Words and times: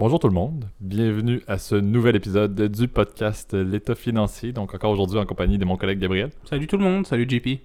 Bonjour 0.00 0.18
tout 0.18 0.28
le 0.28 0.32
monde, 0.34 0.64
bienvenue 0.80 1.42
à 1.46 1.58
ce 1.58 1.74
nouvel 1.74 2.16
épisode 2.16 2.54
du 2.58 2.88
podcast 2.88 3.52
L'État 3.52 3.94
financier. 3.94 4.50
Donc 4.52 4.74
encore 4.74 4.90
aujourd'hui 4.92 5.18
en 5.18 5.26
compagnie 5.26 5.58
de 5.58 5.64
mon 5.66 5.76
collègue 5.76 5.98
Gabriel. 5.98 6.30
Salut 6.44 6.66
tout 6.66 6.78
le 6.78 6.84
monde, 6.84 7.06
salut 7.06 7.26
JP. 7.28 7.60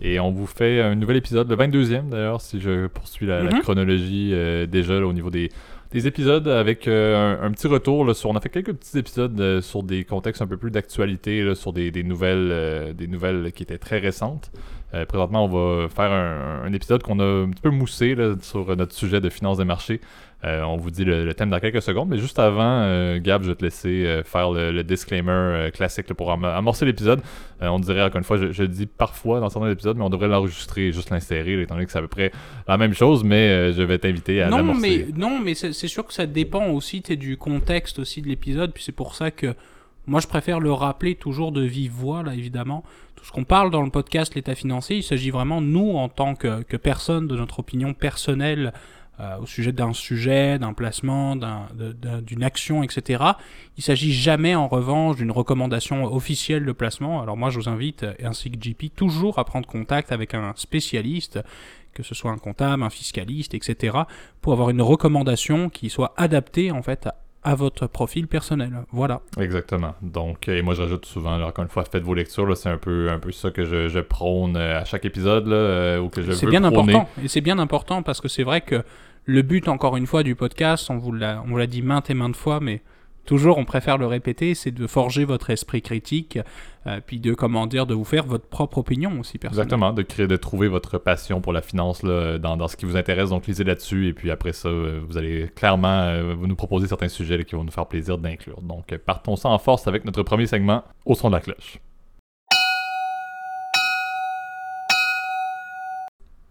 Et 0.00 0.18
on 0.18 0.32
vous 0.32 0.46
fait 0.46 0.80
un 0.80 0.96
nouvel 0.96 1.16
épisode, 1.18 1.48
le 1.48 1.54
22e 1.56 2.08
d'ailleurs, 2.08 2.40
si 2.40 2.60
je 2.60 2.88
poursuis 2.88 3.26
la, 3.26 3.42
la 3.44 3.50
Mhm. 3.52 3.60
chronologie 3.60 4.30
euh, 4.34 4.66
déjà 4.66 4.98
là, 4.98 5.06
au 5.06 5.12
niveau 5.12 5.30
des, 5.30 5.50
des 5.92 6.08
épisodes, 6.08 6.48
avec 6.48 6.88
euh, 6.88 7.38
un, 7.40 7.46
un 7.46 7.52
petit 7.52 7.68
retour 7.68 8.04
là, 8.04 8.14
sur... 8.14 8.30
On 8.30 8.34
a 8.36 8.40
fait 8.40 8.48
quelques 8.48 8.72
petits 8.72 8.98
épisodes 8.98 9.40
euh, 9.40 9.60
sur 9.60 9.84
des 9.84 10.02
contextes 10.04 10.42
un 10.42 10.46
peu 10.48 10.56
plus 10.56 10.72
d'actualité, 10.72 11.54
sur 11.54 11.72
des, 11.72 11.92
des 11.92 12.02
nouvelles, 12.02 12.48
euh, 12.50 12.92
des 12.94 13.06
nouvelles 13.06 13.52
qui 13.52 13.62
étaient 13.62 13.78
très 13.78 13.98
récentes. 14.00 14.50
Euh, 14.94 15.04
présentement, 15.04 15.44
on 15.44 15.48
va 15.48 15.88
faire 15.88 16.12
un, 16.12 16.62
un 16.64 16.72
épisode 16.72 17.02
qu'on 17.02 17.18
a 17.18 17.24
un 17.24 17.50
petit 17.50 17.62
peu 17.62 17.70
moussé 17.70 18.14
là, 18.14 18.34
sur 18.40 18.74
notre 18.76 18.94
sujet 18.94 19.20
de 19.20 19.28
finances 19.28 19.58
des 19.58 19.64
marchés. 19.64 20.00
Euh, 20.44 20.62
on 20.62 20.76
vous 20.76 20.90
dit 20.90 21.04
le, 21.04 21.24
le 21.24 21.34
thème 21.34 21.50
dans 21.50 21.58
quelques 21.58 21.82
secondes, 21.82 22.08
mais 22.10 22.18
juste 22.18 22.38
avant, 22.38 22.82
euh, 22.82 23.18
Gab, 23.20 23.42
je 23.42 23.48
vais 23.48 23.54
te 23.56 23.64
laisser 23.64 24.04
euh, 24.04 24.22
faire 24.22 24.52
le, 24.52 24.70
le 24.70 24.84
disclaimer 24.84 25.70
classique 25.72 26.08
là, 26.08 26.14
pour 26.14 26.30
am- 26.30 26.44
amorcer 26.44 26.84
l'épisode. 26.84 27.20
On 27.60 27.78
dirait, 27.80 28.02
encore 28.02 28.18
une 28.18 28.24
fois, 28.24 28.36
je, 28.36 28.52
je 28.52 28.62
le 28.62 28.68
dis 28.68 28.86
parfois 28.86 29.40
dans 29.40 29.48
certains 29.48 29.70
épisodes, 29.70 29.96
mais 29.96 30.04
on 30.04 30.10
devrait 30.10 30.28
l'enregistrer 30.28 30.88
et 30.88 30.92
juste 30.92 31.10
l'insérer, 31.10 31.60
étant 31.62 31.74
donné 31.74 31.86
que 31.86 31.90
c'est 31.92 31.98
à 31.98 32.02
peu 32.02 32.06
près 32.08 32.30
la 32.68 32.76
même 32.76 32.92
chose, 32.92 33.24
mais 33.24 33.72
je 33.72 33.82
vais 33.82 33.98
t'inviter 33.98 34.42
à 34.42 34.50
Non 34.50 34.58
mais, 34.74 35.06
non, 35.16 35.40
mais 35.40 35.54
c'est 35.54 35.72
sûr 35.88 36.06
que 36.06 36.12
ça 36.12 36.26
dépend 36.26 36.68
aussi 36.68 37.00
du 37.00 37.36
contexte 37.38 37.98
aussi 37.98 38.20
de 38.22 38.28
l'épisode, 38.28 38.72
puis 38.72 38.84
c'est 38.84 38.92
pour 38.92 39.14
ça 39.14 39.30
que 39.30 39.54
moi 40.06 40.20
je 40.20 40.26
préfère 40.28 40.60
le 40.60 40.70
rappeler 40.70 41.14
toujours 41.16 41.50
de 41.50 41.62
vive 41.62 41.92
voix, 41.92 42.22
là 42.22 42.34
évidemment. 42.34 42.84
Ce 43.26 43.32
qu'on 43.32 43.42
parle 43.42 43.72
dans 43.72 43.82
le 43.82 43.90
podcast 43.90 44.36
L'État 44.36 44.54
financier, 44.54 44.98
il 44.98 45.02
s'agit 45.02 45.30
vraiment, 45.30 45.60
nous, 45.60 45.96
en 45.96 46.08
tant 46.08 46.36
que, 46.36 46.62
que 46.62 46.76
personne, 46.76 47.26
de 47.26 47.34
notre 47.34 47.58
opinion 47.58 47.92
personnelle 47.92 48.72
euh, 49.18 49.38
au 49.38 49.46
sujet 49.46 49.72
d'un 49.72 49.92
sujet, 49.92 50.60
d'un 50.60 50.72
placement, 50.72 51.34
d'une 51.34 52.44
action, 52.44 52.84
etc. 52.84 53.24
Il 53.76 53.82
s'agit 53.82 54.12
jamais, 54.12 54.54
en 54.54 54.68
revanche, 54.68 55.16
d'une 55.16 55.32
recommandation 55.32 56.04
officielle 56.04 56.64
de 56.64 56.70
placement. 56.70 57.20
Alors 57.20 57.36
moi, 57.36 57.50
je 57.50 57.58
vous 57.58 57.68
invite, 57.68 58.06
ainsi 58.22 58.48
que 58.48 58.62
JP, 58.62 58.94
toujours 58.94 59.40
à 59.40 59.44
prendre 59.44 59.66
contact 59.66 60.12
avec 60.12 60.32
un 60.32 60.52
spécialiste, 60.54 61.40
que 61.94 62.04
ce 62.04 62.14
soit 62.14 62.30
un 62.30 62.38
comptable, 62.38 62.84
un 62.84 62.90
fiscaliste, 62.90 63.54
etc., 63.54 63.98
pour 64.40 64.52
avoir 64.52 64.70
une 64.70 64.82
recommandation 64.82 65.68
qui 65.68 65.90
soit 65.90 66.14
adaptée, 66.16 66.70
en 66.70 66.82
fait, 66.82 67.08
à, 67.46 67.54
votre 67.54 67.86
profil 67.86 68.26
personnel. 68.26 68.72
Voilà. 68.90 69.20
Exactement. 69.40 69.94
Donc, 70.02 70.48
et 70.48 70.62
moi, 70.62 70.74
je 70.74 70.82
rajoute 70.82 71.06
souvent, 71.06 71.36
là, 71.36 71.46
encore 71.46 71.62
une 71.62 71.70
fois, 71.70 71.84
faites 71.84 72.02
vos 72.02 72.14
lectures. 72.14 72.56
C'est 72.56 72.68
un 72.68 72.76
peu, 72.76 73.08
un 73.10 73.18
peu 73.18 73.30
ça 73.32 73.50
que 73.50 73.64
je, 73.64 73.88
je 73.88 74.00
prône 74.00 74.56
euh, 74.56 74.80
à 74.80 74.84
chaque 74.84 75.04
épisode, 75.04 75.46
là, 75.46 75.56
euh, 75.56 76.00
ou 76.00 76.08
que 76.08 76.22
je 76.22 76.32
C'est 76.32 76.46
bien 76.46 76.60
prôner. 76.62 76.94
important. 76.94 77.08
Et 77.22 77.28
c'est 77.28 77.40
bien 77.40 77.58
important 77.58 78.02
parce 78.02 78.20
que 78.20 78.28
c'est 78.28 78.42
vrai 78.42 78.60
que 78.60 78.82
le 79.24 79.42
but, 79.42 79.68
encore 79.68 79.96
une 79.96 80.06
fois, 80.06 80.22
du 80.22 80.34
podcast, 80.34 80.90
on 80.90 80.98
vous 80.98 81.12
l'a, 81.12 81.42
on 81.44 81.50
vous 81.50 81.56
l'a 81.56 81.66
dit 81.66 81.82
maintes 81.82 82.10
et 82.10 82.14
maintes 82.14 82.36
fois, 82.36 82.60
mais 82.60 82.82
toujours, 83.26 83.58
on 83.58 83.64
préfère 83.64 83.98
le 83.98 84.06
répéter, 84.06 84.54
c'est 84.54 84.70
de 84.70 84.86
forger 84.86 85.24
votre 85.24 85.50
esprit 85.50 85.82
critique, 85.82 86.38
euh, 86.86 87.00
puis 87.04 87.20
de, 87.20 87.34
comment 87.34 87.66
dire, 87.66 87.86
de 87.86 87.94
vous 87.94 88.04
faire 88.04 88.24
votre 88.24 88.46
propre 88.46 88.78
opinion 88.78 89.20
aussi, 89.20 89.38
personnelle. 89.38 89.64
Exactement, 89.66 89.92
de 89.92 90.02
créer, 90.02 90.26
de 90.26 90.36
trouver 90.36 90.68
votre 90.68 90.98
passion 90.98 91.40
pour 91.40 91.52
la 91.52 91.60
finance 91.60 92.02
là, 92.02 92.38
dans, 92.38 92.56
dans 92.56 92.68
ce 92.68 92.76
qui 92.76 92.86
vous 92.86 92.96
intéresse. 92.96 93.30
Donc, 93.30 93.46
lisez 93.46 93.64
là-dessus. 93.64 94.08
Et 94.08 94.12
puis 94.12 94.30
après 94.30 94.52
ça, 94.52 94.68
euh, 94.68 95.00
vous 95.06 95.18
allez 95.18 95.50
clairement 95.54 96.02
euh, 96.02 96.34
vous 96.34 96.46
nous 96.46 96.56
proposer 96.56 96.86
certains 96.86 97.08
sujets 97.08 97.36
là, 97.36 97.44
qui 97.44 97.54
vont 97.54 97.64
nous 97.64 97.70
faire 97.70 97.86
plaisir 97.86 98.16
d'inclure. 98.16 98.62
Donc, 98.62 98.96
partons 99.04 99.36
ça 99.36 99.48
en 99.50 99.58
force 99.58 99.86
avec 99.86 100.04
notre 100.04 100.22
premier 100.22 100.46
segment 100.46 100.84
au 101.04 101.14
son 101.14 101.28
de 101.28 101.34
la 101.34 101.40
cloche. 101.40 101.78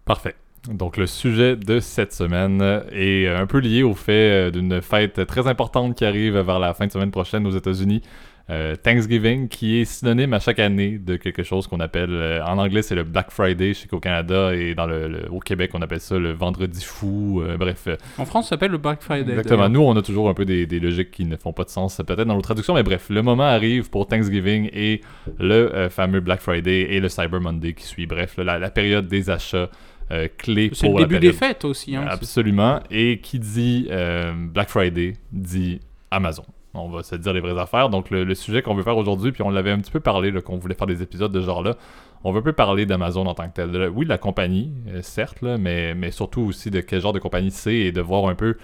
Parfait. 0.04 0.36
Donc, 0.72 0.96
le 0.96 1.06
sujet 1.06 1.56
de 1.56 1.80
cette 1.80 2.12
semaine 2.12 2.60
est 2.92 3.28
un 3.28 3.46
peu 3.46 3.58
lié 3.58 3.82
au 3.82 3.94
fait 3.94 4.48
euh, 4.48 4.50
d'une 4.50 4.80
fête 4.82 5.24
très 5.26 5.46
importante 5.46 5.96
qui 5.96 6.04
arrive 6.04 6.36
vers 6.38 6.58
la 6.58 6.74
fin 6.74 6.86
de 6.86 6.92
semaine 6.92 7.10
prochaine 7.10 7.46
aux 7.46 7.50
États-Unis. 7.56 8.02
Euh, 8.48 8.76
Thanksgiving, 8.76 9.48
qui 9.48 9.80
est 9.80 9.84
synonyme 9.84 10.32
à 10.32 10.38
chaque 10.38 10.60
année 10.60 10.98
de 10.98 11.16
quelque 11.16 11.42
chose 11.42 11.66
qu'on 11.66 11.80
appelle, 11.80 12.10
euh, 12.12 12.44
en 12.44 12.58
anglais 12.58 12.80
c'est 12.82 12.94
le 12.94 13.02
Black 13.02 13.32
Friday, 13.32 13.74
je 13.74 13.80
sais 13.80 13.88
qu'au 13.88 13.98
Canada 13.98 14.54
et 14.54 14.76
dans 14.76 14.86
le, 14.86 15.08
le- 15.08 15.32
au 15.32 15.40
Québec 15.40 15.72
on 15.74 15.82
appelle 15.82 15.98
ça 15.98 16.16
le 16.16 16.30
vendredi 16.30 16.84
fou, 16.84 17.42
euh, 17.42 17.56
bref. 17.56 17.88
En 18.18 18.24
France, 18.24 18.44
ça 18.44 18.50
s'appelle 18.50 18.70
le 18.70 18.78
Black 18.78 19.02
Friday. 19.02 19.32
exactement, 19.32 19.68
nous 19.68 19.80
on 19.80 19.96
a 19.96 20.02
toujours 20.02 20.28
un 20.28 20.34
peu 20.34 20.44
des, 20.44 20.64
des 20.64 20.78
logiques 20.78 21.10
qui 21.10 21.24
ne 21.24 21.34
font 21.36 21.52
pas 21.52 21.64
de 21.64 21.70
sens 21.70 21.96
peut-être 22.06 22.22
dans 22.28 22.36
nos 22.36 22.40
traductions, 22.40 22.74
mais 22.74 22.84
bref, 22.84 23.06
le 23.10 23.20
moment 23.20 23.42
arrive 23.42 23.90
pour 23.90 24.06
Thanksgiving 24.06 24.70
et 24.72 25.00
le 25.40 25.88
fameux 25.90 26.20
Black 26.20 26.40
Friday 26.40 26.82
et 26.94 27.00
le 27.00 27.08
Cyber 27.08 27.40
Monday 27.40 27.72
qui 27.72 27.82
suit, 27.84 28.06
bref, 28.06 28.36
la 28.38 28.70
période 28.70 29.08
des 29.08 29.28
achats 29.28 29.70
euh, 30.10 30.28
C'est 30.72 30.86
pour 30.88 30.98
le 30.98 31.06
début 31.06 31.20
des 31.20 31.32
fêtes 31.32 31.64
aussi. 31.64 31.96
Hein, 31.96 32.06
Absolument. 32.08 32.80
Et 32.90 33.18
qui 33.20 33.38
dit 33.38 33.88
euh, 33.90 34.32
Black 34.36 34.68
Friday 34.68 35.14
dit 35.32 35.80
Amazon. 36.10 36.44
On 36.74 36.88
va 36.90 37.02
se 37.02 37.16
dire 37.16 37.32
les 37.32 37.40
vraies 37.40 37.58
affaires. 37.58 37.88
Donc, 37.88 38.10
le, 38.10 38.24
le 38.24 38.34
sujet 38.34 38.60
qu'on 38.60 38.74
veut 38.74 38.82
faire 38.82 38.98
aujourd'hui, 38.98 39.32
puis 39.32 39.42
on 39.42 39.50
l'avait 39.50 39.70
un 39.70 39.78
petit 39.78 39.90
peu 39.90 40.00
parlé, 40.00 40.30
qu'on 40.42 40.58
voulait 40.58 40.74
faire 40.74 40.86
des 40.86 41.02
épisodes 41.02 41.32
de 41.32 41.40
ce 41.40 41.46
genre-là. 41.46 41.74
On 42.22 42.32
veut 42.32 42.40
un 42.40 42.42
peu 42.42 42.52
parler 42.52 42.84
d'Amazon 42.84 43.24
en 43.26 43.34
tant 43.34 43.48
que 43.48 43.54
tel. 43.54 43.70
De- 43.70 43.88
oui, 43.88 44.04
de 44.04 44.10
la 44.10 44.18
compagnie, 44.18 44.72
euh, 44.88 45.00
certes, 45.00 45.40
là, 45.42 45.56
mais, 45.56 45.94
mais 45.94 46.10
surtout 46.10 46.42
aussi 46.42 46.70
de 46.70 46.80
quel 46.80 47.00
genre 47.00 47.12
de 47.14 47.18
compagnie 47.18 47.50
c'est 47.50 47.74
et 47.76 47.92
de 47.92 48.00
voir 48.00 48.26
un 48.28 48.34
peu 48.34 48.56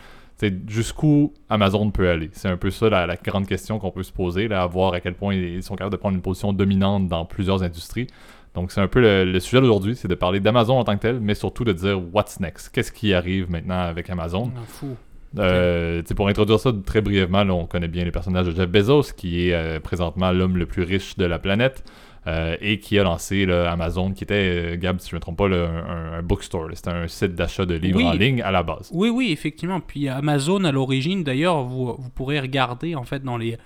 jusqu'où 0.67 1.33
Amazon 1.49 1.91
peut 1.91 2.09
aller. 2.09 2.31
C'est 2.33 2.49
un 2.49 2.57
peu 2.57 2.71
ça 2.71 2.89
la, 2.91 3.07
la 3.07 3.17
grande 3.17 3.47
question 3.47 3.79
qu'on 3.79 3.91
peut 3.91 4.03
se 4.03 4.13
poser, 4.13 4.49
là, 4.49 4.63
à 4.63 4.67
voir 4.67 4.93
à 4.93 5.01
quel 5.01 5.15
point 5.15 5.35
ils 5.35 5.63
sont 5.63 5.77
capables 5.77 5.93
de 5.93 5.99
prendre 6.01 6.17
une 6.17 6.23
position 6.23 6.53
dominante 6.53 7.07
dans 7.09 7.25
plusieurs 7.25 7.63
industries. 7.63 8.09
Donc, 8.55 8.71
c'est 8.73 8.81
un 8.81 8.89
peu 8.89 9.01
le, 9.01 9.25
le 9.25 9.41
sujet 9.41 9.61
d'aujourd'hui, 9.61 9.97
c'est 9.97 10.09
de 10.09 10.15
parler 10.15 10.39
d'Amazon 10.41 10.79
en 10.79 10.85
tant 10.85 10.95
que 10.97 11.01
tel, 11.03 11.21
mais 11.21 11.35
surtout 11.35 11.65
de 11.65 11.73
dire 11.73 11.99
what's 12.13 12.39
next. 12.41 12.69
Qu'est-ce 12.69 12.93
qui 12.93 13.15
arrive 13.15 13.51
maintenant 13.51 13.81
avec 13.81 14.11
Amazon? 14.11 14.51
Ah, 14.57 14.61
fou. 14.67 14.97
Euh, 15.39 16.03
pour 16.15 16.29
introduire 16.29 16.61
ça 16.61 16.71
très 16.85 17.01
brièvement, 17.01 17.45
là, 17.45 17.55
on 17.55 17.65
connaît 17.67 17.89
bien 17.89 18.05
les 18.05 18.11
personnages 18.11 18.47
de 18.47 18.51
Jeff 18.55 18.69
Bezos, 18.69 19.15
qui 19.17 19.49
est 19.49 19.55
euh, 19.55 19.81
présentement 19.81 20.31
l'homme 20.33 20.59
le 20.59 20.67
plus 20.67 20.83
riche 20.83 21.17
de 21.17 21.25
la 21.25 21.39
planète. 21.39 21.83
euh, 22.27 22.57
et 22.61 22.79
qui 22.79 22.99
a 22.99 23.03
lancé 23.03 23.47
là, 23.47 23.71
Amazon, 23.73 24.13
qui 24.13 24.23
était, 24.25 24.35
euh, 24.75 24.77
Gab, 24.77 25.01
si 25.01 25.09
je 25.11 25.15
ne 25.15 25.19
me 25.19 25.21
trompe 25.21 25.39
pas, 25.39 25.49
là, 25.49 25.69
un, 25.69 26.19
un 26.19 26.23
bookstore. 26.23 26.69
C'était 26.75 26.91
un 26.91 27.09
site 27.09 27.35
d'achat 27.35 27.67
de 27.67 27.75
livres 27.75 27.99
Oui. 27.99 28.05
en 28.07 28.13
ligne 28.13 28.43
à 28.43 28.51
la 28.53 28.63
base. 28.63 28.91
Oui, 28.93 29.09
oui, 29.09 29.31
effectivement. 29.33 29.81
Puis 29.81 30.09
Amazon, 30.09 30.63
à 30.65 30.71
l'origine, 30.73 31.25
d'ailleurs, 31.25 31.63
vous, 31.65 31.97
vous 31.99 32.11
pourrez 32.11 32.39
regarder, 32.39 32.95
en 32.95 33.03
fait, 33.05 33.23
dans 33.25 33.37
les... 33.37 33.57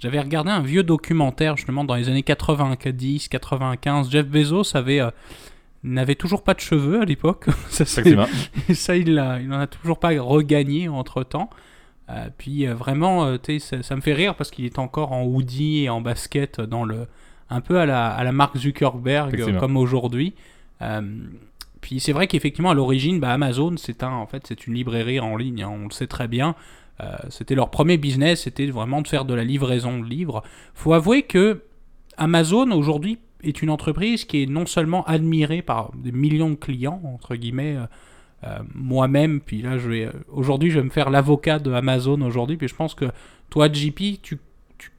J'avais 0.00 0.20
regardé 0.20 0.50
un 0.50 0.62
vieux 0.62 0.82
documentaire, 0.82 1.56
justement, 1.56 1.84
dans 1.84 1.94
les 1.94 2.08
années 2.08 2.22
90, 2.22 3.28
95. 3.28 4.10
Jeff 4.10 4.26
Bezos 4.26 4.76
avait... 4.76 5.00
euh, 5.00 5.10
n'avait 5.82 6.14
toujours 6.14 6.42
pas 6.42 6.54
de 6.54 6.60
cheveux 6.60 7.00
à 7.00 7.04
l'époque. 7.04 7.46
ça. 7.70 8.02
Et 8.68 8.74
ça, 8.74 8.96
il 8.96 9.14
n'en 9.14 9.60
a 9.60 9.66
toujours 9.66 9.98
pas 9.98 10.10
regagné 10.20 10.88
entre-temps. 10.88 11.50
Euh, 12.10 12.28
puis 12.36 12.66
euh, 12.66 12.74
vraiment, 12.74 13.24
euh, 13.24 13.38
ça, 13.58 13.82
ça 13.82 13.96
me 13.96 14.00
fait 14.00 14.14
rire 14.14 14.34
parce 14.34 14.50
qu'il 14.50 14.64
est 14.64 14.78
encore 14.78 15.12
en 15.12 15.24
hoodie 15.24 15.84
et 15.84 15.88
en 15.88 16.00
basket 16.00 16.60
dans 16.60 16.84
le... 16.84 17.06
Un 17.52 17.60
peu 17.60 17.80
à 17.80 17.86
la, 17.86 18.10
à 18.10 18.22
la 18.22 18.30
marque 18.30 18.56
Zuckerberg, 18.58 19.58
comme 19.58 19.76
aujourd'hui. 19.76 20.34
Puis 21.80 21.98
c'est 21.98 22.12
vrai 22.12 22.28
qu'effectivement, 22.28 22.70
à 22.70 22.74
l'origine, 22.74 23.18
bah, 23.18 23.32
Amazon, 23.32 23.74
c'est 23.76 24.04
un, 24.04 24.12
en 24.12 24.26
fait, 24.26 24.44
c'est 24.46 24.68
une 24.68 24.74
librairie 24.74 25.18
en 25.18 25.36
ligne, 25.36 25.64
hein, 25.64 25.72
on 25.72 25.84
le 25.86 25.90
sait 25.90 26.06
très 26.06 26.28
bien. 26.28 26.54
Euh, 27.00 27.16
c'était 27.28 27.54
leur 27.54 27.70
premier 27.70 27.96
business, 27.96 28.42
c'était 28.42 28.66
vraiment 28.66 29.00
de 29.00 29.08
faire 29.08 29.24
de 29.24 29.34
la 29.34 29.44
livraison 29.44 30.00
de 30.00 30.04
livres. 30.04 30.42
faut 30.74 30.92
avouer 30.92 31.22
que 31.22 31.62
Amazon, 32.16 32.70
aujourd'hui, 32.72 33.18
est 33.42 33.62
une 33.62 33.70
entreprise 33.70 34.24
qui 34.24 34.42
est 34.42 34.46
non 34.46 34.66
seulement 34.66 35.04
admirée 35.04 35.62
par 35.62 35.92
des 35.94 36.12
millions 36.12 36.50
de 36.50 36.56
clients, 36.56 37.00
entre 37.04 37.36
guillemets, 37.36 37.76
euh, 37.76 37.86
euh, 38.44 38.58
moi-même, 38.74 39.40
puis 39.40 39.62
là, 39.62 39.78
je 39.78 39.88
vais, 39.88 40.08
aujourd'hui, 40.30 40.70
je 40.70 40.78
vais 40.78 40.84
me 40.84 40.90
faire 40.90 41.10
l'avocat 41.10 41.58
de 41.58 41.72
Amazon 41.72 42.20
aujourd'hui, 42.22 42.56
puis 42.56 42.68
je 42.68 42.74
pense 42.74 42.94
que 42.94 43.06
toi, 43.50 43.70
JP, 43.70 44.20
tu 44.22 44.38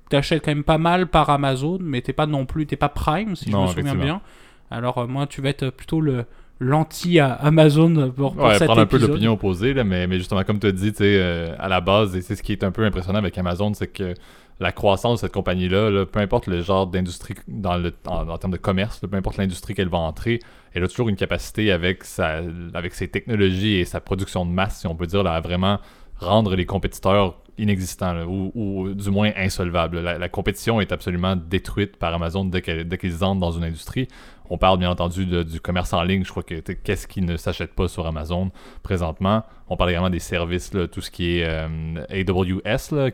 t'achètes 0.10 0.44
quand 0.44 0.52
même 0.52 0.64
pas 0.64 0.78
mal 0.78 1.08
par 1.08 1.30
Amazon, 1.30 1.80
mais 1.82 2.02
t'es 2.02 2.14
pas 2.14 2.28
non 2.28 2.46
plus, 2.46 2.66
t'es 2.66 2.76
pas 2.76 2.90
Prime, 2.90 3.36
si 3.36 3.50
je 3.50 3.58
me 3.58 3.68
souviens 3.68 3.96
bien. 3.96 4.22
Alors, 4.70 5.00
euh, 5.00 5.08
moi, 5.08 5.28
tu 5.28 5.42
vas 5.42 5.50
être 5.50 5.70
plutôt 5.70 6.02
le 6.02 6.26
l'anti-Amazon 6.62 8.12
pour, 8.16 8.36
pour 8.36 8.46
Ouais, 8.46 8.58
cet 8.58 8.66
prendre 8.68 8.82
un 8.82 8.86
peu 8.86 9.00
l'opinion 9.00 9.34
opposée, 9.34 9.74
là, 9.74 9.84
mais, 9.84 10.06
mais 10.06 10.18
justement, 10.18 10.44
comme 10.44 10.60
tu 10.60 10.68
as 10.68 10.72
dit, 10.72 10.94
euh, 11.02 11.56
à 11.60 11.68
la 11.68 11.82
base, 11.82 12.16
et 12.16 12.22
c'est 12.22 12.36
ce 12.36 12.44
qui 12.44 12.52
est 12.52 12.64
un 12.64 12.72
peu 12.72 12.86
impressionnant 12.86 13.18
avec 13.18 13.36
Amazon, 13.38 13.74
c'est 13.74 13.88
que 13.88 14.14
la 14.60 14.72
croissance 14.72 15.20
de 15.22 15.26
cette 15.26 15.34
compagnie-là, 15.34 15.90
là, 15.90 16.06
peu 16.06 16.20
importe 16.20 16.46
le 16.46 16.62
genre 16.62 16.86
d'industrie 16.86 17.34
dans 17.48 17.78
le, 17.78 17.92
en, 18.06 18.30
en 18.30 18.38
termes 18.38 18.54
de 18.54 18.58
commerce, 18.58 19.02
là, 19.02 19.10
peu 19.10 19.18
importe 19.18 19.38
l'industrie 19.38 19.74
qu'elle 19.74 19.90
va 19.90 19.98
entrer, 19.98 20.40
elle 20.74 20.84
a 20.84 20.88
toujours 20.88 21.10
une 21.10 21.16
capacité 21.16 21.72
avec, 21.72 22.04
sa, 22.04 22.42
avec 22.76 22.94
ses 22.94 23.08
technologies 23.08 23.78
et 23.78 23.86
sa 23.86 24.00
production 24.00 24.46
de 24.46 24.52
masse, 24.52 24.82
si 24.82 24.88
on 24.88 24.96
peut 24.96 25.08
dire, 25.08 25.24
là, 25.24 25.34
à 25.34 25.42
vraiment 25.42 25.80
rendre 26.20 26.56
les 26.56 26.68
compétiteurs 26.68 27.42
inexistants 27.62 28.14
là, 28.14 28.26
ou, 28.28 28.94
du 28.94 29.10
moins 29.10 29.32
insolvables. 29.38 30.00
La, 30.00 30.30
compétition 30.30 30.82
est 30.82 30.92
absolument 30.92 31.36
détruite 31.36 31.98
par 31.98 32.14
Amazon 32.14 32.46
dès 32.46 32.62
qu'ils 32.62 33.24
entrent 33.24 33.40
dans 33.40 33.52
une 33.52 33.64
industrie. 33.64 34.08
On 34.50 34.58
parle 34.58 34.80
bien 34.80 34.90
entendu 34.90 35.26
du 35.26 35.62
commerce 35.62 35.94
en 35.94 36.04
ligne. 36.04 36.26
Je 36.26 36.30
crois 36.30 36.44
que 36.44 36.56
qu'est-ce 36.56 37.08
qui 37.08 37.22
ne 37.22 37.38
s'achète 37.38 37.74
pas 37.74 37.88
sur 37.88 38.06
Amazon 38.06 38.52
présentement? 38.84 39.44
On 39.70 39.78
parle 39.78 39.92
également 39.92 40.10
des 40.10 40.20
services, 40.20 40.72
tout 40.92 41.02
ce 41.02 41.10
qui 41.10 41.38
est 41.38 41.46
euh, 41.46 42.04
AWS, 42.10 43.12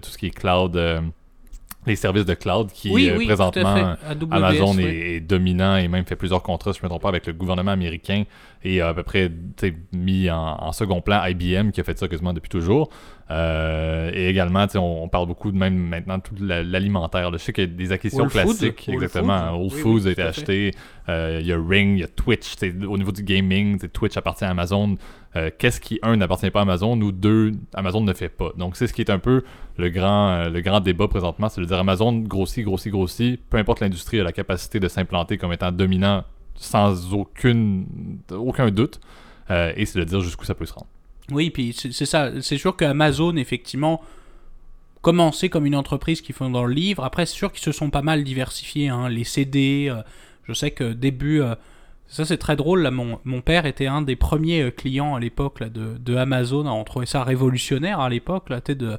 tout 0.00 0.10
ce 0.10 0.18
qui 0.18 0.26
est 0.26 0.30
cloud. 0.30 0.76
euh, 0.76 1.00
les 1.86 1.96
services 1.96 2.24
de 2.26 2.34
cloud 2.34 2.70
qui 2.72 2.90
Oui, 2.90 3.08
euh, 3.10 3.16
oui, 3.18 3.26
présentement. 3.26 3.94
AWS, 4.08 4.26
Amazon 4.30 4.74
oui. 4.76 4.84
est, 4.84 5.16
est 5.16 5.20
dominant 5.20 5.76
et 5.76 5.88
même 5.88 6.04
fait 6.04 6.14
plusieurs 6.16 6.42
contrats, 6.42 6.72
si 6.72 6.78
je 6.78 6.84
ne 6.84 6.86
me 6.86 6.90
trompe 6.90 7.02
pas, 7.02 7.08
avec 7.08 7.26
le 7.26 7.32
gouvernement 7.32 7.72
américain 7.72 8.22
et 8.62 8.80
a 8.80 8.88
à 8.88 8.94
peu 8.94 9.02
près 9.02 9.30
mis 9.92 10.30
en, 10.30 10.36
en 10.38 10.72
second 10.72 11.00
plan 11.00 11.24
IBM 11.24 11.70
qui 11.72 11.80
a 11.80 11.84
fait 11.84 11.98
ça 11.98 12.06
quasiment 12.06 12.32
depuis 12.32 12.48
toujours. 12.50 12.88
Euh, 13.30 14.10
et 14.14 14.28
également, 14.28 14.66
on, 14.74 14.78
on 15.04 15.08
parle 15.08 15.26
beaucoup 15.26 15.50
de 15.50 15.56
même 15.56 15.74
maintenant 15.76 16.18
de 16.18 16.22
tout 16.22 16.34
la- 16.38 16.62
l'alimentaire. 16.62 17.32
Je 17.32 17.38
sais 17.38 17.52
qu'il 17.52 17.64
y 17.64 17.66
a 17.66 17.70
des 17.70 17.90
acquisitions 17.92 18.26
classiques, 18.26 18.88
exactement. 18.88 19.56
Whole 19.58 19.70
Foods 19.70 20.00
oui, 20.02 20.08
a 20.08 20.10
été 20.12 20.22
acheté. 20.22 20.70
Euh, 21.08 21.38
Il 21.40 21.46
y 21.46 21.52
a 21.52 21.56
Ring, 21.58 21.96
il 21.96 22.00
y 22.00 22.04
a 22.04 22.08
Twitch. 22.08 22.54
Au 22.86 22.98
niveau 22.98 23.10
du 23.12 23.22
gaming, 23.22 23.78
Twitch 23.88 24.16
appartient 24.16 24.44
à 24.44 24.50
Amazon. 24.50 24.96
Euh, 25.34 25.50
Qu'est-ce 25.56 25.80
qui, 25.80 25.98
un, 26.02 26.16
n'appartient 26.16 26.50
pas 26.50 26.60
à 26.60 26.62
Amazon 26.62 27.00
ou 27.00 27.10
deux, 27.10 27.52
Amazon 27.74 28.02
ne 28.02 28.12
fait 28.12 28.28
pas. 28.28 28.52
Donc, 28.56 28.76
c'est 28.76 28.86
ce 28.86 28.92
qui 28.92 29.00
est 29.00 29.10
un 29.10 29.18
peu 29.18 29.42
le 29.78 29.88
grand, 29.88 30.28
euh, 30.30 30.48
le 30.50 30.60
grand 30.60 30.80
débat 30.80 31.08
présentement. 31.08 31.48
C'est 31.48 31.60
de 31.62 31.66
dire 31.66 31.78
Amazon 31.78 32.12
grossit, 32.20 32.64
grossit, 32.64 32.92
grossit. 32.92 33.40
Peu 33.48 33.56
importe 33.56 33.80
l'industrie, 33.80 34.20
a 34.20 34.24
la 34.24 34.32
capacité 34.32 34.78
de 34.78 34.88
s'implanter 34.88 35.38
comme 35.38 35.52
étant 35.52 35.72
dominant 35.72 36.24
sans 36.54 37.14
aucune, 37.14 37.86
aucun 38.30 38.70
doute. 38.70 39.00
Euh, 39.50 39.72
et 39.76 39.86
c'est 39.86 39.98
de 39.98 40.04
dire 40.04 40.20
jusqu'où 40.20 40.44
ça 40.44 40.54
peut 40.54 40.66
se 40.66 40.74
rendre. 40.74 40.86
Oui, 41.30 41.48
puis 41.50 41.72
c'est 41.72 42.04
ça. 42.04 42.30
C'est 42.42 42.58
sûr 42.58 42.76
qu'Amazon, 42.76 43.36
effectivement, 43.36 44.02
commençait 45.00 45.48
comme 45.48 45.64
une 45.64 45.76
entreprise 45.76 46.20
qui 46.20 46.32
font 46.34 46.50
dans 46.50 46.64
le 46.64 46.74
livre. 46.74 47.04
Après, 47.04 47.24
c'est 47.24 47.34
sûr 47.36 47.50
qu'ils 47.50 47.62
se 47.62 47.72
sont 47.72 47.88
pas 47.90 48.02
mal 48.02 48.22
diversifiés. 48.22 48.88
hein. 48.88 49.08
Les 49.08 49.24
CD, 49.24 49.92
je 50.44 50.52
sais 50.52 50.72
que 50.72 50.92
début. 50.92 51.40
Ça, 52.12 52.26
c'est 52.26 52.36
très 52.36 52.56
drôle. 52.56 52.82
Là, 52.82 52.90
mon, 52.90 53.18
mon 53.24 53.40
père 53.40 53.64
était 53.64 53.86
un 53.86 54.02
des 54.02 54.16
premiers 54.16 54.64
euh, 54.64 54.70
clients 54.70 55.14
à 55.14 55.20
l'époque 55.20 55.62
de, 55.62 55.96
de 55.96 56.14
Amazon. 56.14 56.66
On 56.66 56.84
trouvait 56.84 57.06
ça 57.06 57.24
révolutionnaire 57.24 58.00
à 58.00 58.10
l'époque. 58.10 58.50
Là, 58.50 58.60
de, 58.60 58.86
euh, 58.86 58.96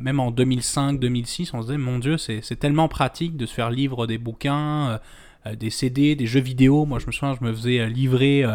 même 0.00 0.20
en 0.20 0.32
2005-2006, 0.32 1.50
on 1.52 1.60
se 1.60 1.66
disait, 1.66 1.76
mon 1.76 1.98
Dieu, 1.98 2.16
c'est 2.16 2.58
tellement 2.58 2.88
pratique 2.88 3.36
de 3.36 3.44
se 3.44 3.52
faire 3.52 3.70
livre 3.70 4.06
des 4.06 4.16
bouquins, 4.16 4.98
euh, 5.46 5.54
des 5.54 5.68
CD, 5.68 6.16
des 6.16 6.26
jeux 6.26 6.40
vidéo. 6.40 6.86
Moi, 6.86 6.98
je 6.98 7.06
me 7.06 7.12
souviens, 7.12 7.36
je 7.38 7.44
me 7.44 7.52
faisais 7.52 7.86
livrer. 7.90 8.46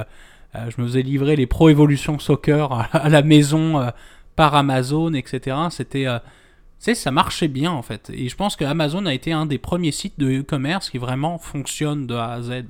je 0.56 0.82
me 0.82 0.88
faisais 0.88 1.04
livrer 1.04 1.36
les 1.36 1.46
Pro 1.46 1.70
Evolution 1.70 2.18
Soccer 2.18 2.74
à, 2.94 3.08
la 3.08 3.22
maison 3.22 3.88
par 4.36 4.56
Amazon, 4.56 5.14
etc. 5.14 5.56
C'était, 5.70 6.08
ça 6.80 7.12
marchait 7.12 7.48
bien 7.48 7.72
en 7.72 7.84
fait. 7.84 8.12
Et 8.14 8.28
je 8.28 8.36
pense 8.36 8.56
que 8.56 8.66
Amazon 8.66 9.06
a 9.06 9.14
été 9.14 9.32
un 9.32 9.46
des 9.46 9.60
premiers 9.60 9.92
sites 9.92 10.20
de 10.20 10.40
e-commerce 10.40 10.90
qui 10.90 10.98
vraiment 10.98 11.38
fonctionne 11.38 12.08
de 12.08 12.16
A 12.16 12.34
à 12.34 12.42
Z. 12.42 12.64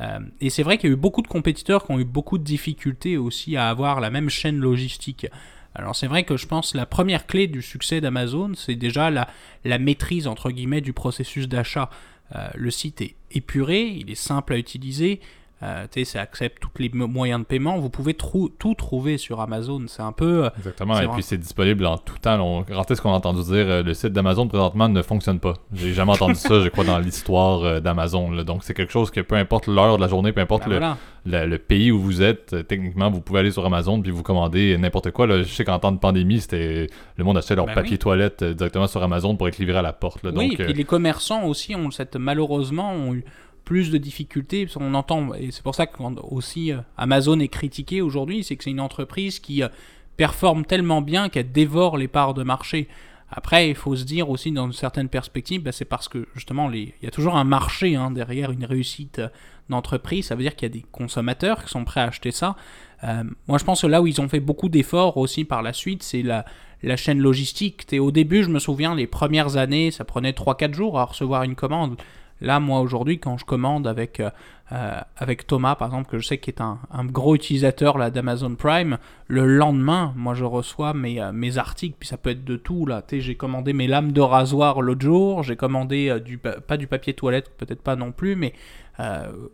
Euh, 0.00 0.20
et 0.40 0.50
c'est 0.50 0.62
vrai 0.62 0.78
qu'il 0.78 0.90
y 0.90 0.92
a 0.92 0.94
eu 0.94 0.98
beaucoup 0.98 1.22
de 1.22 1.28
compétiteurs 1.28 1.84
qui 1.84 1.92
ont 1.92 1.98
eu 1.98 2.04
beaucoup 2.04 2.38
de 2.38 2.44
difficultés 2.44 3.16
aussi 3.16 3.56
à 3.56 3.68
avoir 3.68 4.00
la 4.00 4.10
même 4.10 4.30
chaîne 4.30 4.58
logistique. 4.58 5.26
Alors 5.74 5.94
c'est 5.94 6.06
vrai 6.06 6.24
que 6.24 6.36
je 6.36 6.46
pense 6.46 6.74
la 6.74 6.86
première 6.86 7.26
clé 7.26 7.46
du 7.46 7.62
succès 7.62 8.00
d'Amazon, 8.00 8.52
c'est 8.54 8.74
déjà 8.74 9.10
la, 9.10 9.28
la 9.64 9.78
maîtrise 9.78 10.26
entre 10.26 10.50
guillemets 10.50 10.80
du 10.80 10.92
processus 10.92 11.48
d'achat. 11.48 11.90
Euh, 12.34 12.48
le 12.54 12.70
site 12.70 13.00
est 13.00 13.14
épuré, 13.30 13.82
il 13.82 14.10
est 14.10 14.16
simple 14.16 14.52
à 14.52 14.58
utiliser, 14.58 15.20
euh, 15.62 15.86
tu 15.90 16.04
sais, 16.04 16.12
ça 16.12 16.20
accepte 16.20 16.62
tous 16.62 16.70
les 16.78 16.88
mo- 16.90 17.08
moyens 17.08 17.40
de 17.40 17.44
paiement. 17.46 17.78
Vous 17.78 17.90
pouvez 17.90 18.14
trou- 18.14 18.48
tout 18.48 18.74
trouver 18.74 19.18
sur 19.18 19.40
Amazon. 19.40 19.82
C'est 19.88 20.02
un 20.02 20.12
peu. 20.12 20.44
euh, 20.44 20.50
Exactement. 20.58 20.98
Et 21.00 21.08
puis 21.08 21.22
c'est 21.22 21.36
disponible 21.38 21.84
en 21.86 21.98
tout 21.98 22.16
temps. 22.18 22.40
On, 22.40 22.64
est-ce 22.64 23.02
qu'on 23.02 23.10
a 23.12 23.16
entendu 23.16 23.42
dire 23.42 23.66
euh, 23.68 23.82
le 23.82 23.92
site 23.94 24.12
d'Amazon 24.12 24.46
présentement 24.46 24.88
ne 24.88 25.02
fonctionne 25.02 25.40
pas 25.40 25.54
J'ai 25.72 25.92
jamais 25.94 26.12
entendu 26.12 26.36
ça, 26.36 26.60
je 26.60 26.68
crois, 26.68 26.84
dans 26.84 26.98
l'histoire 26.98 27.62
euh, 27.64 27.80
d'Amazon. 27.80 28.30
Donc 28.44 28.62
c'est 28.64 28.74
quelque 28.74 28.92
chose 28.92 29.10
que 29.10 29.20
peu 29.20 29.34
importe 29.34 29.66
l'heure 29.66 29.96
de 29.96 30.02
la 30.02 30.08
journée, 30.08 30.32
peu 30.32 30.40
importe 30.40 30.64
ben 30.64 30.70
le, 30.70 30.78
voilà. 30.78 30.96
le, 31.26 31.46
le 31.46 31.58
pays 31.58 31.90
où 31.90 31.98
vous 32.00 32.22
êtes, 32.22 32.54
techniquement, 32.68 33.10
vous 33.10 33.20
pouvez 33.20 33.40
aller 33.40 33.50
sur 33.50 33.66
Amazon 33.66 34.00
puis 34.00 34.10
vous 34.12 34.22
commander 34.22 34.76
n'importe 34.78 35.10
quoi. 35.10 35.26
Là. 35.26 35.42
Je 35.42 35.48
sais 35.52 35.64
qu'en 35.64 35.78
temps 35.80 35.92
de 35.92 35.98
pandémie, 35.98 36.40
c'était 36.40 36.86
le 37.16 37.24
monde 37.24 37.36
achetait 37.36 37.56
leur 37.56 37.66
Ben 37.66 37.74
papier 37.74 37.92
oui. 37.92 37.98
toilette 37.98 38.44
directement 38.44 38.86
sur 38.86 39.02
Amazon 39.02 39.34
pour 39.36 39.48
être 39.48 39.58
livré 39.58 39.78
à 39.78 39.82
la 39.82 39.92
porte. 39.92 40.22
là. 40.22 40.30
oui, 40.36 40.54
et 40.58 40.64
puis 40.64 40.72
les 40.72 40.84
commerçants 40.84 41.44
aussi 41.46 41.74
ont 41.74 41.90
cette 41.90 42.14
malheureusement 42.16 42.92
ont 42.92 43.14
eu 43.14 43.24
plus 43.68 43.90
de 43.90 43.98
difficultés. 43.98 44.64
parce 44.64 44.76
qu'on 44.78 44.94
entend 44.94 45.34
et 45.34 45.50
c'est 45.50 45.62
pour 45.62 45.74
ça 45.74 45.86
que 45.86 46.02
aussi 46.30 46.72
euh, 46.72 46.78
Amazon 46.96 47.38
est 47.38 47.48
critiqué 47.48 48.00
aujourd'hui, 48.00 48.42
c'est 48.42 48.56
que 48.56 48.64
c'est 48.64 48.70
une 48.70 48.80
entreprise 48.80 49.40
qui 49.40 49.62
euh, 49.62 49.68
performe 50.16 50.64
tellement 50.64 51.02
bien 51.02 51.28
qu'elle 51.28 51.52
dévore 51.52 51.98
les 51.98 52.08
parts 52.08 52.32
de 52.32 52.42
marché. 52.44 52.88
Après, 53.30 53.68
il 53.68 53.74
faut 53.74 53.94
se 53.94 54.04
dire 54.04 54.30
aussi 54.30 54.52
dans 54.52 54.64
une 54.68 54.72
certaine 54.72 55.10
perspective, 55.10 55.62
bah, 55.62 55.72
c'est 55.72 55.84
parce 55.84 56.08
que 56.08 56.26
justement, 56.34 56.72
il 56.72 56.94
y 57.02 57.06
a 57.06 57.10
toujours 57.10 57.36
un 57.36 57.44
marché 57.44 57.94
hein, 57.94 58.10
derrière 58.10 58.50
une 58.52 58.64
réussite 58.64 59.18
euh, 59.18 59.28
d'entreprise. 59.68 60.28
Ça 60.28 60.34
veut 60.34 60.42
dire 60.44 60.56
qu'il 60.56 60.66
y 60.66 60.72
a 60.72 60.74
des 60.74 60.86
consommateurs 60.90 61.62
qui 61.62 61.68
sont 61.68 61.84
prêts 61.84 62.00
à 62.00 62.04
acheter 62.04 62.30
ça. 62.30 62.56
Moi, 63.46 63.58
je 63.58 63.64
pense 63.64 63.82
que 63.82 63.86
là 63.86 64.00
où 64.00 64.06
ils 64.06 64.18
ont 64.22 64.28
fait 64.28 64.40
beaucoup 64.40 64.70
d'efforts 64.70 65.18
aussi 65.18 65.44
par 65.44 65.60
la 65.62 65.72
suite, 65.74 66.02
c'est 66.02 66.22
la, 66.22 66.46
la 66.82 66.96
chaîne 66.96 67.18
logistique. 67.20 67.86
T'es- 67.86 67.98
au 68.00 68.10
début, 68.10 68.42
je 68.42 68.48
me 68.48 68.58
souviens, 68.58 68.94
les 68.94 69.06
premières 69.06 69.56
années, 69.58 69.90
ça 69.90 70.04
prenait 70.04 70.32
3-4 70.32 70.72
jours 70.74 70.98
à 70.98 71.04
recevoir 71.04 71.42
une 71.44 71.54
commande. 71.54 71.96
Là, 72.40 72.60
moi, 72.60 72.80
aujourd'hui, 72.80 73.18
quand 73.18 73.36
je 73.36 73.44
commande 73.44 73.86
avec, 73.86 74.20
euh, 74.20 74.30
euh, 74.72 75.00
avec 75.16 75.46
Thomas, 75.46 75.74
par 75.74 75.88
exemple, 75.88 76.08
que 76.10 76.18
je 76.18 76.26
sais 76.26 76.38
qu'il 76.38 76.54
est 76.54 76.60
un, 76.60 76.78
un 76.92 77.04
gros 77.04 77.34
utilisateur 77.34 77.98
là, 77.98 78.10
d'Amazon 78.10 78.54
Prime, 78.54 78.98
le 79.26 79.44
lendemain, 79.46 80.12
moi, 80.16 80.34
je 80.34 80.44
reçois 80.44 80.94
mes, 80.94 81.20
euh, 81.20 81.32
mes 81.32 81.58
articles, 81.58 81.96
puis 81.98 82.08
ça 82.08 82.16
peut 82.16 82.30
être 82.30 82.44
de 82.44 82.56
tout. 82.56 82.86
là. 82.86 83.02
J'ai 83.10 83.34
commandé 83.34 83.72
mes 83.72 83.86
lames 83.88 84.12
de 84.12 84.20
rasoir 84.20 84.80
l'autre 84.82 85.02
jour, 85.02 85.42
j'ai 85.42 85.56
commandé, 85.56 86.10
euh, 86.10 86.20
du, 86.20 86.38
pa- 86.38 86.60
pas 86.60 86.76
du 86.76 86.86
papier 86.86 87.12
toilette, 87.14 87.50
peut-être 87.56 87.82
pas 87.82 87.96
non 87.96 88.12
plus, 88.12 88.36
mais 88.36 88.52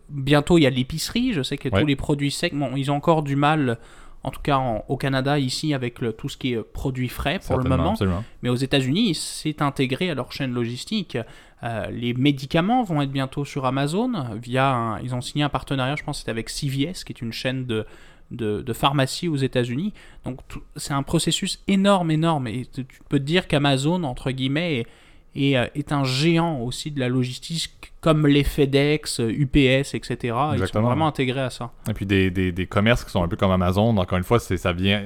bientôt, 0.08 0.56
il 0.58 0.62
y 0.62 0.66
a 0.66 0.70
l'épicerie. 0.70 1.32
Je 1.34 1.42
sais 1.42 1.58
que 1.58 1.68
Ouais. 1.68 1.80
tous 1.80 1.86
les 1.86 1.96
produits 1.96 2.30
secs, 2.30 2.54
bon, 2.54 2.70
ils 2.76 2.90
ont 2.90 2.96
encore 2.96 3.22
du 3.22 3.36
mal, 3.36 3.78
en 4.24 4.30
tout 4.30 4.40
cas 4.42 4.56
en- 4.56 4.84
au 4.88 4.96
Canada, 4.96 5.38
ici, 5.38 5.72
avec 5.74 6.00
le, 6.00 6.12
tout 6.12 6.28
ce 6.28 6.36
qui 6.36 6.52
est 6.52 6.56
euh, 6.56 6.66
produits 6.72 7.08
frais 7.08 7.38
pour 7.38 7.58
le 7.58 7.68
moment. 7.76 7.90
absolument. 7.92 8.24
Mais 8.42 8.48
aux 8.48 8.56
États-Unis, 8.56 9.14
c'est 9.14 9.62
intégré 9.62 10.10
à 10.10 10.14
leur 10.14 10.32
chaîne 10.32 10.52
logistique. 10.52 11.16
Euh, 11.62 11.86
les 11.90 12.12
médicaments 12.14 12.82
vont 12.82 13.00
être 13.02 13.10
bientôt 13.12 13.44
sur 13.44 13.64
Amazon 13.64 14.12
via 14.42 14.70
un- 14.74 15.00
ils 15.00 15.14
ont 15.14 15.20
signé 15.20 15.44
un 15.44 15.48
partenariat, 15.48 15.94
je 15.96 16.02
pense, 16.02 16.18
c'était 16.18 16.30
avec 16.30 16.48
CVS, 16.50 17.04
qui 17.04 17.12
est 17.12 17.20
une 17.22 17.32
chaîne 17.32 17.66
de 17.66 17.86
de, 18.30 18.62
de 18.62 18.72
pharmacie 18.72 19.28
aux 19.28 19.36
États-Unis. 19.36 19.92
Donc 20.24 20.40
c'est 20.76 20.94
un 20.94 21.02
processus 21.02 21.62
énorme, 21.68 22.10
énorme. 22.10 22.46
Et 22.48 22.64
tu 22.64 22.84
tu 22.86 23.00
peux 23.10 23.18
te 23.18 23.24
dire 23.24 23.46
qu'Amazon, 23.46 24.02
entre 24.02 24.30
guillemets, 24.30 24.78
est, 24.80 24.86
est, 25.34 25.56
euh, 25.56 25.66
est 25.74 25.92
un 25.92 26.04
géant 26.04 26.60
aussi 26.60 26.90
de 26.90 27.00
la 27.00 27.08
logistique, 27.08 27.92
comme 28.00 28.26
les 28.26 28.44
FedEx, 28.44 29.20
euh, 29.20 29.30
UPS, 29.30 29.94
etc. 29.94 30.16
Ils 30.22 30.28
sont 30.28 30.52
Exactement. 30.52 30.88
vraiment 30.88 31.06
intégrés 31.06 31.40
à 31.40 31.50
ça. 31.50 31.70
Et 31.88 31.94
puis 31.94 32.06
des, 32.06 32.30
des, 32.30 32.52
des 32.52 32.66
commerces 32.66 33.04
qui 33.04 33.10
sont 33.10 33.22
un 33.22 33.28
peu 33.28 33.36
comme 33.36 33.50
Amazon, 33.50 33.96
encore 33.96 34.18
une 34.18 34.24
fois, 34.24 34.38
ça 34.38 34.72
vient 34.72 35.04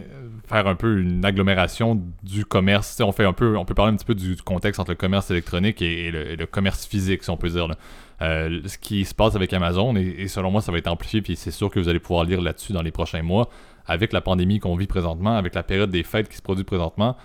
faire 0.49 0.67
un 0.67 0.75
peu 0.75 1.01
une 1.01 1.25
agglomération 1.25 2.01
du 2.23 2.45
commerce. 2.45 3.01
On 3.01 3.13
fait 3.13 3.25
un 3.25 3.33
peu, 3.33 3.57
on 3.57 3.65
peut 3.65 3.75
parler 3.75 3.93
un 3.93 3.97
petit 3.97 4.07
peu 4.07 4.15
du 4.15 4.37
contexte 4.37 4.81
entre 4.81 4.91
le 4.93 4.97
commerce 4.97 5.31
électronique 5.31 5.83
et, 5.83 6.07
et 6.07 6.11
le, 6.11 6.31
et 6.33 6.37
le 6.37 6.47
commerce 6.47 6.87
physique, 6.87 7.23
si 7.23 7.31
on 7.31 7.37
peut 7.37 7.51
dire. 7.51 7.69
là. 7.69 7.77
Euh, 8.21 8.61
ce 8.67 8.79
qui 8.79 9.05
se 9.05 9.15
passe 9.15 9.37
avec 9.37 9.53
Amazon, 9.53 9.95
et, 9.95 10.01
et 10.19 10.29
selon 10.29 10.51
moi, 10.51 10.61
ça 10.61 10.73
va 10.73 10.79
être 10.79 10.89
amplifié, 10.89 11.23
puis 11.23 11.37
c'est 11.37 11.53
sûr 11.53 11.71
que 11.71 11.79
vous 11.79 11.89
allez 11.89 12.01
pouvoir 12.01 12.25
lire 12.25 12.41
là-dessus 12.41 12.73
dans 12.73 12.83
les 12.83 12.91
prochains 12.91 13.23
mois, 13.23 13.49
avec 13.87 14.13
la 14.13 14.21
pandémie 14.21 14.59
qu'on 14.59 14.75
vit 14.75 14.89
présentement, 14.89 15.37
avec 15.37 15.55
la 15.55 15.63
période 15.63 15.91
des 15.91 16.03
fêtes 16.03 16.29
qui 16.29 16.37
se 16.37 16.43
produit 16.43 16.65
présentement, 16.65 17.17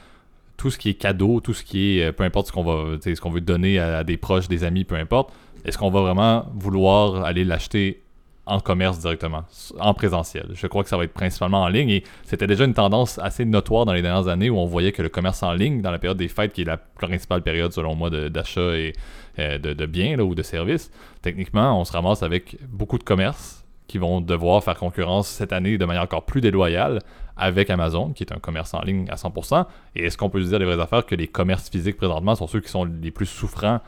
tout 0.63 0.71
ce 0.71 0.77
qui 0.77 0.87
est 0.87 0.93
cadeau, 0.93 1.41
tout 1.41 1.53
ce 1.53 1.61
qui 1.61 1.99
est, 1.99 2.05
euh, 2.05 2.11
peu 2.13 2.23
importe 2.23 2.47
ce 2.47 2.53
qu'on 2.53 2.63
va, 2.63 2.97
ce 3.01 3.19
qu'on 3.19 3.29
veut 3.29 3.41
donner 3.41 3.79
à, 3.79 4.05
des 4.05 4.15
proches, 4.15 4.47
des 4.47 4.63
amis, 4.63 4.85
peu 4.85 4.95
importe, 4.95 5.33
est-ce 5.65 5.77
qu'on 5.77 5.89
va 5.89 5.99
vraiment 5.99 6.45
vouloir 6.55 7.25
aller 7.25 7.43
l'acheter 7.43 8.01
en 8.45 8.61
commerce 8.61 8.99
directement, 8.99 9.43
en 9.77 9.93
présentiel? 9.93 10.51
Je 10.53 10.65
crois 10.67 10.83
que 10.83 10.87
ça 10.87 10.95
va 10.95 11.03
être 11.03 11.11
principalement 11.11 11.63
en 11.63 11.67
ligne 11.67 11.89
et 11.89 12.03
c'était 12.23 12.47
déjà 12.47 12.63
une 12.63 12.73
tendance 12.73 13.19
assez 13.19 13.43
notoire 13.43 13.83
dans 13.83 13.91
les 13.91 14.01
dernières 14.01 14.29
années 14.29 14.49
où 14.49 14.57
on 14.57 14.65
voyait 14.65 14.93
que 14.93 15.01
le 15.01 15.09
commerce 15.09 15.43
en 15.43 15.51
ligne, 15.51 15.81
dans 15.81 15.91
la 15.91 15.99
période 15.99 16.17
des 16.17 16.29
fêtes, 16.29 16.53
qui 16.53 16.61
est 16.61 16.65
la 16.65 16.77
principale 16.77 17.41
période 17.41 17.73
selon 17.73 17.95
moi 17.95 18.09
d'achat 18.09 18.77
et 18.77 18.93
euh, 19.39 19.57
de, 19.57 19.85
biens 19.85 20.17
ou 20.19 20.33
de 20.33 20.43
services, 20.43 20.91
techniquement, 21.21 21.77
on 21.77 21.83
se 21.83 21.91
ramasse 21.91 22.23
avec 22.23 22.55
beaucoup 22.69 22.97
de 22.97 23.03
commerces 23.03 23.65
qui 23.87 23.97
vont 23.97 24.21
devoir 24.21 24.63
faire 24.63 24.77
concurrence 24.77 25.27
cette 25.27 25.51
année 25.51 25.77
de 25.77 25.83
manière 25.83 26.03
encore 26.03 26.25
plus 26.25 26.39
déloyale 26.39 26.99
avec 27.37 27.69
Amazon, 27.69 28.13
qui 28.13 28.23
est 28.23 28.33
un 28.33 28.39
commerce 28.39 28.73
en 28.73 28.81
ligne 28.81 29.07
à 29.09 29.15
100%. 29.15 29.65
Et 29.95 30.05
est-ce 30.05 30.17
qu'on 30.17 30.29
peut 30.29 30.41
se 30.43 30.49
dire 30.49 30.59
les 30.59 30.65
vraies 30.65 30.81
affaires 30.81 31.05
que 31.05 31.15
les 31.15 31.27
commerces 31.27 31.69
physiques 31.69 31.97
présentement 31.97 32.35
sont 32.35 32.47
ceux 32.47 32.59
qui 32.59 32.69
sont 32.69 32.85
les 32.85 33.11
plus 33.11 33.25
souffrants 33.25 33.79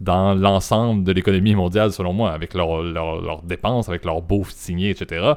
dans 0.00 0.34
l'ensemble 0.34 1.04
de 1.04 1.12
l'économie 1.12 1.54
mondiale, 1.54 1.92
selon 1.92 2.12
moi, 2.12 2.32
avec 2.32 2.54
leurs 2.54 3.42
dépenses, 3.42 3.88
avec 3.88 4.04
leurs 4.04 4.22
beaux 4.22 4.44
signés, 4.44 4.90
etc. 4.90 5.34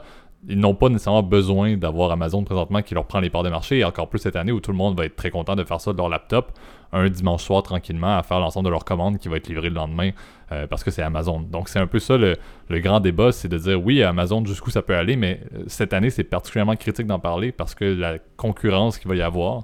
Ils 0.48 0.60
n'ont 0.60 0.76
pas 0.76 0.90
nécessairement 0.90 1.24
besoin 1.24 1.78
d'avoir 1.78 2.12
Amazon 2.12 2.44
présentement 2.44 2.82
qui 2.82 2.94
leur 2.94 3.06
prend 3.06 3.20
les 3.20 3.30
parts 3.30 3.44
de 3.44 3.50
marché, 3.50 3.80
et 3.80 3.84
encore 3.84 4.08
plus 4.08 4.20
cette 4.20 4.36
année 4.36 4.52
où 4.52 4.60
tout 4.60 4.72
le 4.72 4.78
monde 4.78 4.96
va 4.98 5.06
être 5.06 5.16
très 5.16 5.32
content 5.32 5.56
de 5.56 5.64
faire 5.64 5.82
ça 5.82 5.92
de 5.94 5.98
leur 5.98 6.10
laptop 6.10 6.52
un 6.94 7.10
dimanche 7.10 7.44
soir 7.44 7.64
tranquillement 7.64 8.18
à 8.18 8.24
faire 8.24 8.40
l'ensemble 8.40 8.66
de 8.66 8.70
leurs 8.70 8.86
commandes 8.86 9.18
qui 9.18 9.28
va 9.28 9.38
être 9.38 9.48
livré 9.48 9.70
le 9.70 9.76
lendemain 9.76 10.12
euh, 10.52 10.68
parce 10.68 10.84
que 10.84 10.92
c'est 10.92 11.02
Amazon. 11.02 11.42
Donc 11.42 11.70
c'est 11.70 11.80
un 11.80 11.88
peu 11.88 12.00
ça 12.00 12.18
le, 12.18 12.38
le 12.70 12.80
grand 12.80 13.00
débat, 13.00 13.32
c'est 13.32 13.50
de 13.50 13.58
dire 13.58 13.84
oui, 13.84 14.02
Amazon 14.04 14.46
jusqu'où 14.46 14.70
ça 14.70 14.82
peut 14.82 14.96
aller, 14.96 15.16
mais 15.16 15.42
euh, 15.54 15.64
cette 15.68 15.92
année 15.94 16.10
c'est 16.10 16.24
particulièrement 16.24 16.76
critique 16.76 17.08
d'en 17.08 17.20
parler 17.20 17.52
parce 17.52 17.76
que 17.76 17.86
la 17.86 18.20
concurrence 18.38 18.98
qu'il 19.00 19.10
va 19.10 19.16
y 19.16 19.22
avoir 19.22 19.64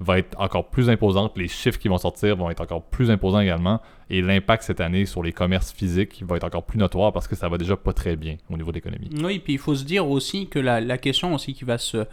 va 0.00 0.18
être 0.18 0.38
encore 0.40 0.70
plus 0.70 0.90
imposante, 0.90 1.36
les 1.36 1.48
chiffres 1.48 1.78
qui 1.78 1.88
vont 1.88 1.98
sortir 1.98 2.36
vont 2.36 2.50
être 2.50 2.60
encore 2.60 2.82
plus 2.82 3.10
imposants 3.10 3.40
également, 3.40 3.80
et 4.10 4.20
l'impact 4.20 4.64
cette 4.64 4.80
année 4.80 5.06
sur 5.06 5.22
les 5.22 5.32
commerces 5.32 5.72
physiques 5.72 6.22
va 6.26 6.36
être 6.36 6.44
encore 6.44 6.64
plus 6.64 6.78
notoire 6.78 7.12
parce 7.12 7.28
que 7.28 7.36
ça 7.36 7.48
va 7.48 7.58
déjà 7.58 7.76
pas 7.76 7.92
très 7.92 8.16
bien 8.16 8.36
au 8.50 8.56
niveau 8.56 8.70
de 8.70 8.76
l'économie. 8.76 9.10
Oui, 9.22 9.38
puis 9.38 9.54
il 9.54 9.58
faut 9.58 9.74
se 9.74 9.84
dire 9.84 10.08
aussi 10.08 10.48
que 10.48 10.58
la, 10.58 10.98
question 10.98 11.34
aussi 11.34 11.54
qui 11.54 11.64
va 11.64 11.78
se 11.78 12.06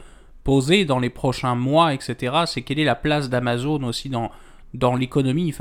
poser 0.43 0.86
dans 0.86 1.00
les 1.00 1.09
prochains 1.09 1.55
mois, 1.55 1.93
etc., 1.93 2.43
c'est 2.45 2.62
quelle 2.62 2.79
est 2.79 2.86
la 2.86 2.95
place 2.95 3.29
d'Amazon 3.29 3.83
aussi 3.83 4.09
dans, 4.09 4.31
dans 4.74 4.95
l'économie, 4.95 5.53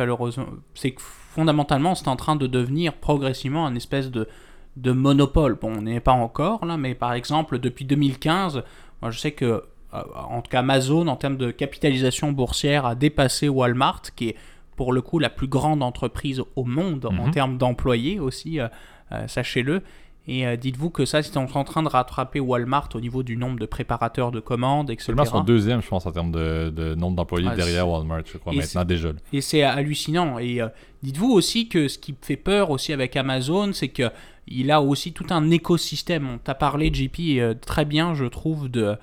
c'est 0.74 0.90
que 0.90 1.00
fondamentalement, 1.00 1.94
c'est 1.94 2.08
en 2.08 2.16
train 2.16 2.36
de 2.36 2.46
devenir 2.46 2.94
progressivement 2.94 3.66
un 3.66 3.74
espèce 3.74 4.10
de, 4.10 4.28
de 4.76 4.92
monopole. 4.92 5.54
Bon, 5.60 5.78
on 5.78 5.82
n'est 5.82 6.00
pas 6.00 6.12
encore 6.12 6.64
là, 6.64 6.76
mais 6.76 6.94
par 6.94 7.12
exemple, 7.12 7.58
depuis 7.58 7.84
2015, 7.84 8.62
moi, 9.02 9.10
je 9.10 9.18
sais 9.18 9.32
que, 9.32 9.64
en 9.92 10.42
tout 10.42 10.50
cas, 10.50 10.60
Amazon, 10.60 11.06
en 11.08 11.16
termes 11.16 11.36
de 11.36 11.50
capitalisation 11.50 12.32
boursière, 12.32 12.84
a 12.86 12.94
dépassé 12.94 13.48
Walmart, 13.48 14.02
qui 14.16 14.28
est 14.30 14.36
pour 14.76 14.92
le 14.92 15.00
coup 15.02 15.18
la 15.18 15.30
plus 15.30 15.48
grande 15.48 15.82
entreprise 15.82 16.42
au 16.56 16.64
monde 16.64 17.06
en 17.06 17.26
Mhm. 17.26 17.30
termes 17.32 17.58
d'employés 17.58 18.20
aussi, 18.20 18.60
euh, 18.60 18.68
euh, 19.12 19.26
sachez-le. 19.26 19.82
Et 20.30 20.46
euh, 20.46 20.56
dites-vous 20.56 20.90
que 20.90 21.06
ça, 21.06 21.22
c'est 21.22 21.38
en 21.38 21.46
train 21.64 21.82
de 21.82 21.88
rattraper 21.88 22.38
Walmart 22.38 22.90
au 22.94 23.00
niveau 23.00 23.22
du 23.22 23.36
nombre 23.38 23.58
de 23.58 23.64
préparateurs 23.64 24.30
de 24.30 24.40
commandes, 24.40 24.90
etc. 24.90 25.06
Seulement 25.06 25.24
son 25.24 25.40
deuxième, 25.42 25.80
je 25.80 25.88
pense, 25.88 26.04
en 26.04 26.12
termes 26.12 26.30
de, 26.32 26.68
de 26.68 26.94
nombre 26.94 27.16
d'employés 27.16 27.48
Ah, 27.50 27.56
derrière 27.56 27.88
Walmart, 27.88 28.20
je 28.30 28.36
crois, 28.36 28.52
et 28.52 28.56
maintenant 28.58 28.84
déjà. 28.84 29.08
Et 29.32 29.40
c'est 29.40 29.62
hallucinant. 29.62 30.38
Et 30.38 30.60
euh, 30.60 30.68
dites-vous 31.02 31.30
aussi 31.32 31.68
que 31.70 31.88
ce 31.88 31.96
qui 31.98 32.14
fait 32.20 32.36
peur 32.36 32.68
aussi 32.70 32.92
avec 32.92 33.16
Amazon, 33.16 33.72
c'est 33.72 33.88
que 33.88 34.10
il 34.46 34.70
a 34.70 34.82
aussi 34.82 35.12
tout 35.12 35.26
un 35.30 35.50
écosystème. 35.50 36.28
On 36.34 36.38
t'a 36.38 36.54
parlé, 36.54 36.90
JP, 36.92 37.18
euh, 37.40 37.54
très 37.54 37.86
bien, 37.86 38.14
je 38.14 38.26
trouve, 38.26 38.68
de, 38.68 38.82
euh, 38.82 38.96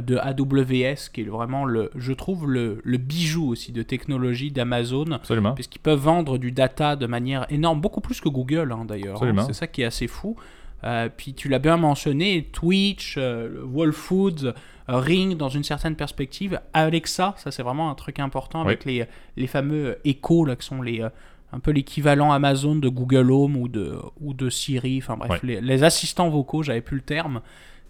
de 0.00 0.16
AWS, 0.16 1.10
qui 1.12 1.20
est 1.20 1.24
vraiment, 1.24 1.64
le, 1.64 1.90
je 1.96 2.12
trouve, 2.12 2.50
le, 2.50 2.80
le 2.82 2.96
bijou 2.98 3.48
aussi 3.50 3.72
de 3.72 3.82
technologie 3.82 4.50
d'Amazon. 4.50 5.10
Absolument. 5.12 5.52
Puisqu'ils 5.52 5.80
peuvent 5.80 5.98
vendre 6.00 6.38
du 6.38 6.50
data 6.52 6.96
de 6.96 7.06
manière 7.06 7.46
énorme, 7.50 7.80
beaucoup 7.80 8.00
plus 8.00 8.20
que 8.20 8.28
Google 8.28 8.72
hein, 8.72 8.84
d'ailleurs. 8.86 9.22
hein. 9.22 9.44
C'est 9.46 9.52
ça 9.52 9.66
qui 9.66 9.82
est 9.82 9.86
assez 9.86 10.06
fou. 10.06 10.36
Euh, 10.84 11.08
puis 11.14 11.34
tu 11.34 11.48
l'as 11.48 11.58
bien 11.60 11.76
mentionné, 11.76 12.48
Twitch, 12.52 13.14
euh, 13.18 13.62
Whole 13.72 13.92
Foods, 13.92 14.46
euh, 14.46 14.52
Ring 14.88 15.36
dans 15.36 15.48
une 15.48 15.62
certaine 15.62 15.94
perspective. 15.94 16.60
Alexa, 16.72 17.34
ça 17.38 17.50
c'est 17.52 17.62
vraiment 17.62 17.88
un 17.90 17.94
truc 17.94 18.18
important 18.18 18.62
avec 18.62 18.84
les, 18.84 19.04
les 19.36 19.46
fameux 19.46 19.98
Echo 20.04 20.44
là, 20.44 20.56
qui 20.56 20.66
sont 20.66 20.82
les, 20.82 21.00
euh, 21.02 21.08
un 21.52 21.60
peu 21.60 21.70
l'équivalent 21.70 22.32
Amazon 22.32 22.74
de 22.74 22.88
Google 22.88 23.30
Home 23.30 23.56
ou 23.56 23.68
de, 23.68 23.94
ou 24.20 24.34
de 24.34 24.50
Siri. 24.50 24.98
Enfin 24.98 25.16
bref, 25.16 25.30
Ouais. 25.30 25.38
les, 25.42 25.60
les 25.60 25.84
assistants 25.84 26.30
vocaux, 26.30 26.62
j'avais 26.64 26.80
plus 26.80 26.96
le 26.96 27.02
terme. 27.02 27.42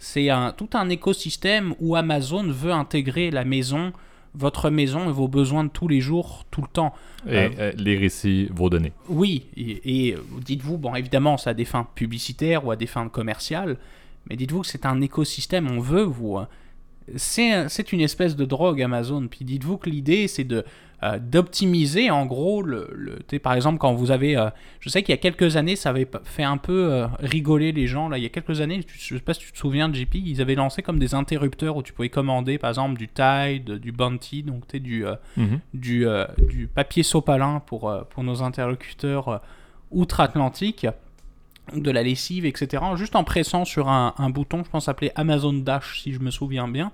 C'est 0.05 0.31
un, 0.31 0.51
tout 0.51 0.71
un 0.73 0.89
écosystème 0.89 1.77
où 1.79 1.95
Amazon 1.95 2.43
veut 2.43 2.73
intégrer 2.73 3.31
la 3.31 3.45
maison, 3.45 3.93
votre 4.35 4.69
maison 4.69 5.09
et 5.09 5.13
vos 5.13 5.29
besoins 5.29 5.63
de 5.63 5.69
tous 5.69 5.87
les 5.87 6.01
jours, 6.01 6.45
tout 6.51 6.61
le 6.61 6.67
temps. 6.67 6.93
Et 7.29 7.37
Euh, 7.37 7.49
euh, 7.59 7.73
les 7.77 7.97
récits, 7.97 8.49
vos 8.53 8.69
données. 8.69 8.93
Oui, 9.09 9.47
et, 9.57 10.09
et 10.09 10.17
dites-vous, 10.45 10.77
bon, 10.77 10.97
évidemment, 10.97 11.37
ça 11.37 11.51
a 11.51 11.55
des 11.55 11.65
fins 11.65 11.87
publicitaires 11.95 12.67
ou 12.67 12.73
à 12.73 12.77
des 12.77 12.89
fins 12.89 13.09
commerciales, 13.09 13.77
mais 14.29 14.35
dites-vous 14.35 14.63
que 14.63 14.67
c'est 14.67 14.87
un 14.87 15.01
écosystème, 15.01 15.71
on 15.71 15.79
veut 15.79 16.03
vous. 16.03 16.39
C'est 17.17 17.93
une 17.93 18.01
espèce 18.01 18.37
de 18.37 18.45
drogue 18.45 18.81
Amazon, 18.83 19.27
puis 19.29 19.45
dites-vous 19.45 19.77
que 19.79 19.91
l'idée 19.91 20.29
c'est 20.29 20.45
de 20.45 20.65
euh, 21.05 21.19
d'optimiser 21.19 22.13
en 22.13 22.27
gros 22.27 22.63
le, 22.63 23.19
par 23.43 23.55
exemple 23.55 23.79
quand 23.79 23.93
vous 23.93 24.13
avez 24.13 24.37
euh, 24.37 24.51
je 24.79 24.89
sais 24.89 25.03
qu'il 25.03 25.13
y 25.13 25.19
a 25.19 25.21
quelques 25.21 25.57
années 25.57 25.75
ça 25.75 25.89
avait 25.91 26.07
fait 26.23 26.45
un 26.45 26.59
peu 26.59 26.93
euh, 26.93 27.07
rigoler 27.19 27.73
les 27.73 27.89
gens 27.89 28.09
là. 28.09 28.19
Il 28.19 28.23
y 28.23 28.27
a 28.27 28.29
quelques 28.29 28.61
années 28.61 28.83
je 28.87 29.17
sais 29.17 29.21
pas 29.21 29.35
si 29.35 29.41
tu 29.41 29.51
te 29.51 29.59
souviens 29.59 29.89
de 29.89 29.97
JP 29.97 30.15
ils 30.15 30.41
avaient 30.41 30.55
lancé 30.55 30.81
comme 30.81 31.01
des 31.01 31.13
interrupteurs 31.15 31.77
où 31.77 31.83
tu 31.83 31.93
pouvais 31.93 32.09
commander 32.09 32.57
par 32.57 32.71
exemple 32.71 32.97
du 32.99 33.09
Tide 33.09 33.79
du 33.81 33.91
Bounty 33.91 34.45
donc 34.45 34.69
tu 34.69 34.79
du 34.79 35.05
Mhm. 35.37 35.59
du, 35.75 36.07
du 36.49 36.69
papier 36.69 37.03
sopalin 37.03 37.61
pour, 37.67 37.93
pour 38.11 38.23
nos 38.23 38.41
interlocuteurs 38.43 39.41
outre-Atlantique, 39.91 40.87
de 41.75 41.91
la 41.91 42.03
lessive, 42.03 42.45
etc. 42.45 42.83
Juste 42.97 43.17
en 43.17 43.25
pressant 43.25 43.65
sur 43.65 43.89
un, 43.89 44.31
bouton, 44.31 44.65
je 44.65 44.71
pense 44.71 44.89
appelé 44.89 45.13
Amazon 45.15 45.53
Dash, 45.53 46.01
si 46.03 46.13
je 46.13 46.21
me 46.21 46.31
souviens 46.31 46.69
bien. 46.69 46.93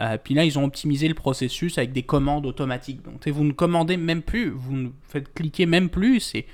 Euh, 0.00 0.16
puis 0.22 0.34
là, 0.34 0.44
ils 0.44 0.58
ont 0.58 0.64
optimisé 0.64 1.08
le 1.08 1.14
processus 1.14 1.78
avec 1.78 1.92
des 1.92 2.02
commandes 2.02 2.46
automatiques. 2.46 3.02
Donc, 3.02 3.26
vous 3.28 3.44
ne 3.44 3.52
commandez 3.52 3.96
même 3.96 4.22
plus, 4.22 4.50
vous 4.50 4.76
ne 4.76 4.88
faites 5.08 5.32
cliquer 5.34 5.66
même 5.66 5.90
plus. 5.90 6.20
C'est 6.20 6.46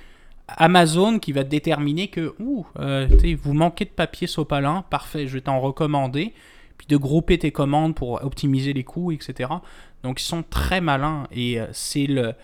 Amazon 0.48 1.18
qui 1.18 1.32
va 1.32 1.44
déterminer 1.44 2.08
que 2.08 2.34
euh, 2.78 3.08
vous 3.42 3.54
manquez 3.54 3.84
de 3.84 3.90
papier 3.90 4.26
sopalin, 4.26 4.84
parfait, 4.90 5.26
je 5.26 5.34
vais 5.34 5.40
t'en 5.42 5.60
recommander. 5.60 6.32
Puis 6.78 6.86
de 6.88 6.96
grouper 6.98 7.38
tes 7.38 7.52
commandes 7.52 7.94
pour 7.94 8.22
optimiser 8.22 8.75
les 8.75 8.84
coûts, 8.84 9.10
etc. 9.10 9.48
Donc 10.02 10.20
ils 10.20 10.25
sont 10.25 10.42
très 10.42 10.82
malins 10.82 11.26
et 11.32 11.58
euh, 11.58 11.66
c'est 11.72 12.06
le 12.06 12.34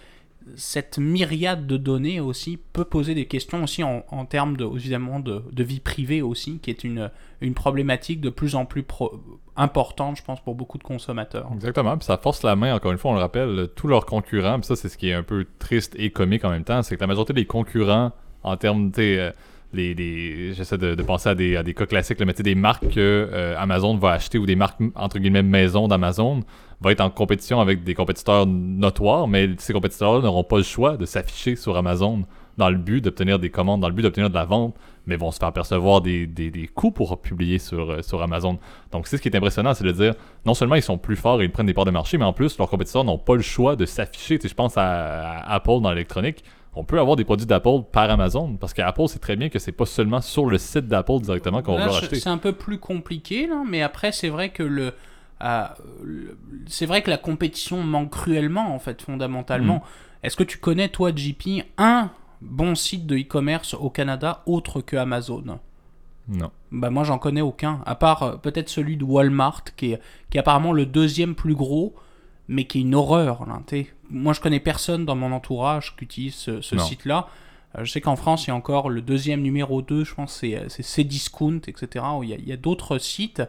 cette 0.56 0.98
myriade 0.98 1.66
de 1.66 1.76
données 1.76 2.20
aussi 2.20 2.58
peut 2.72 2.84
poser 2.84 3.14
des 3.14 3.26
questions 3.26 3.64
aussi 3.64 3.82
en, 3.82 4.26
termes 4.26 4.56
de 4.56 4.64
évidemment 4.64 5.20
de, 5.20 5.62
vie 5.62 5.80
privée 5.80 6.22
aussi 6.22 6.58
qui 6.58 6.70
est 6.70 6.84
une, 6.84 7.10
une 7.40 7.54
problématique 7.54 8.20
de 8.20 8.30
plus 8.30 8.54
en 8.54 8.64
plus 8.64 8.84
importante 9.56 10.16
je 10.16 10.22
pense 10.22 10.40
pour 10.40 10.54
beaucoup 10.54 10.78
de 10.78 10.82
consommateurs. 10.82 11.50
Exactement. 11.54 11.96
Puis 11.96 12.06
ça 12.06 12.16
force 12.16 12.42
la 12.42 12.56
main, 12.56 12.74
encore 12.74 12.92
une 12.92 12.98
fois, 12.98 13.12
on 13.12 13.14
le 13.14 13.20
rappelle, 13.20 13.68
tous 13.74 13.88
leurs 13.88 14.06
concurrents. 14.06 14.58
Puis 14.58 14.66
ça, 14.66 14.76
c'est 14.76 14.88
ce 14.88 14.98
qui 14.98 15.08
est 15.08 15.14
un 15.14 15.22
peu 15.22 15.46
triste 15.58 15.94
et 15.98 16.10
comique 16.10 16.44
en 16.44 16.50
même 16.50 16.64
temps. 16.64 16.82
C'est 16.82 16.96
que 16.96 17.00
la 17.00 17.06
majorité 17.06 17.32
des 17.32 17.46
concurrents, 17.46 18.12
en 18.42 18.56
termes, 18.56 18.90
tu 18.90 19.00
euh, 19.00 19.30
j'essaie 19.74 20.78
de, 20.78 21.02
penser 21.02 21.28
à 21.30 21.34
des, 21.34 21.74
cas 21.74 21.86
classiques, 21.86 22.20
là, 22.20 22.26
mais 22.26 22.32
des 22.34 22.54
marques 22.54 22.88
que 22.88 23.28
euh, 23.32 23.54
Amazon 23.58 23.96
va 23.96 24.12
acheter 24.12 24.38
ou 24.38 24.46
des 24.46 24.56
marques, 24.56 24.80
entre 24.94 25.18
guillemets, 25.18 25.42
maison 25.42 25.88
d'Amazon, 25.88 26.40
va 26.80 26.92
être 26.92 27.00
en 27.00 27.10
compétition 27.10 27.60
avec 27.60 27.84
des 27.84 27.94
compétiteurs 27.94 28.46
notoires, 28.46 29.28
mais 29.28 29.50
ces 29.58 29.72
compétiteurs-là 29.72 30.20
n'auront 30.20 30.44
pas 30.44 30.58
le 30.58 30.62
choix 30.62 30.96
de 30.96 31.06
s'afficher 31.06 31.56
sur 31.56 31.76
Amazon 31.76 32.24
dans 32.58 32.68
le 32.68 32.76
but 32.76 33.00
d'obtenir 33.00 33.38
des 33.38 33.50
commandes, 33.50 33.80
dans 33.80 33.88
le 33.88 33.94
but 33.94 34.02
d'obtenir 34.02 34.28
de 34.28 34.34
la 34.34 34.44
vente, 34.44 34.74
mais 35.06 35.16
vont 35.16 35.30
se 35.30 35.38
faire 35.38 35.52
percevoir 35.52 36.00
des, 36.00 36.70
coûts 36.74 36.90
pour 36.90 37.20
publier 37.20 37.58
sur, 37.58 37.90
euh, 37.90 38.02
sur 38.02 38.22
Amazon. 38.22 38.58
Donc, 38.90 39.06
c'est 39.06 39.16
ce 39.16 39.22
qui 39.22 39.28
est 39.28 39.36
impressionnant, 39.36 39.74
c'est 39.74 39.84
de 39.84 39.92
dire, 39.92 40.14
non 40.44 40.54
seulement 40.54 40.74
ils 40.74 40.82
sont 40.82 40.98
plus 40.98 41.16
forts 41.16 41.40
et 41.40 41.44
ils 41.44 41.50
prennent 41.50 41.66
des 41.66 41.74
parts 41.74 41.84
de 41.84 41.90
marché, 41.90 42.18
mais 42.18 42.24
en 42.24 42.32
plus, 42.32 42.58
leurs 42.58 42.68
compétiteurs 42.68 43.04
n'ont 43.04 43.18
pas 43.18 43.36
le 43.36 43.42
choix 43.42 43.74
de 43.74 43.86
s'afficher. 43.86 44.38
Je 44.42 44.54
pense 44.54 44.76
à 44.76 45.38
Apple 45.46 45.80
dans 45.80 45.90
l'électronique. 45.90 46.44
On 46.74 46.84
peut 46.84 46.98
avoir 46.98 47.16
des 47.16 47.24
produits 47.24 47.46
d'Apple 47.46 47.82
par 47.92 48.10
Amazon, 48.10 48.56
parce 48.56 48.72
qu'Apple 48.72 49.06
sait 49.06 49.18
très 49.18 49.36
bien 49.36 49.50
que 49.50 49.58
c'est 49.58 49.72
pas 49.72 49.84
seulement 49.84 50.22
sur 50.22 50.46
le 50.46 50.56
site 50.56 50.88
d'Apple 50.88 51.20
directement 51.20 51.62
qu'on 51.62 51.76
va 51.76 51.84
acheter. 51.84 52.16
c'est 52.16 52.30
un 52.30 52.38
peu 52.38 52.52
plus 52.52 52.78
compliqué 52.78 53.46
là, 53.46 53.62
mais 53.66 53.82
après 53.82 54.10
c'est 54.12 54.30
vrai 54.30 54.50
que 54.50 54.62
le 54.62 54.94
euh, 55.42 55.66
c'est 56.66 56.86
vrai 56.86 57.02
que 57.02 57.10
la 57.10 57.18
compétition 57.18 57.82
manque 57.82 58.10
cruellement 58.10 58.74
en 58.74 58.78
fait 58.78 59.02
fondamentalement. 59.02 59.76
Mm. 59.76 60.26
Est-ce 60.26 60.36
que 60.36 60.44
tu 60.44 60.58
connais 60.58 60.88
toi 60.88 61.10
JP 61.14 61.64
un 61.78 62.10
bon 62.40 62.74
site 62.74 63.06
de 63.06 63.16
e-commerce 63.16 63.74
au 63.74 63.90
Canada 63.90 64.42
autre 64.46 64.80
que 64.80 64.96
Amazon? 64.96 65.58
Non. 66.28 66.50
Bah 66.70 66.90
moi 66.90 67.04
j'en 67.04 67.18
connais 67.18 67.40
aucun, 67.40 67.80
à 67.84 67.96
part 67.96 68.22
euh, 68.22 68.36
peut-être 68.36 68.68
celui 68.68 68.96
de 68.96 69.04
Walmart 69.04 69.64
qui 69.76 69.92
est, 69.92 70.00
qui 70.30 70.38
est 70.38 70.40
apparemment 70.40 70.72
le 70.72 70.86
deuxième 70.86 71.34
plus 71.34 71.54
gros, 71.54 71.94
mais 72.48 72.64
qui 72.64 72.78
est 72.78 72.82
une 72.82 72.94
horreur. 72.94 73.44
Là. 73.46 73.60
Moi 74.12 74.32
je 74.32 74.40
connais 74.40 74.60
personne 74.60 75.04
dans 75.04 75.16
mon 75.16 75.32
entourage 75.32 75.96
qui 75.96 76.04
utilise 76.04 76.34
ce, 76.34 76.78
site-là. 76.78 77.28
Euh, 77.76 77.84
je 77.84 77.90
sais 77.90 78.00
qu'en 78.00 78.16
France 78.16 78.46
il 78.46 78.48
y 78.48 78.50
a 78.50 78.54
encore 78.54 78.90
le 78.90 79.00
deuxième 79.00 79.42
numéro 79.42 79.82
2, 79.82 80.04
je 80.04 80.14
pense 80.14 80.34
c'est, 80.34 80.56
euh, 80.56 80.68
Cdiscount, 80.68 81.60
etc. 81.66 82.04
où 82.18 82.22
il 82.22 82.30
y 82.46 82.52
a, 82.52 82.56
d'autres 82.56 82.98
sites, 82.98 83.42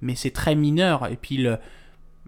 mais 0.00 0.14
c'est 0.14 0.30
très 0.30 0.54
mineur. 0.54 1.06
Et 1.06 1.16
puis 1.16 1.36
le, 1.36 1.58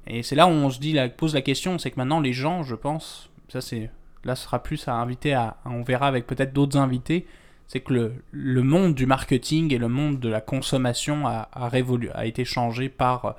et 0.06 0.22
c'est 0.22 0.36
là 0.36 0.46
où 0.46 0.50
on 0.50 0.70
se 0.70 0.78
dit, 0.78 0.96
pose 1.16 1.34
la 1.34 1.42
question, 1.42 1.78
c'est 1.78 1.90
que 1.90 1.96
maintenant 1.96 2.20
les 2.20 2.32
gens, 2.32 2.62
je 2.62 2.74
pense, 2.74 3.30
ça 3.48 3.60
c'est, 3.60 3.90
là 4.24 4.36
ce 4.36 4.44
sera 4.44 4.62
plus 4.62 4.86
à 4.88 4.94
inviter 4.94 5.34
à, 5.34 5.56
on 5.64 5.82
verra 5.82 6.06
avec 6.06 6.26
peut-être 6.26 6.52
d'autres 6.52 6.78
invités, 6.78 7.26
c'est 7.66 7.80
que 7.80 7.92
le, 7.92 8.14
le 8.30 8.62
monde 8.62 8.94
du 8.94 9.06
marketing 9.06 9.74
et 9.74 9.78
le 9.78 9.88
monde 9.88 10.20
de 10.20 10.28
la 10.28 10.40
consommation 10.40 11.26
a, 11.26 11.48
a, 11.52 11.68
révolu, 11.68 12.10
a 12.14 12.24
été 12.26 12.44
changé 12.44 12.88
par, 12.88 13.36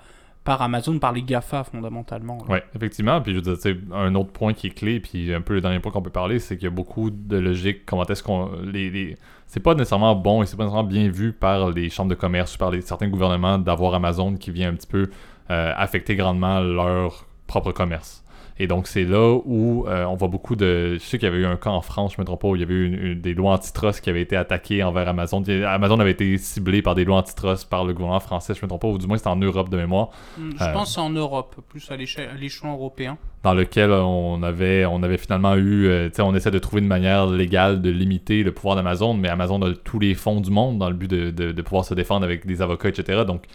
par 0.50 0.64
Amazon, 0.64 0.98
par 0.98 1.12
les 1.12 1.22
GAFA 1.22 1.64
fondamentalement. 1.64 2.40
Ouais, 2.50 2.64
effectivement. 2.76 3.22
Puis 3.22 3.36
je 3.36 3.40
veux 3.40 3.56
dire, 3.56 3.76
un 3.94 4.16
autre 4.16 4.32
point 4.32 4.54
qui 4.54 4.66
est 4.66 4.72
clé, 4.72 5.00
puis 5.00 5.32
un 5.32 5.42
peu 5.42 5.54
le 5.54 5.62
dernier 5.62 5.80
point 5.80 5.92
qu'on 5.92 6.02
peut 6.02 6.10
parler, 6.10 6.40
c'est 6.40 6.58
qu'il 6.58 6.64
y 6.64 6.68
a 6.68 6.72
beaucoup 6.72 7.12
de 7.12 7.38
logique. 7.38 7.86
Comment 7.86 8.04
est-ce 8.06 8.24
qu'on. 8.24 8.50
Les, 8.64 8.90
les... 8.90 9.16
C'est 9.46 9.60
pas 9.60 9.76
nécessairement 9.76 10.16
bon 10.16 10.42
et 10.42 10.48
c'est 10.48 10.58
pas 10.58 10.64
nécessairement 10.64 10.90
bien 10.90 11.08
vu 11.08 11.34
par 11.34 11.70
les 11.70 11.92
chambres 11.92 12.10
de 12.10 12.16
commerce 12.16 12.56
ou 12.56 12.58
par 12.58 12.72
les, 12.72 12.82
certains 12.82 13.10
gouvernements 13.10 13.60
d'avoir 13.60 13.94
Amazon 13.94 14.38
qui 14.38 14.50
vient 14.50 14.70
un 14.70 14.74
petit 14.74 14.88
peu 14.88 15.12
euh, 15.52 15.72
affecter 15.78 16.16
grandement 16.16 16.62
leur 16.62 17.28
propre 17.46 17.72
commerce. 17.72 18.24
Et 18.62 18.68
donc, 18.68 18.88
c'est 18.88 19.06
là 19.06 19.40
où 19.46 19.86
euh, 19.88 20.04
on 20.06 20.16
voit 20.16 20.28
beaucoup 20.28 20.58
de. 20.58 20.96
Je 20.96 21.00
sais 21.00 21.18
qu'il 21.18 21.28
y 21.28 21.32
avait 21.32 21.42
eu 21.42 21.46
un 21.46 21.56
cas 21.56 21.70
en 21.70 21.80
France, 21.82 22.14
je 22.18 22.22
me 22.22 22.26
trompe 22.26 22.42
pas, 22.42 22.50
où 22.50 22.56
il 22.58 22.60
y 22.60 22.64
avait 22.64 22.74
eu 22.74 22.86
une- 22.88 23.06
une- 23.14 23.22
des 23.22 23.34
lois 23.34 23.54
antitrust 23.54 24.02
qui 24.02 24.10
avaient 24.10 24.22
été 24.22 24.36
attaquées 24.36 24.84
envers 24.84 25.08
Amazon. 25.08 25.42
Amazon 25.66 26.00
avait 26.02 26.12
été 26.12 26.38
ciblé 26.38 26.82
par 26.82 26.94
des 26.94 27.06
lois 27.06 27.18
antitrust 27.20 27.70
par 27.70 27.86
le 27.86 27.94
gouvernement 27.94 28.20
français, 28.20 28.54
je 28.54 28.60
me 28.62 28.68
trompe 28.68 28.82
pas, 28.82 28.88
ou 28.90 28.98
du 28.98 29.08
moins 29.08 29.16
c'était 29.18 29.30
en 29.30 29.38
Europe 29.38 29.70
de 29.70 29.78
mémoire 29.78 30.10
Hmm, 30.38 30.50
Je 30.58 30.64
Euh, 30.64 30.74
pense 30.74 30.90
que 30.90 30.96
c'est 30.96 31.00
en 31.02 31.10
Europe, 31.10 31.56
plus 31.70 31.90
à 31.90 31.96
l'éche- 31.96 32.20
à 32.20 32.36
l'échelon 32.38 32.74
européen. 32.74 33.18
dans 33.44 33.54
lequel 33.54 33.92
on 33.92 34.44
avait, 34.44 34.86
on 34.86 35.02
avait 35.04 35.18
finalement 35.18 35.56
eu, 35.56 35.88
euh, 35.88 36.10
tu 36.10 36.16
sais, 36.16 36.22
on 36.22 36.36
essaie 36.36 36.52
de 36.52 36.60
trouver 36.60 36.82
une 36.82 36.88
manière 36.90 37.26
légale 37.28 37.82
de 37.82 37.90
limiter 37.90 38.44
le 38.44 38.52
pouvoir 38.52 38.76
d'Amazon, 38.76 39.14
mais 39.14 39.30
Amazon 39.30 39.62
a 39.62 39.74
tous 39.74 40.00
les 40.00 40.14
fonds 40.16 40.42
du 40.42 40.52
monde 40.52 40.78
dans 40.78 40.90
le 40.90 40.96
but 40.96 41.10
de, 41.10 41.32
de- 41.32 41.54
de 41.54 41.62
pouvoir 41.62 41.86
se 41.86 41.94
défendre 41.94 42.26
avec 42.26 42.46
des 42.46 42.62
avocats, 42.62 42.90
etc. 42.90 43.24
Donc, 43.26 43.46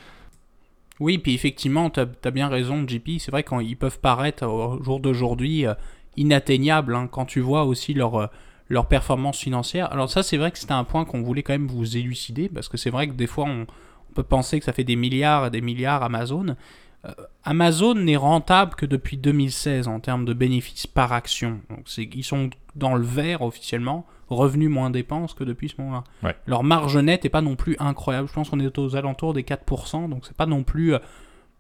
Oui, 1.01 1.19
puis 1.19 1.35
effectivement, 1.35 1.91
tu 1.91 2.01
as, 2.01 2.31
bien 2.31 2.49
raison, 2.49 2.87
JP. 2.87 3.19
C'est 3.19 3.31
vrai 3.31 3.43
qu'ils 3.43 3.77
peuvent 3.77 3.99
paraître 3.99 4.47
au 4.47 4.83
jour 4.83 5.01
d'aujourd'hui 5.01 5.67
euh, 5.67 5.75
inatteignables 6.17 6.95
hein, 6.95 7.09
quand 7.11 7.25
tu 7.25 7.41
vois 7.41 7.65
aussi 7.65 7.95
leur, 7.95 8.15
euh, 8.15 8.27
leur 8.69 8.87
performance 8.87 9.39
financière. 9.39 9.93
Alors 9.93 10.09
ça, 10.09 10.23
c'est 10.23 10.37
vrai 10.37 10.53
que 10.53 10.59
c'était 10.59 10.73
un 10.73 10.85
point 10.85 11.05
qu'on 11.05 11.23
voulait 11.23 11.43
quand 11.43 11.53
même 11.53 11.67
vous 11.67 11.97
élucider, 11.97 12.49
parce 12.49 12.69
que 12.69 12.77
c'est 12.77 12.91
vrai 12.91 13.09
que 13.09 13.15
des 13.15 13.27
fois, 13.27 13.47
on, 13.47 13.67
peut 14.15 14.23
penser 14.23 14.61
que 14.61 14.65
ça 14.65 14.73
fait 14.73 14.85
des 14.85 14.95
milliards 14.95 15.47
et 15.47 15.51
des 15.51 15.61
milliards 15.61 16.05
Amazon. 16.05 16.55
Amazon 17.43 17.97
n'est 17.97 18.17
rentable 18.17 18.77
que 18.77 18.87
depuis 18.87 19.17
2016 19.17 19.89
en 19.89 19.99
termes 19.99 20.25
de 20.25 20.33
bénéfices 20.33 20.87
par 20.87 21.13
action. 21.13 21.59
Donc 21.69 21.89
ils 21.99 22.23
sont 22.23 22.49
dans 22.77 22.95
le 22.95 23.05
vert 23.05 23.43
officiellement, 23.43 24.07
revenus 24.29 24.71
moins 24.71 24.91
dépenses 24.91 25.35
que 25.35 25.45
depuis 25.45 25.69
ce 25.69 25.75
moment-là. 25.79 26.05
Ouais. 26.23 26.35
Leur 26.47 26.63
marge 26.65 26.97
nette 26.97 27.25
n'est 27.25 27.31
pas 27.31 27.43
non 27.43 27.57
plus 27.57 27.77
incroyable. 27.79 28.29
Je 28.29 28.33
pense 28.35 28.51
qu'on 28.51 28.61
est 28.61 28.79
aux 28.79 28.97
alentours 28.97 29.35
des 29.35 29.43
4%, 29.43 30.09
donc 30.09 30.25
c'est 30.27 30.37
pas 30.37 30.47
non 30.47 30.63
plus 30.63 30.95
euh, 30.95 30.99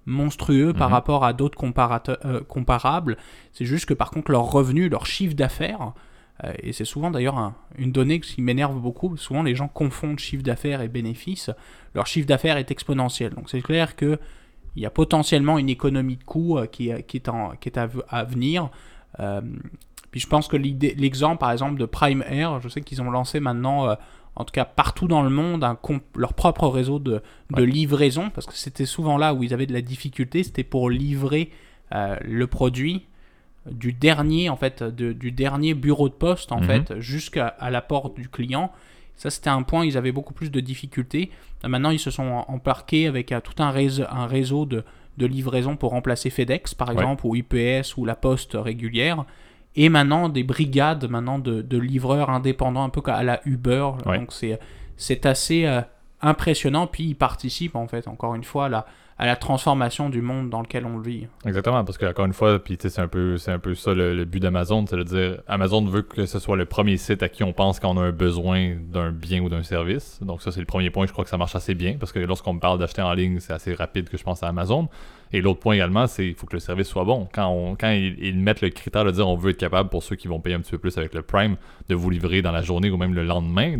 monstrueux 0.06 0.73
par 0.73 0.88
Mhm. 0.88 0.94
rapport 0.94 1.25
à 1.25 1.33
d'autres 1.33 1.59
euh, 2.25 2.40
comparables. 2.47 3.16
C'est 3.52 3.64
juste 3.64 3.87
que 3.87 3.94
par 3.94 4.11
contre 4.11 4.30
leur 4.33 4.50
revenu, 4.50 4.88
leur 4.88 5.06
chiffre 5.06 5.35
d'affaires, 5.35 5.92
euh, 6.44 6.52
et 6.62 6.73
c'est 6.73 6.85
souvent 6.85 7.11
d'ailleurs 7.11 7.38
un- 7.38 7.54
une 7.78 7.92
donnée 7.92 8.21
qui 8.21 8.42
m'énerve 8.42 8.78
beaucoup, 8.80 9.16
souvent 9.16 9.42
les 9.42 9.54
gens 9.54 9.68
confondent 9.68 10.18
chiffre 10.18 10.42
d'affaires 10.42 10.80
et 10.83 10.88
bénéfices, 10.88 11.50
leur 11.94 12.06
chiffre 12.06 12.26
d'affaires 12.26 12.56
est 12.59 12.71
exponentiel. 12.71 13.33
Donc 13.35 13.49
c'est 13.49 13.62
clair 13.62 13.97
que 13.97 14.18
il 14.76 14.83
y 14.83 14.87
a 14.87 14.90
potentiellement 14.90 15.56
une 15.59 15.68
économie 15.68 16.16
de 16.16 16.25
coût 16.25 16.59
euh, 16.59 16.66
qui, 16.66 16.88
est- 16.90 17.04
qui 17.04 17.16
est, 17.18 17.28
en- 17.28 17.50
qui 17.61 17.68
est 17.68 17.78
à 17.78 18.25
venir. 18.25 18.71
Puis 20.14 20.21
je 20.21 20.28
pense 20.28 20.47
que 20.47 20.56
l'exemple, 20.56 21.38
par 21.38 21.50
exemple, 21.50 21.76
de 21.76 21.87
Prime 21.87 22.23
Air, 22.28 22.61
je 22.61 22.68
sais 22.68 22.83
qu'ils 22.83 23.02
ont 23.02 23.11
lancé 23.11 23.40
maintenant, 23.40 23.88
euh, 23.88 23.94
en 24.37 24.44
tout 24.44 24.52
cas 24.52 24.64
partout 24.64 25.09
dans 25.09 25.25
le 25.25 25.28
monde, 25.28 25.64
un 25.64 25.76
leur 26.14 26.35
propre 26.35 26.68
réseau 26.68 27.00
de, 27.00 27.21
de 27.50 27.61
Ouais. 27.62 27.66
livraison, 27.66 28.30
parce 28.30 28.47
que 28.47 28.54
c'était 28.54 28.87
souvent 28.87 29.18
là 29.18 29.35
où 29.35 29.42
ils 29.42 29.52
avaient 29.52 29.66
de 29.66 29.73
la 29.73 29.80
difficulté, 29.80 30.44
c'était 30.44 30.62
pour 30.62 30.88
livrer 30.88 31.50
euh, 31.92 32.14
le 32.25 32.47
produit 32.47 33.06
du 33.68 33.92
dernier, 33.92 34.50
en 34.50 34.56
fait, 34.56 34.85
de- 34.85 35.12
du 35.12 35.33
dernier 35.33 35.75
bureau 35.75 36.09
de 36.09 36.14
poste, 36.14 36.52
en 36.52 36.61
Mhm. 36.61 36.64
fait, 36.64 37.00
jusqu'à 37.00 37.56
la 37.68 37.83
porte 37.83 38.14
du 38.14 38.28
client. 38.28 38.71
Ça, 39.16 39.30
c'était 39.30 39.50
un 39.50 39.62
point, 39.64 39.85
ils 39.85 39.97
avaient 39.97 40.12
beaucoup 40.12 40.33
plus 40.35 40.50
de 40.52 40.61
difficultés. 40.61 41.30
Maintenant, 41.66 41.90
ils 41.90 41.99
se 41.99 42.12
sont 42.12 42.44
embarqués 42.47 43.09
avec 43.09 43.33
euh, 43.33 43.40
tout 43.40 43.61
un 43.62 43.71
réseau, 43.73 44.04
un 44.11 44.26
réseau 44.26 44.64
de, 44.64 44.85
de 45.18 45.26
livraison 45.26 45.75
pour 45.76 45.90
remplacer 45.90 46.30
FedEx, 46.30 46.73
par 46.75 46.88
Ouais. 46.90 46.94
exemple, 46.94 47.26
ou 47.26 47.35
UPS, 47.35 47.97
ou 47.97 48.04
la 48.04 48.14
poste 48.14 48.52
régulière. 48.54 49.25
Et 49.76 49.88
maintenant, 49.88 50.28
des 50.28 50.44
brigades 50.44 51.10
maintenant 51.10 51.38
de, 51.38 51.62
de 51.62 51.78
livreurs 51.78 52.30
indépendants, 52.30 52.84
un 52.84 52.90
peu 52.90 53.02
à 53.06 53.22
la 53.22 53.40
Uber. 53.44 53.90
Ouais. 54.06 54.18
Donc, 54.18 54.32
c'est, 54.32 54.58
c'est 54.96 55.26
assez 55.26 55.66
euh, 55.66 55.80
impressionnant. 56.20 56.86
Puis, 56.86 57.04
ils 57.04 57.14
participent, 57.14 57.76
en 57.76 57.88
fait, 57.88 58.06
encore 58.06 58.34
une 58.34 58.44
fois, 58.44 58.66
à 58.66 58.68
la, 58.68 58.86
à 59.16 59.26
la 59.26 59.37
transformation 59.37 60.09
du 60.11 60.21
monde 60.21 60.50
dans 60.50 60.61
lequel 60.61 60.85
on 60.87 60.99
vit. 60.99 61.28
Exactement, 61.47 61.85
parce 61.85 61.99
que 61.99 62.06
encore 62.06 62.26
une 62.26 62.33
fois, 62.33 62.59
c'est 62.80 62.99
un 62.99 63.06
peu, 63.06 63.37
c'est 63.38 63.52
un 63.52 63.61
peu 63.61 63.75
ça 63.75 63.94
le, 63.94 64.25
but 64.25 64.40
d'Amazon, 64.40 64.87
c'est 64.87 64.97
de 64.97 65.02
dire 65.04 65.40
Amazon 65.47 65.85
veut 65.85 66.02
que 66.02 66.26
ce 66.26 66.38
soit 66.40 66.56
le 66.56 66.64
premier 66.64 66.97
site 66.97 67.23
à 67.23 67.28
qui 67.28 67.44
on 67.44 67.52
pense 67.52 67.78
qu'on 67.78 67.97
a 67.97 68.00
un 68.00 68.11
besoin 68.12 68.75
d'un 68.76 69.12
bien 69.12 69.40
ou 69.40 69.49
d'un 69.49 69.62
service. 69.62 70.18
Donc 70.21 70.42
ça, 70.42 70.50
c'est 70.50 70.61
le 70.61 70.66
premier 70.66 70.90
point. 70.90 71.06
Je 71.06 71.12
crois 71.12 71.25
que 71.25 71.30
ça 71.30 71.38
marche 71.38 71.54
assez 71.54 71.75
bien 71.75 71.97
parce 71.99 72.12
que 72.12 72.18
lorsqu'on 72.18 72.54
me 72.54 72.61
parle 72.61 72.78
d'acheter 72.78 73.02
en 73.02 73.12
ligne, 73.12 73.38
c'est 73.38 73.52
assez 73.52 73.75
rapide 73.75 74.09
que 74.09 74.16
je 74.16 74.25
pense 74.25 74.42
à 74.42 74.49
Amazon. 74.49 74.88
Et 75.33 75.40
l'autre 75.40 75.61
point 75.61 75.75
également, 75.75 76.06
c'est 76.06 76.25
qu'il 76.25 76.35
faut 76.35 76.47
que 76.47 76.54
le 76.54 76.61
service 76.61 76.88
soit 76.88 77.04
bon. 77.04 77.28
Quand, 77.33 77.49
on, 77.49 77.76
quand 77.76 77.90
ils, 77.90 78.38
mettent 78.38 78.61
le 78.61 78.71
critère 78.71 79.04
de 79.04 79.11
dire 79.11 79.28
on 79.28 79.37
veut 79.37 79.50
être 79.50 79.59
capable 79.59 79.90
pour 79.90 80.02
ceux 80.02 80.16
qui 80.16 80.28
vont 80.28 80.40
payer 80.40 80.56
un 80.56 80.61
petit 80.61 80.73
peu 80.73 80.78
plus 80.78 80.97
avec 80.99 81.14
le 81.14 81.23
Prime 81.23 81.56
de 81.88 81.94
vous 81.94 82.11
livrer 82.11 82.42
dans 82.42 82.52
la 82.52 82.62
journée 82.62 82.90
ou 82.90 82.97
même 82.97 83.14
le 83.14 83.25
lendemain, 83.25 83.73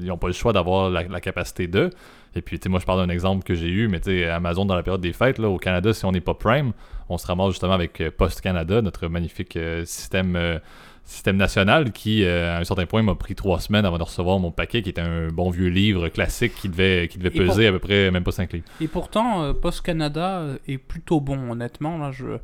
ils 0.00 0.06
n'ont 0.06 0.18
pas 0.18 0.28
le 0.28 0.32
choix 0.32 0.52
d'avoir 0.52 0.90
la, 0.90 1.04
la 1.04 1.20
capacité 1.20 1.66
de. 1.66 1.90
Et 2.34 2.42
puis, 2.42 2.58
tu 2.58 2.64
sais, 2.64 2.68
moi, 2.68 2.80
je 2.80 2.86
parle 2.86 3.04
d'un 3.06 3.12
exemple 3.12 3.44
que 3.44 3.54
j'ai 3.54 3.68
eu, 3.68 3.88
mais 3.88 4.00
tu 4.00 4.10
sais, 4.10 4.24
Amazon, 4.26 4.64
dans 4.64 4.74
la 4.74 4.82
période 4.82 5.00
des 5.00 5.12
fêtes, 5.12 5.38
là, 5.38 5.48
au 5.48 5.58
Canada, 5.58 5.92
si 5.92 6.04
on 6.04 6.12
n'est 6.12 6.20
pas 6.20 6.34
Prime, 6.34 6.72
on 7.08 7.18
se 7.18 7.26
ramasse 7.26 7.50
justement 7.50 7.72
avec 7.72 8.00
euh, 8.00 8.10
Post 8.10 8.40
Canada, 8.40 8.80
notre 8.80 9.06
magnifique 9.08 9.56
euh, 9.56 9.84
système, 9.84 10.34
euh, 10.36 10.58
système 11.04 11.36
national 11.36 11.92
qui, 11.92 12.24
euh, 12.24 12.56
à 12.56 12.60
un 12.60 12.64
certain 12.64 12.86
point, 12.86 13.02
m'a 13.02 13.14
pris 13.14 13.34
trois 13.34 13.60
semaines 13.60 13.84
avant 13.84 13.98
de 13.98 14.02
recevoir 14.02 14.38
mon 14.38 14.50
paquet, 14.50 14.82
qui 14.82 14.88
était 14.88 15.02
un 15.02 15.28
bon 15.28 15.50
vieux 15.50 15.68
livre 15.68 16.08
classique 16.08 16.54
qui 16.54 16.68
devait, 16.68 17.08
qui 17.08 17.18
devait 17.18 17.36
Et 17.36 17.46
peser 17.46 17.66
à 17.66 17.72
peu 17.72 17.78
près 17.78 18.10
même 18.10 18.24
pas 18.24 18.32
5 18.32 18.52
livres. 18.52 18.66
Et 18.80 18.88
pourtant, 18.88 19.52
Post 19.54 19.82
Canada 19.82 20.44
est 20.66 20.78
plutôt 20.78 21.20
bon, 21.20 21.50
honnêtement. 21.50 21.98
Là, 21.98 22.12
je, 22.12 22.38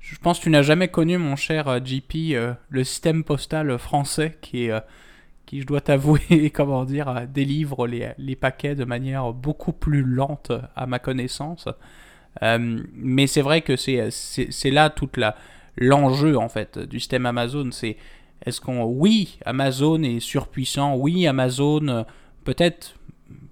je 0.00 0.16
pense 0.16 0.38
que 0.38 0.44
tu 0.44 0.50
n'as 0.50 0.62
jamais 0.62 0.88
connu, 0.88 1.18
mon 1.18 1.36
cher 1.36 1.84
JP, 1.84 2.34
le 2.70 2.84
système 2.84 3.24
postal 3.24 3.76
français 3.78 4.38
qui 4.40 4.66
est, 4.66 4.72
qui, 5.46 5.60
je 5.60 5.66
dois 5.66 5.80
t'avouer, 5.80 6.50
comment 6.54 6.84
dire, 6.84 7.08
euh, 7.08 7.26
délivre 7.26 7.86
les, 7.86 8.36
paquets 8.36 8.74
de 8.74 8.84
manière 8.84 9.32
beaucoup 9.32 9.72
plus 9.72 10.02
lente, 10.02 10.52
à 10.76 10.86
ma 10.86 10.98
connaissance. 10.98 11.68
Euh, 12.42 12.82
mais 12.94 13.26
c'est 13.26 13.42
vrai 13.42 13.60
que 13.60 13.76
c'est, 13.76 14.10
là 14.70 14.90
toute 14.90 15.18
l'enjeu 15.76 16.36
en 16.36 16.48
fait 16.48 16.78
du 16.78 16.98
système 16.98 17.26
Amazon. 17.26 17.70
C'est 17.70 17.96
est-ce 18.44 18.60
qu'on, 18.60 18.84
oui, 18.84 19.38
Amazon 19.44 20.02
est 20.02 20.20
surpuissant, 20.20 20.96
oui, 20.96 21.26
Amazon 21.26 21.88
euh, 21.88 22.02
peut-être, 22.44 22.94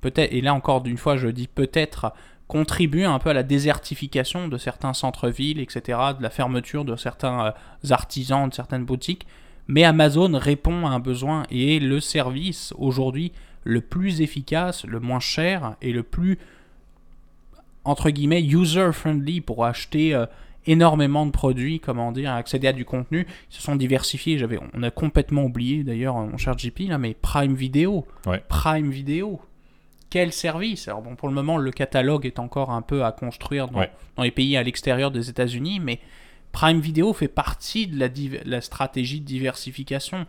peut-être, 0.00 0.32
et 0.32 0.40
là 0.40 0.54
encore 0.54 0.82
d'une 0.82 0.98
fois, 0.98 1.16
je 1.16 1.28
dis 1.28 1.48
peut-être 1.48 2.12
contribue 2.48 3.04
un 3.04 3.18
peu 3.18 3.30
à 3.30 3.32
la 3.32 3.44
désertification 3.44 4.48
de 4.48 4.58
certains 4.58 4.92
centres-villes, 4.92 5.58
etc., 5.60 5.98
de 6.18 6.22
la 6.22 6.28
fermeture 6.28 6.84
de 6.84 6.96
certains 6.96 7.54
artisans, 7.88 8.46
de 8.50 8.54
certaines 8.54 8.84
boutiques. 8.84 9.26
Mais 9.68 9.84
Amazon 9.84 10.36
répond 10.38 10.86
à 10.86 10.90
un 10.90 10.98
besoin 10.98 11.44
et 11.50 11.76
est 11.76 11.80
le 11.80 12.00
service 12.00 12.74
aujourd'hui 12.78 13.32
le 13.64 13.80
plus 13.80 14.20
efficace, 14.20 14.84
le 14.84 14.98
moins 15.00 15.20
cher 15.20 15.76
et 15.82 15.92
le 15.92 16.02
plus, 16.02 16.38
entre 17.84 18.10
guillemets, 18.10 18.42
user-friendly 18.42 19.40
pour 19.40 19.64
acheter 19.64 20.14
euh, 20.14 20.26
énormément 20.66 21.26
de 21.26 21.30
produits, 21.30 21.80
comment 21.80 22.12
dire, 22.12 22.32
accéder 22.32 22.68
à 22.68 22.72
du 22.72 22.84
contenu. 22.84 23.26
Ils 23.50 23.54
se 23.56 23.62
sont 23.62 23.76
diversifiés. 23.76 24.38
J'avais, 24.38 24.58
on 24.74 24.82
a 24.82 24.90
complètement 24.90 25.44
oublié 25.44 25.84
d'ailleurs, 25.84 26.16
mon 26.16 26.36
cher 26.38 26.56
JP, 26.58 26.88
là, 26.88 26.98
mais 26.98 27.14
Prime 27.20 27.54
Video. 27.54 28.06
Ouais. 28.26 28.42
Prime 28.48 28.90
Video. 28.90 29.40
Quel 30.10 30.32
service? 30.32 30.88
Alors 30.88 31.02
bon, 31.02 31.16
pour 31.16 31.28
le 31.28 31.34
moment, 31.34 31.56
le 31.56 31.70
catalogue 31.70 32.26
est 32.26 32.38
encore 32.38 32.70
un 32.70 32.82
peu 32.82 33.04
à 33.04 33.12
construire 33.12 33.68
dans, 33.68 33.78
Ouais. 33.78 33.90
dans 34.16 34.22
les 34.24 34.30
pays 34.30 34.56
à 34.56 34.62
l'extérieur 34.62 35.10
des 35.10 35.30
États-Unis, 35.30 35.80
mais 35.80 36.00
Prime 36.52 36.80
Video 36.80 37.12
fait 37.12 37.28
partie 37.28 37.86
de 37.86 37.98
la, 38.44 38.60
stratégie 38.60 39.20
de 39.20 39.24
diversification. 39.26 40.26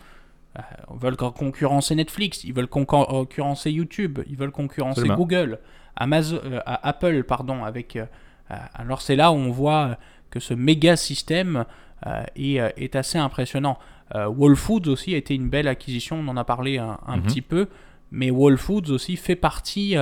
Euh, 0.57 0.61
ils 0.93 0.99
veulent 0.99 1.15
con- 1.17 1.31
concurrencer 1.31 1.95
Netflix, 1.95 2.43
ils 2.43 2.53
veulent 2.53 2.67
con- 2.67 2.85
concurrencer 2.85 3.71
YouTube, 3.71 4.19
ils 4.29 4.35
veulent 4.37 4.51
concurrencer 4.51 5.01
Absolument. 5.01 5.17
Google, 5.17 5.59
Amazon, 5.95 6.39
euh, 6.45 6.59
Apple, 6.65 7.23
pardon, 7.23 7.63
avec. 7.65 7.95
euh, 7.95 8.05
euh, 8.51 8.55
alors 8.73 9.01
c'est 9.01 9.15
là 9.15 9.31
où 9.31 9.35
on 9.35 9.51
voit 9.51 9.83
euh, 9.85 9.95
que 10.29 10.39
ce 10.39 10.53
méga 10.53 10.95
système 10.95 11.65
euh, 12.05 12.23
est, 12.35 12.59
euh, 12.59 12.69
est 12.77 12.95
assez 12.95 13.17
impressionnant. 13.17 13.77
Euh, 14.15 14.27
Whole 14.27 14.55
Foods 14.55 14.87
aussi 14.89 15.13
a 15.15 15.17
été 15.17 15.33
une 15.33 15.49
belle 15.49 15.67
acquisition, 15.67 16.17
on 16.19 16.27
en 16.27 16.37
a 16.37 16.43
parlé 16.43 16.77
un, 16.77 16.99
un 17.07 17.17
Mhm. 17.17 17.23
petit 17.23 17.41
peu, 17.41 17.67
mais 18.11 18.29
Whole 18.29 18.57
Foods 18.57 18.91
aussi 18.91 19.15
fait 19.17 19.35
partie. 19.35 19.95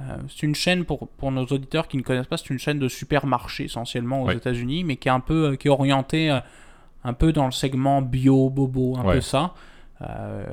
Euh, 0.00 0.16
c'est 0.28 0.44
une 0.46 0.54
chaîne 0.54 0.84
pour, 0.84 1.08
pour 1.08 1.30
nos 1.32 1.44
auditeurs 1.44 1.86
qui 1.88 1.96
ne 1.96 2.02
connaissent 2.02 2.26
pas, 2.26 2.36
c'est 2.36 2.50
une 2.50 2.58
chaîne 2.58 2.78
de 2.78 2.88
supermarché 2.88 3.64
essentiellement 3.64 4.22
aux. 4.24 4.30
États-Unis, 4.30 4.84
mais 4.84 4.96
qui 4.96 5.08
est 5.08 5.12
un 5.12 5.20
peu 5.20 5.50
euh, 5.52 5.56
qui 5.56 5.68
est 5.68 5.70
orientée 5.70 6.30
euh, 6.30 6.40
un 7.04 7.12
peu 7.12 7.32
dans 7.32 7.44
le 7.46 7.52
segment 7.52 8.02
bio, 8.02 8.50
bobo, 8.50 8.96
un 8.96 9.04
Ouais. 9.04 9.14
peu 9.16 9.20
ça. 9.20 9.54
Euh, 10.02 10.44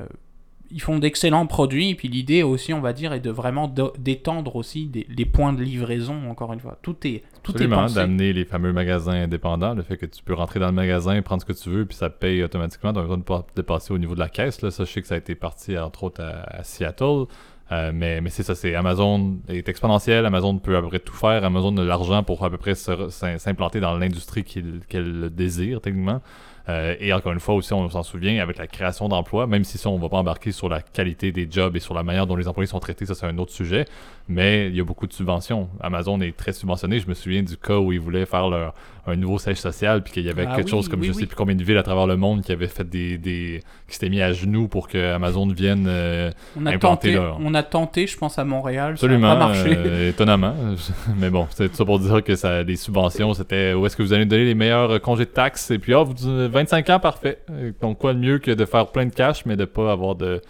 ils 0.74 0.80
font 0.80 0.98
d'excellents 0.98 1.46
produits, 1.46 1.90
et 1.90 1.94
puis 1.94 2.08
l'idée 2.08 2.42
aussi, 2.42 2.72
on 2.72 2.80
va 2.80 2.94
dire, 2.94 3.12
est 3.12 3.20
de 3.20 3.28
vraiment 3.30 3.68
d'étendre 3.98 4.56
aussi 4.56 4.86
des- 4.86 5.06
les 5.14 5.26
points 5.26 5.52
de 5.52 5.60
livraison, 5.62 6.30
encore 6.30 6.50
une 6.54 6.60
fois. 6.60 6.78
Tout 6.80 6.96
est, 7.06 7.24
tout 7.42 7.52
est 7.52 7.56
Absolument, 7.56 7.76
pensé. 7.82 7.94
d'amener 7.96 8.32
les 8.32 8.46
fameux 8.46 8.72
magasins 8.72 9.12
indépendants, 9.24 9.74
le 9.74 9.82
fait 9.82 9.98
que 9.98 10.06
tu 10.06 10.22
peux 10.22 10.32
rentrer 10.32 10.60
dans 10.60 10.68
le 10.68 10.72
magasin, 10.72 11.20
prendre 11.20 11.42
ce 11.42 11.46
que 11.46 11.52
tu 11.52 11.68
veux, 11.68 11.84
puis 11.84 11.94
ça 11.96 12.08
te 12.08 12.18
paye 12.18 12.42
automatiquement, 12.42 12.94
tu 12.94 13.00
besoin 13.00 13.18
de 13.18 13.22
pas 13.22 13.44
dépasser 13.54 13.92
au 13.92 13.98
niveau 13.98 14.14
de 14.14 14.20
la 14.20 14.30
caisse. 14.30 14.62
Là. 14.62 14.70
Ça, 14.70 14.84
je 14.86 14.90
sais 14.90 15.02
que 15.02 15.08
ça 15.08 15.16
a 15.16 15.18
été 15.18 15.34
parti, 15.34 15.76
entre 15.76 16.04
autres, 16.04 16.22
à, 16.22 16.60
à 16.60 16.62
Seattle. 16.64 17.24
Euh, 17.72 17.90
mais 17.94 18.20
mais 18.20 18.28
c'est 18.28 18.42
ça, 18.42 18.54
c'est 18.54 18.74
Amazon 18.74 19.38
est 19.48 19.66
exponentiel, 19.68 20.26
Amazon 20.26 20.58
peut 20.58 20.76
à 20.76 20.82
peu 20.82 20.88
près 20.88 20.98
tout 20.98 21.14
faire, 21.14 21.42
Amazon 21.42 21.74
a 21.78 21.84
l'argent 21.84 22.22
pour 22.22 22.44
à 22.44 22.50
peu 22.50 22.58
près 22.58 22.74
s'implanter 22.74 23.80
dans 23.80 23.96
l'industrie 23.96 24.44
qu'elle 24.44 25.30
désire 25.30 25.80
techniquement. 25.80 26.20
Euh, 26.68 26.94
et 27.00 27.12
encore 27.12 27.32
une 27.32 27.40
fois 27.40 27.54
aussi, 27.54 27.72
on 27.72 27.88
s'en 27.88 28.02
souvient, 28.02 28.40
avec 28.40 28.58
la 28.58 28.66
création 28.66 29.08
d'emplois, 29.08 29.46
même 29.46 29.64
si 29.64 29.78
ça, 29.78 29.88
on 29.88 29.98
va 29.98 30.08
pas 30.08 30.18
embarquer 30.18 30.52
sur 30.52 30.68
la 30.68 30.80
qualité 30.80 31.32
des 31.32 31.48
jobs 31.50 31.74
et 31.74 31.80
sur 31.80 31.94
la 31.94 32.02
manière 32.02 32.26
dont 32.26 32.36
les 32.36 32.46
employés 32.46 32.68
sont 32.68 32.78
traités, 32.78 33.06
ça 33.06 33.14
c'est 33.14 33.26
un 33.26 33.38
autre 33.38 33.52
sujet, 33.52 33.84
mais 34.28 34.68
il 34.68 34.76
y 34.76 34.80
a 34.80 34.84
beaucoup 34.84 35.06
de 35.06 35.12
subventions. 35.12 35.68
Amazon 35.80 36.20
est 36.20 36.36
très 36.36 36.52
subventionné. 36.52 37.00
Je 37.00 37.08
me 37.08 37.14
souviens 37.14 37.42
du 37.42 37.56
cas 37.56 37.78
où 37.78 37.92
ils 37.92 38.00
voulaient 38.00 38.26
faire 38.26 38.48
leur, 38.48 38.74
un 39.06 39.16
nouveau 39.16 39.38
siège 39.38 39.56
social, 39.56 40.02
puis 40.02 40.12
qu'il 40.12 40.24
y 40.24 40.30
avait 40.30 40.44
Ah 40.48 40.54
quelque 40.54 40.66
oui, 40.66 40.70
chose 40.70 40.88
comme 40.88 41.00
oui, 41.00 41.08
je 41.08 41.12
oui. 41.12 41.18
sais 41.20 41.26
plus 41.26 41.34
combien 41.34 41.56
de 41.56 41.64
villes 41.64 41.76
à 41.76 41.82
travers 41.82 42.06
le 42.06 42.16
monde 42.16 42.42
qui 42.42 42.52
avaient 42.52 42.68
fait 42.68 42.88
des. 42.88 43.18
des 43.18 43.60
qui 43.88 43.94
s'étaient 43.94 44.08
mis 44.08 44.22
à 44.22 44.32
genoux 44.32 44.68
pour 44.68 44.86
que 44.88 45.12
Amazon 45.14 45.46
vienne. 45.48 45.86
euh, 45.88 46.30
On 46.56 46.64
a, 46.66 46.70
implanter 46.74 47.08
tenté, 47.08 47.12
leur- 47.14 47.38
on 47.40 47.52
a 47.54 47.62
tenté, 47.64 48.06
je 48.06 48.16
pense, 48.16 48.38
à 48.38 48.44
Montréal. 48.44 48.92
Absolument, 48.92 49.32
Ça 49.32 49.36
pas 49.38 49.46
marché. 49.48 49.74
euh, 49.76 50.08
étonnamment. 50.10 50.54
Mais 51.18 51.30
bon, 51.30 51.46
c'est 51.50 51.68
tout 51.68 51.74
ça 51.74 51.84
pour 51.84 51.98
dire 51.98 52.22
que 52.22 52.36
ça, 52.36 52.62
les 52.62 52.76
subventions, 52.76 53.34
c'était 53.34 53.74
où 53.74 53.84
est-ce 53.86 53.96
que 53.96 54.02
vous 54.04 54.12
allez 54.12 54.24
donner 54.24 54.44
les 54.44 54.54
meilleurs 54.54 54.92
euh, 54.92 54.98
congés 55.00 55.24
de 55.24 55.30
taxes? 55.30 55.70
Et 55.72 55.78
puis 55.78 55.94
ah, 55.94 56.02
vous, 56.04 56.14
euh, 56.28 56.48
25 56.52 56.88
ans, 56.90 57.00
parfait. 57.00 57.38
Donc 57.80 57.98
quoi 57.98 58.14
de 58.14 58.18
mieux 58.20 58.38
que 58.38 58.50
de 58.52 58.64
faire 58.64 58.86
plein 58.86 59.06
de 59.06 59.12
cash, 59.14 59.44
mais 59.46 59.56
de 59.56 59.64
pas 59.64 59.90
avoir 59.90 60.14
de, 60.14 60.40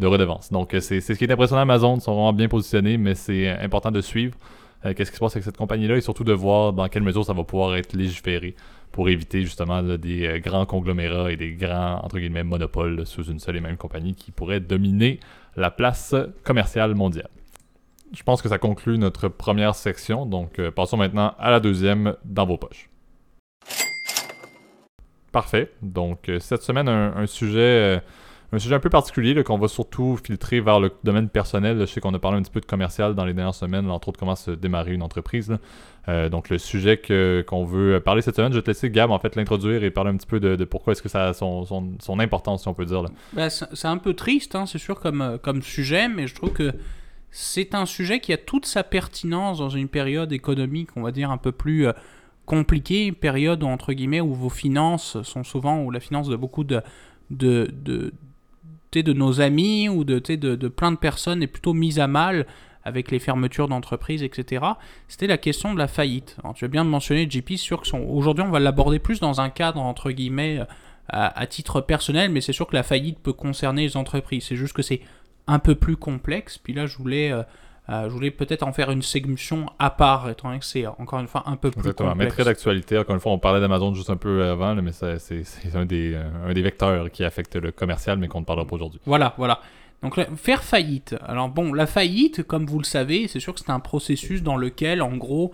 de 0.00 0.06
redevances. 0.06 0.50
Donc 0.50 0.74
c'est 0.80 1.00
ce 1.02 1.12
qui 1.12 1.24
est 1.24 1.30
impressionnant. 1.32 1.60
Amazon 1.62 1.96
ils 1.96 2.00
sont 2.00 2.12
vraiment 2.14 2.32
bien 2.32 2.48
positionnés, 2.48 2.96
mais 2.96 3.14
c'est 3.14 3.48
important 3.50 3.90
de 3.90 4.00
suivre 4.00 4.34
euh, 4.84 4.94
qu'est-ce 4.94 5.10
qui 5.10 5.16
se 5.16 5.20
passe 5.20 5.34
avec 5.34 5.44
cette 5.44 5.56
compagnie-là? 5.56 5.96
Et 5.96 6.00
surtout 6.00 6.24
de 6.24 6.32
voir 6.32 6.72
dans 6.72 6.88
quelle 6.88 7.02
mesure 7.02 7.24
ça 7.24 7.32
va 7.32 7.44
pouvoir 7.44 7.76
être 7.76 7.94
légiféré 7.94 8.54
pour 8.92 9.08
éviter 9.08 9.42
justement 9.42 9.82
des 9.82 10.26
euh, 10.26 10.38
grands 10.38 10.66
conglomérats 10.66 11.32
et 11.32 11.36
des 11.36 11.52
grands 11.52 12.00
entre 12.04 12.18
guillemets 12.18 12.44
monopoles 12.44 13.04
sous 13.06 13.24
une 13.24 13.38
seule 13.38 13.56
et 13.56 13.60
même 13.60 13.76
compagnie 13.76 14.14
qui 14.14 14.30
pourraient 14.30 14.60
dominer 14.60 15.20
la 15.56 15.70
place 15.70 16.14
commerciale 16.44 16.94
mondiale. 16.94 17.28
je 18.12 18.22
pense 18.22 18.40
que 18.40 18.48
ça 18.48 18.58
conclut 18.58 18.98
notre 18.98 19.28
première 19.28 19.74
section. 19.74 20.26
Donc, 20.26 20.58
euh, 20.58 20.70
passons 20.70 20.96
maintenant 20.96 21.34
à 21.38 21.50
la 21.50 21.60
deuxième 21.60 22.14
dans 22.24 22.46
vos 22.46 22.56
poches. 22.56 22.88
Parfait. 25.32 25.72
Donc, 25.82 26.30
cette 26.38 26.62
semaine, 26.62 26.88
un, 26.88 27.26
sujet. 27.26 28.00
Euh, 28.52 28.56
un 28.56 28.58
sujet 28.58 28.74
un 28.74 28.80
peu 28.80 28.90
particulier 28.90 29.42
qu'on 29.44 29.58
va 29.58 29.68
surtout 29.68 30.16
filtrer 30.16 30.60
vers 30.60 30.80
le 30.80 30.92
domaine 31.04 31.28
personnel. 31.28 31.80
Je 31.80 31.86
sais 31.86 32.00
qu'on 32.00 32.14
a 32.14 32.18
parlé 32.18 32.38
un 32.38 32.42
petit 32.42 32.50
peu 32.50 32.60
de 32.60 32.66
commercial 32.66 33.14
dans 33.14 33.24
les 33.24 33.34
dernières 33.34 33.54
semaines, 33.54 33.90
entre 33.90 34.08
autres 34.08 34.18
comment 34.18 34.36
se 34.36 34.50
démarrer 34.50 34.92
une 34.92 35.02
entreprise. 35.02 35.56
donc 36.30 36.48
le 36.48 36.56
sujet 36.56 37.00
qu'on 37.46 37.64
veut 37.64 38.00
parler 38.00 38.22
cette 38.22 38.36
semaine, 38.36 38.52
je 38.52 38.58
vais 38.58 38.62
te 38.62 38.70
laisser 38.70 38.90
Gab 38.90 39.10
en 39.10 39.18
fait 39.18 39.36
l'introduire 39.36 39.84
et 39.84 39.90
parler 39.90 40.10
un 40.10 40.16
petit 40.16 40.26
peu 40.26 40.40
de, 40.40 40.64
pourquoi 40.64 40.92
est-ce 40.92 41.02
que 41.02 41.08
ça 41.08 41.26
a 41.26 41.34
son, 41.34 41.64
son, 42.00 42.18
importance, 42.18 42.62
si 42.62 42.68
on 42.68 42.74
peut 42.74 42.86
dire. 42.86 43.04
Ben, 43.34 43.50
c'est 43.50 43.88
un 43.88 43.98
peu 43.98 44.14
triste, 44.14 44.54
hein, 44.54 44.64
c'est 44.66 44.78
sûr, 44.78 44.98
comme, 44.98 45.38
comme 45.42 45.60
sujet, 45.62 46.08
mais 46.08 46.26
je 46.26 46.34
trouve 46.34 46.52
que 46.52 46.72
c'est 47.30 47.74
un 47.74 47.86
sujet 47.86 48.20
qui 48.20 48.32
a 48.32 48.36
toute 48.36 48.66
sa 48.66 48.82
pertinence 48.82 49.58
dans 49.58 49.68
une 49.68 49.88
période 49.88 50.32
économique, 50.32 50.90
on 50.96 51.02
va 51.02 51.12
dire, 51.12 51.30
un 51.30 51.36
peu 51.36 51.52
plus 51.52 51.86
euh, 51.86 51.92
compliquée, 52.46 53.06
une 53.06 53.14
période 53.14 53.62
entre 53.64 53.92
guillemets 53.92 54.20
où 54.20 54.34
vos 54.34 54.48
finances 54.48 55.20
sont 55.22 55.44
souvent, 55.44 55.82
ou 55.82 55.90
la 55.90 56.00
finance 56.00 56.28
de 56.28 56.36
beaucoup 56.36 56.64
de, 56.64 56.82
de, 57.30 58.12
de 58.92 59.12
nos 59.12 59.40
amis 59.40 59.88
ou 59.88 60.04
de, 60.04 60.18
de, 60.18 60.56
de 60.56 60.68
plein 60.68 60.92
de 60.92 60.96
personnes 60.96 61.42
est 61.42 61.48
plutôt 61.48 61.74
mise 61.74 61.98
à 61.98 62.06
mal 62.06 62.46
avec 62.84 63.10
les 63.10 63.18
fermetures 63.18 63.68
d'entreprises, 63.68 64.22
etc. 64.22 64.64
C'était 65.08 65.26
la 65.26 65.38
question 65.38 65.74
de 65.74 65.78
la 65.78 65.88
faillite. 65.88 66.36
tu 66.54 66.64
as 66.64 66.68
bien 66.68 66.84
mentionné, 66.84 67.28
JP, 67.28 67.56
sûr 67.56 67.82
que 67.82 67.96
aujourd'hui 67.96 68.44
on 68.44 68.50
va 68.50 68.60
l'aborder 68.60 68.98
plus 68.98 69.20
dans 69.20 69.40
un 69.40 69.50
cadre 69.50 69.80
entre 69.80 70.10
guillemets 70.10 70.60
à, 71.08 71.40
à, 71.40 71.46
titre 71.46 71.80
personnel, 71.80 72.30
mais 72.30 72.40
c'est 72.40 72.52
sûr 72.52 72.66
que 72.66 72.74
la 72.74 72.82
faillite 72.82 73.18
peut 73.18 73.32
concerner 73.32 73.82
les 73.82 73.96
entreprises. 73.96 74.44
C'est 74.44 74.56
juste 74.56 74.74
que 74.74 74.82
c'est 74.82 75.00
un 75.46 75.58
peu 75.58 75.74
plus 75.74 75.96
complexe. 75.96 76.58
Puis 76.58 76.72
là, 76.72 76.86
je 76.86 76.96
voulais, 76.96 77.32
euh, 77.32 77.38
euh, 77.38 77.42
je 77.88 78.08
voulais 78.08 78.30
peut-être 78.30 78.62
en 78.62 78.72
faire 78.72 78.90
une 78.90 79.02
segmentation 79.02 79.66
à 79.78 79.90
part, 79.90 80.28
étant 80.28 80.48
donné 80.48 80.60
que 80.60 80.66
c'est 80.66 80.86
encore 80.86 81.20
une 81.20 81.26
fois 81.28 81.44
un 81.46 81.56
peu 81.56 81.70
plus 81.70 81.80
Exactement. 81.80 82.10
complexe. 82.10 82.34
très 82.34 82.44
d'actualité. 82.44 82.98
Encore 82.98 83.14
une 83.14 83.20
fois, 83.20 83.32
on 83.32 83.38
parlait 83.38 83.60
d'Amazon 83.60 83.94
juste 83.94 84.10
un 84.10 84.16
peu 84.16 84.44
avant, 84.44 84.74
mais 84.76 84.92
c'est 84.92 85.46
un 85.74 85.86
des, 85.86 86.12
euh, 86.14 86.22
un 86.46 86.52
des 86.52 86.62
vecteurs 86.62 87.10
qui 87.10 87.24
affecte 87.24 87.56
le 87.56 87.72
commercial, 87.72 88.18
mais 88.18 88.28
qu'on 88.28 88.40
ne 88.40 88.44
parlera 88.44 88.66
pas 88.66 88.74
aujourd'hui. 88.76 89.00
Voilà, 89.06 89.34
voilà. 89.38 89.60
Donc 90.02 90.20
faire 90.36 90.62
faillite. 90.62 91.16
Alors 91.26 91.48
bon, 91.48 91.72
la 91.72 91.86
faillite, 91.86 92.42
comme 92.44 92.66
vous 92.66 92.78
le 92.78 92.84
savez, 92.84 93.26
c'est 93.26 93.40
sûr 93.40 93.54
que 93.54 93.60
c'est 93.60 93.70
un 93.70 93.80
processus 93.80 94.42
dans 94.42 94.56
lequel, 94.56 95.02
en 95.02 95.16
gros, 95.16 95.52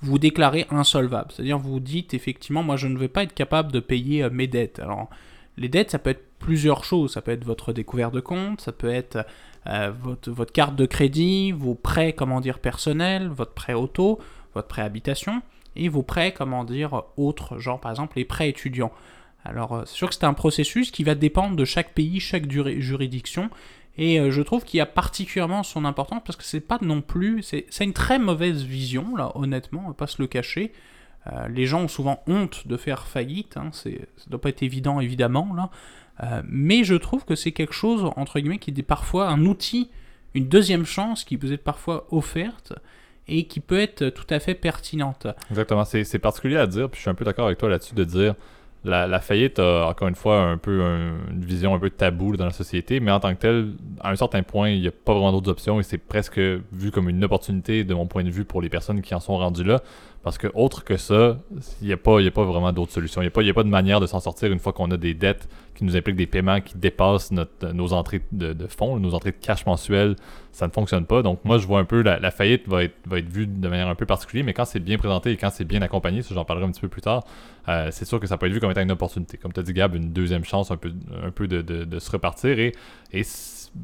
vous 0.00 0.18
déclarez 0.18 0.66
insolvable. 0.70 1.30
C'est-à-dire 1.30 1.58
vous 1.58 1.80
dites 1.80 2.12
effectivement, 2.12 2.62
moi 2.62 2.76
je 2.76 2.88
ne 2.88 2.98
vais 2.98 3.08
pas 3.08 3.22
être 3.22 3.34
capable 3.34 3.70
de 3.70 3.80
payer 3.80 4.28
mes 4.30 4.46
dettes. 4.48 4.80
Alors 4.80 5.10
les 5.56 5.68
dettes, 5.68 5.90
ça 5.92 5.98
peut 6.00 6.10
être 6.10 6.24
plusieurs 6.40 6.82
choses. 6.84 7.12
Ça 7.12 7.22
peut 7.22 7.30
être 7.30 7.44
votre 7.44 7.72
découvert 7.72 8.10
de 8.10 8.20
compte, 8.20 8.60
ça 8.60 8.72
peut 8.72 8.90
être 8.90 9.24
euh, 9.66 9.92
votre, 10.24 10.52
carte 10.52 10.76
de 10.76 10.86
crédit, 10.86 11.52
vos 11.52 11.74
prêts, 11.74 12.12
comment 12.12 12.40
dire, 12.40 12.58
personnels, 12.58 13.28
votre 13.28 13.52
prêt 13.52 13.72
auto, 13.72 14.18
votre 14.54 14.68
prêt 14.68 14.82
habitation, 14.82 15.42
et 15.74 15.88
vos 15.88 16.02
prêts, 16.02 16.32
comment 16.32 16.64
dire, 16.64 17.02
autres, 17.16 17.58
genre 17.58 17.80
par 17.80 17.90
exemple 17.90 18.14
les 18.16 18.24
prêts 18.24 18.48
étudiants. 18.48 18.92
Alors 19.44 19.72
euh, 19.72 19.82
c'est 19.86 19.96
sûr 19.96 20.08
que 20.08 20.14
c'est 20.14 20.24
un 20.24 20.34
processus 20.34 20.90
qui 20.90 21.02
va 21.02 21.14
dépendre 21.14 21.56
de 21.56 21.64
chaque 21.64 21.94
pays, 21.94 22.20
chaque 22.20 22.50
juridiction, 22.50 23.50
et 23.96 24.20
euh, 24.20 24.30
je 24.30 24.42
trouve 24.42 24.64
qu'il 24.64 24.78
y 24.78 24.82
a 24.82 24.86
particulièrement 24.86 25.62
son 25.62 25.84
importance 25.84 26.22
parce 26.26 26.36
que 26.36 26.44
c'est 26.44 26.60
pas 26.60 26.78
non 26.82 27.00
plus, 27.00 27.42
c'est 27.42 27.84
une 27.84 27.92
très 27.92 28.18
mauvaise 28.18 28.62
vision 28.64 29.16
là, 29.16 29.32
honnêtement, 29.34 29.82
on 29.84 29.88
va 29.88 29.94
pas 29.94 30.06
se 30.06 30.20
le 30.20 30.28
cacher. 30.28 30.72
Les 31.48 31.64
gens 31.64 31.84
ont 31.84 31.88
souvent 31.88 32.22
honte 32.26 32.68
de 32.68 32.76
faire 32.76 33.06
faillite, 33.06 33.56
hein, 33.56 33.70
ça 33.72 33.88
doit 34.26 34.38
pas 34.38 34.50
être 34.50 34.62
évident 34.62 35.00
évidemment 35.00 35.54
là, 35.56 35.70
euh, 36.22 36.42
mais 36.48 36.84
je 36.84 36.94
trouve 36.94 37.24
que 37.24 37.34
c'est 37.34 37.52
quelque 37.52 37.74
chose 37.74 38.10
entre 38.16 38.38
guillemets 38.38 38.58
qui 38.58 38.70
est 38.70 38.82
parfois 38.82 39.28
un 39.28 39.44
outil, 39.46 39.90
une 40.34 40.48
deuxième 40.48 40.84
chance 40.84 41.24
qui 41.24 41.36
peut 41.36 41.52
être 41.52 41.64
parfois 41.64 42.06
offerte 42.10 42.72
et 43.26 43.44
qui 43.46 43.60
peut 43.60 43.80
être 43.80 44.10
tout 44.10 44.26
à 44.30 44.38
fait 44.38 44.54
pertinente. 44.54 45.26
Exactement, 45.50 45.84
c'est 45.84 46.18
particulier 46.18 46.56
à 46.56 46.66
dire, 46.66 46.90
puis 46.90 46.98
je 46.98 47.02
suis 47.02 47.10
un 47.10 47.14
peu 47.14 47.24
d'accord 47.24 47.46
avec 47.46 47.58
toi 47.58 47.68
là-dessus 47.68 47.94
de 47.94 48.04
dire 48.04 48.34
la, 48.84 49.20
faillite 49.20 49.58
a 49.58 49.86
encore 49.88 50.08
une 50.08 50.14
fois 50.14 50.42
un 50.42 50.58
peu 50.58 50.80
une 51.30 51.44
vision 51.44 51.74
un 51.74 51.78
peu 51.78 51.90
tabou 51.90 52.36
dans 52.36 52.44
la 52.44 52.52
société, 52.52 53.00
mais 53.00 53.10
en 53.10 53.20
tant 53.20 53.34
que 53.34 53.40
tel, 53.40 53.72
à 54.00 54.10
un 54.10 54.16
certain 54.16 54.42
point, 54.42 54.70
il 54.70 54.80
n'y 54.80 54.88
a 54.88 54.92
pas 54.92 55.12
vraiment 55.12 55.32
d'autres 55.32 55.50
options 55.50 55.80
et 55.80 55.82
c'est 55.82 55.98
presque 55.98 56.38
vu 56.38 56.90
comme 56.92 57.08
une 57.08 57.24
opportunité 57.24 57.84
de 57.84 57.94
mon 57.94 58.06
point 58.06 58.24
de 58.24 58.30
vue 58.30 58.44
pour 58.44 58.60
les 58.60 58.68
personnes 58.68 59.00
qui 59.00 59.14
en 59.14 59.20
sont 59.20 59.36
rendues 59.38 59.64
là. 59.64 59.82
Parce 60.22 60.38
que 60.38 60.48
autre 60.54 60.84
que 60.84 60.96
ça, 60.96 61.38
il 61.82 61.86
n'y 61.86 61.92
a, 61.92 61.98
pas, 61.98 62.20
a 62.20 62.30
pas 62.30 62.44
vraiment 62.44 62.72
d'autres 62.72 62.92
solutions. 62.92 63.20
Il 63.20 63.24
n'y 63.24 63.48
a, 63.48 63.50
a 63.50 63.54
pas 63.54 63.62
de 63.62 63.68
manière 63.68 64.00
de 64.00 64.06
s'en 64.06 64.20
sortir 64.20 64.50
une 64.52 64.58
fois 64.58 64.72
qu'on 64.72 64.90
a 64.90 64.96
des 64.96 65.12
dettes 65.12 65.48
qui 65.74 65.84
nous 65.84 65.96
impliquent 65.96 66.16
des 66.16 66.26
paiements 66.26 66.60
qui 66.60 66.78
dépassent 66.78 67.32
notre, 67.32 67.72
nos 67.72 67.92
entrées 67.92 68.22
de, 68.32 68.66
fonds, 68.66 68.98
nos 68.98 69.14
entrées 69.14 69.32
de 69.32 69.36
cash 69.36 69.66
mensuelles. 69.66 70.16
Ça 70.52 70.66
ne 70.66 70.72
fonctionne 70.72 71.04
pas. 71.04 71.22
Donc 71.22 71.44
moi, 71.44 71.58
je 71.58 71.66
vois 71.66 71.80
un 71.80 71.84
peu 71.84 72.02
la, 72.02 72.30
faillite 72.30 72.68
va 72.68 72.84
être, 72.84 72.94
va 73.06 73.18
être 73.18 73.28
vue 73.28 73.46
de 73.46 73.68
manière 73.68 73.88
un 73.88 73.94
peu 73.94 74.06
particulière, 74.06 74.46
mais 74.46 74.52
quand 74.52 74.64
c'est 74.64 74.80
bien 74.80 74.98
présenté 74.98 75.32
et 75.32 75.36
quand 75.36 75.50
c'est 75.50 75.64
bien 75.64 75.82
accompagné, 75.82 76.22
ça 76.22 76.34
j'en 76.34 76.44
parlerai 76.44 76.66
un 76.66 76.70
petit 76.70 76.80
peu 76.80 76.88
plus 76.88 77.02
tard, 77.02 77.24
euh, 77.68 77.88
c'est 77.90 78.04
sûr 78.04 78.20
que 78.20 78.26
ça 78.26 78.36
peut 78.36 78.46
être 78.46 78.52
vu 78.52 78.60
comme 78.60 78.70
étant 78.70 78.82
une 78.82 78.92
opportunité. 78.92 79.36
Comme 79.36 79.52
tu 79.52 79.60
as 79.60 79.64
dit, 79.64 79.72
Gab, 79.72 79.94
une 79.94 80.12
deuxième 80.12 80.44
chance 80.44 80.70
un 80.70 80.76
peu, 80.76 80.92
un 81.22 81.30
peu 81.30 81.48
de, 81.48 81.62
de, 81.62 81.98
se 81.98 82.10
repartir. 82.10 82.58
Et, 82.58 82.72
et 83.12 83.22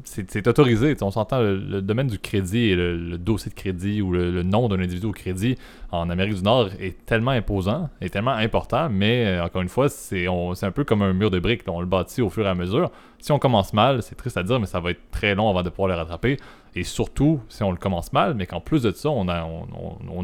c'est 0.03 0.47
autorisé. 0.47 0.95
On 1.01 1.11
s'entend 1.11 1.41
le, 1.41 1.81
domaine 1.81 2.07
du 2.07 2.19
crédit 2.19 2.69
et 2.69 2.75
le, 2.75 3.17
dossier 3.17 3.49
de 3.49 3.55
crédit 3.55 4.01
ou 4.01 4.11
le, 4.11 4.43
nom 4.43 4.67
d'un 4.67 4.79
individu 4.79 5.07
au 5.07 5.11
crédit 5.11 5.57
en 5.91 6.09
Amérique 6.09 6.35
du 6.35 6.43
Nord 6.43 6.69
est 6.79 7.05
tellement 7.05 7.31
imposant, 7.31 7.89
est 7.99 8.09
tellement 8.09 8.31
important, 8.31 8.89
mais 8.89 9.25
euh, 9.25 9.43
encore 9.43 9.61
une 9.61 9.69
fois, 9.69 9.89
c'est 9.89 10.27
un 10.27 10.71
peu 10.71 10.83
comme 10.83 11.01
un 11.01 11.13
mur 11.13 11.29
de 11.29 11.39
briques. 11.39 11.63
On 11.67 11.81
le 11.81 11.85
bâtit 11.85 12.21
au 12.21 12.29
fur 12.29 12.45
et 12.45 12.49
à 12.49 12.55
mesure. 12.55 12.91
Si 13.19 13.31
on 13.31 13.39
commence 13.39 13.73
mal, 13.73 14.01
c'est 14.01 14.15
triste 14.15 14.37
à 14.37 14.43
dire, 14.43 14.59
mais 14.59 14.65
ça 14.65 14.79
va 14.79 14.91
être 14.91 15.11
très 15.11 15.35
long 15.35 15.49
avant 15.49 15.63
de 15.63 15.69
pouvoir 15.69 15.89
le 15.89 15.95
rattraper. 15.95 16.37
Et 16.73 16.83
surtout, 16.83 17.41
si 17.49 17.63
on 17.63 17.71
le 17.71 17.77
commence 17.77 18.13
mal, 18.13 18.33
mais 18.33 18.45
qu'en 18.45 18.61
plus 18.61 18.83
de 18.83 18.91
ça, 18.91 19.09
on, 19.09 19.27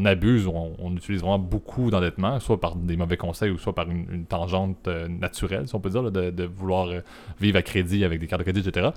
abuse, 0.06 0.46
on, 0.46 0.96
utilise 0.96 1.20
vraiment 1.20 1.38
beaucoup 1.38 1.90
d'endettement, 1.90 2.40
soit 2.40 2.58
par 2.58 2.74
des 2.74 2.96
mauvais 2.96 3.18
conseils 3.18 3.50
ou 3.50 3.58
soit 3.58 3.74
par 3.74 3.90
une, 3.90 4.24
tangente 4.24 4.88
euh, 4.88 5.08
naturelle, 5.08 5.68
si 5.68 5.74
on 5.74 5.80
peut 5.80 5.90
dire, 5.90 6.10
de, 6.10 6.44
vouloir 6.44 6.88
euh, 6.88 7.00
vivre 7.38 7.58
à 7.58 7.62
crédit 7.62 8.02
avec 8.02 8.18
des 8.18 8.26
cartes 8.26 8.40
de 8.40 8.50
crédit, 8.50 8.66
etc. 8.66 8.88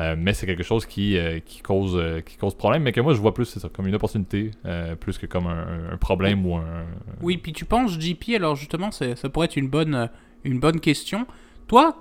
Euh, 0.00 0.16
mais 0.18 0.34
c'est 0.34 0.46
quelque 0.46 0.64
chose 0.64 0.84
qui, 0.84 1.16
cause, 1.62 2.02
qui 2.26 2.36
cause 2.36 2.54
problème, 2.56 2.82
mais 2.82 2.92
que 2.92 3.00
moi 3.00 3.14
je 3.14 3.20
vois 3.20 3.32
plus 3.32 3.56
comme 3.72 3.86
une 3.86 3.94
opportunité, 3.94 4.50
plus 4.98 5.16
que 5.16 5.26
comme 5.26 5.46
un, 5.46 5.96
problème 5.98 6.44
ou 6.44 6.56
un. 6.56 6.84
Oui, 7.22 7.36
puis 7.36 7.52
tu 7.52 7.64
penses, 7.64 7.98
JP, 7.98 8.34
alors 8.34 8.56
justement, 8.56 8.90
ça 8.90 9.14
pourrait 9.32 9.46
être 9.46 9.56
une 9.56 9.68
bonne, 9.68 10.10
une 10.42 10.58
bonne 10.58 10.80
question. 10.80 11.26
Toi, 11.68 11.96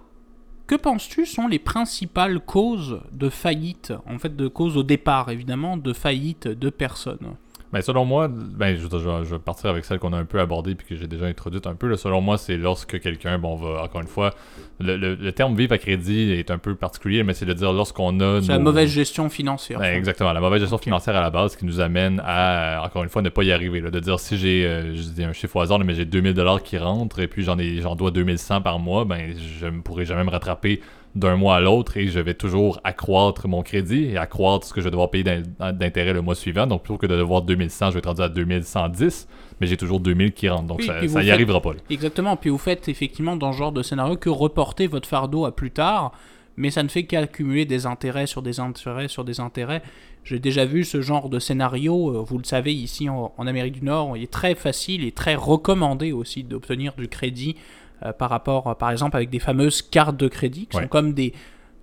que 0.67 0.75
penses-tu 0.75 1.25
sont 1.25 1.47
les 1.47 1.59
principales 1.59 2.39
causes 2.39 3.01
de 3.11 3.29
faillite, 3.29 3.93
en 4.07 4.17
fait 4.17 4.35
de 4.35 4.47
causes 4.47 4.77
au 4.77 4.83
départ 4.83 5.29
évidemment, 5.29 5.77
de 5.77 5.93
faillite 5.93 6.47
de 6.47 6.69
personnes? 6.69 7.35
Ben, 7.75 7.81
selon 7.81 8.05
moi, 8.05 8.29
ben, 8.29 8.77
je, 8.77 8.87
vais 8.87 9.39
partir 9.39 9.69
avec 9.69 9.83
celle 9.83 9.99
qu'on 9.99 10.13
a 10.13 10.17
un 10.17 10.23
peu 10.23 10.39
abordée 10.39 10.75
puis 10.75 10.87
que 10.87 10.95
j'ai 10.95 11.07
déjà 11.07 11.25
introduite 11.25 11.67
un 11.67 11.75
peu. 11.75 11.93
selon 11.97 12.21
moi, 12.21 12.37
c'est 12.37 12.55
lorsque 12.55 13.01
quelqu'un, 13.01 13.37
bon, 13.37 13.57
va, 13.57 13.83
encore 13.83 13.99
une 13.99 14.07
fois, 14.07 14.33
le, 14.79 15.29
terme 15.31 15.57
vivre 15.57 15.73
à 15.73 15.77
crédit 15.77 16.31
est 16.31 16.51
un 16.51 16.57
peu 16.57 16.75
particulier, 16.75 17.23
mais 17.23 17.33
c'est 17.33 17.45
de 17.45 17.51
dire 17.51 17.73
lorsqu'on 17.73 18.17
a. 18.21 18.41
C'est 18.41 18.53
la 18.53 18.59
mauvaise 18.59 18.89
gestion 18.89 19.29
financière. 19.29 19.79
Ben, 19.79 19.93
exactement, 19.93 20.31
la 20.31 20.39
mauvaise 20.39 20.61
gestion 20.61 20.77
financière 20.77 21.17
à 21.17 21.21
la 21.21 21.29
base 21.29 21.57
qui 21.57 21.65
nous 21.65 21.81
amène 21.81 22.21
à, 22.23 22.81
encore 22.85 23.03
une 23.03 23.09
fois, 23.09 23.21
ne 23.21 23.27
pas 23.27 23.43
y 23.43 23.51
arriver. 23.51 23.81
de 23.81 23.99
dire 23.99 24.21
si 24.21 24.37
j'ai, 24.37 24.65
euh, 24.65 24.95
je 24.95 25.09
dis 25.09 25.25
un 25.25 25.33
chiffre 25.33 25.57
au 25.57 25.59
hasard, 25.59 25.79
mais 25.79 25.95
j'ai 25.95 26.05
2000 26.05 26.33
dollars 26.33 26.63
qui 26.63 26.77
rentrent 26.77 27.19
et 27.19 27.27
puis 27.27 27.43
j'en, 27.43 27.59
ai, 27.59 27.81
j'en 27.81 27.97
dois 27.97 28.11
2100 28.11 28.61
par 28.61 28.79
mois, 28.79 29.03
ben, 29.03 29.33
je 29.59 29.65
ne 29.65 29.81
pourrai 29.81 30.05
jamais 30.05 30.23
me 30.23 30.29
rattraper 30.29 30.79
d'un 31.15 31.37
mois 31.37 31.55
à 31.55 31.59
l'autre 31.61 31.95
et 31.97 32.07
je 32.07 32.19
vais 32.19 32.33
toujours 32.33 32.79
accroître 32.83 33.47
mon 33.47 33.63
crédit 33.63 34.03
et 34.05 34.17
accroître 34.17 34.67
ce 34.67 34.73
que 34.73 34.81
je 34.81 34.85
vais 34.85 34.91
devoir 34.91 35.09
payer 35.09 35.23
d'intérêt 35.23 36.13
le 36.13 36.21
mois 36.21 36.35
suivant. 36.35 36.67
Donc, 36.67 36.83
plutôt 36.83 36.97
que 36.97 37.07
de 37.07 37.15
devoir 37.15 37.41
2100, 37.41 37.87
je 37.87 37.93
vais 37.93 37.99
être 37.99 38.07
rendu 38.07 38.21
à 38.21 38.29
2110, 38.29 39.27
mais 39.59 39.67
j'ai 39.67 39.77
toujours 39.77 40.01
2000 40.01 40.33
qui 40.33 40.49
rentrent. 40.49 40.67
Donc, 40.67 40.83
ça, 40.83 40.99
n'y 41.01 41.31
arrivera 41.31 41.61
pas. 41.61 41.71
Exactement. 41.89 42.35
Puis, 42.35 42.49
vous 42.49 42.57
faites 42.57 42.89
effectivement 42.89 43.37
dans 43.37 43.53
ce 43.53 43.57
genre 43.57 43.71
de 43.71 43.81
scénario 43.81 44.17
que 44.17 44.29
reporter 44.29 44.87
votre 44.87 45.07
fardeau 45.07 45.45
à 45.45 45.55
plus 45.55 45.71
tard, 45.71 46.11
mais 46.57 46.69
ça 46.69 46.83
ne 46.83 46.89
fait 46.89 47.05
qu'accumuler 47.05 47.65
des 47.65 47.85
intérêts 47.85 48.27
sur 48.27 48.41
des 48.41 48.59
intérêts 48.59 49.07
sur 49.07 49.23
des 49.23 49.39
intérêts. 49.39 49.81
J'ai 50.25 50.39
déjà 50.39 50.65
vu 50.65 50.83
ce 50.83 51.01
genre 51.01 51.29
de 51.29 51.39
scénario, 51.39 52.09
euh, 52.09 52.23
vous 52.23 52.39
le 52.39 52.45
savez, 52.45 52.73
ici 52.73 53.09
en, 53.09 53.31
en 53.37 53.47
Amérique 53.47 53.79
du 53.79 53.85
Nord, 53.85 54.17
il 54.17 54.23
est 54.23 54.31
très 54.31 54.55
facile 54.55 55.05
et 55.05 55.11
très 55.11 55.35
recommandé 55.35 56.11
aussi 56.11 56.43
d'obtenir 56.43 56.93
du 56.97 57.07
crédit 57.07 57.55
euh, 58.03 58.13
par 58.13 58.29
rapport, 58.29 58.67
euh, 58.67 58.73
par 58.73 58.91
exemple, 58.91 59.15
avec 59.15 59.29
des 59.29 59.39
fameuses 59.39 59.81
cartes 59.81 60.17
de 60.17 60.27
crédit 60.27 60.67
qui 60.67 60.77
sont 60.77 60.87
comme 60.87 61.13
des, 61.13 61.33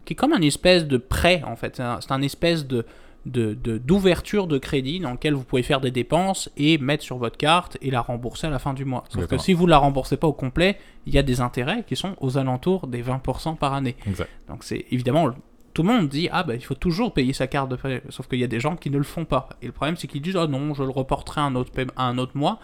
qui 0.05 0.13
est 0.13 0.17
comme 0.17 0.33
un 0.33 0.43
espèce 0.43 0.87
de 0.87 0.97
prêt 0.97 1.43
en 1.47 1.57
fait. 1.57 1.77
C'est 1.77 2.13
un, 2.13 2.23
espèce 2.23 2.67
de 2.67 2.85
d'ouverture 3.25 4.49
de, 4.49 4.59
crédit 4.59 4.99
dans 4.99 5.13
lequel 5.13 5.35
vous 5.35 5.45
pouvez 5.45 5.63
faire 5.63 5.81
des 5.81 5.93
dépenses 5.93 6.51
et 6.57 6.77
mettre 6.79 7.05
sur 7.05 7.19
votre 7.19 7.37
carte 7.37 7.79
et 7.81 7.93
la 7.93 8.01
rembourser 8.01 8.49
à 8.49 8.51
la 8.51 8.59
fin 8.59 8.75
du 8.75 8.85
mois. 8.85 9.05
Sauf 9.11 9.27
que 9.27 9.39
si 9.39 9.53
vous 9.53 9.69
la 9.69 9.79
remboursez 9.79 10.17
pas 10.17 10.27
au 10.27 10.33
complet, 10.33 10.77
il 11.07 11.15
y 11.15 11.19
a 11.19 11.23
des 11.23 11.41
intérêts 11.41 11.85
qui 11.87 11.95
sont 11.95 12.17
aux 12.21 12.37
alentours 12.37 12.89
des 12.89 13.01
20% 13.01 13.57
par 13.57 13.75
année. 13.75 13.95
Donc 14.49 14.65
c'est 14.65 14.87
évidemment 14.91 15.31
tout 15.73 15.83
le 15.83 15.89
monde 15.89 16.09
dit 16.09 16.29
ah 16.33 16.43
ben 16.43 16.55
il 16.55 16.65
faut 16.65 16.75
toujours 16.75 17.15
payer 17.15 17.33
sa 17.33 17.47
carte 17.47 17.71
de 17.71 17.77
prêt, 17.77 18.03
sauf 18.11 18.27
qu'il 18.27 18.41
y 18.41 18.45
a 18.45 18.49
des 18.49 18.61
gens 18.61 18.77
qui 18.77 18.91
ne 18.91 18.99
le 18.99 19.05
font 19.05 19.25
pas. 19.25 19.49
Et 19.63 19.67
le 19.67 19.73
problème 19.73 19.97
c'est 19.97 20.09
qu'ils 20.09 20.21
disent 20.21 20.37
ah 20.37 20.49
non 20.49 20.75
je 20.75 20.83
le 20.83 20.91
reporterai 20.91 21.41
un 21.41 21.55
autre 21.55 21.71
à 21.97 22.09
un 22.09 22.19
autre 22.19 22.37
mois 22.37 22.59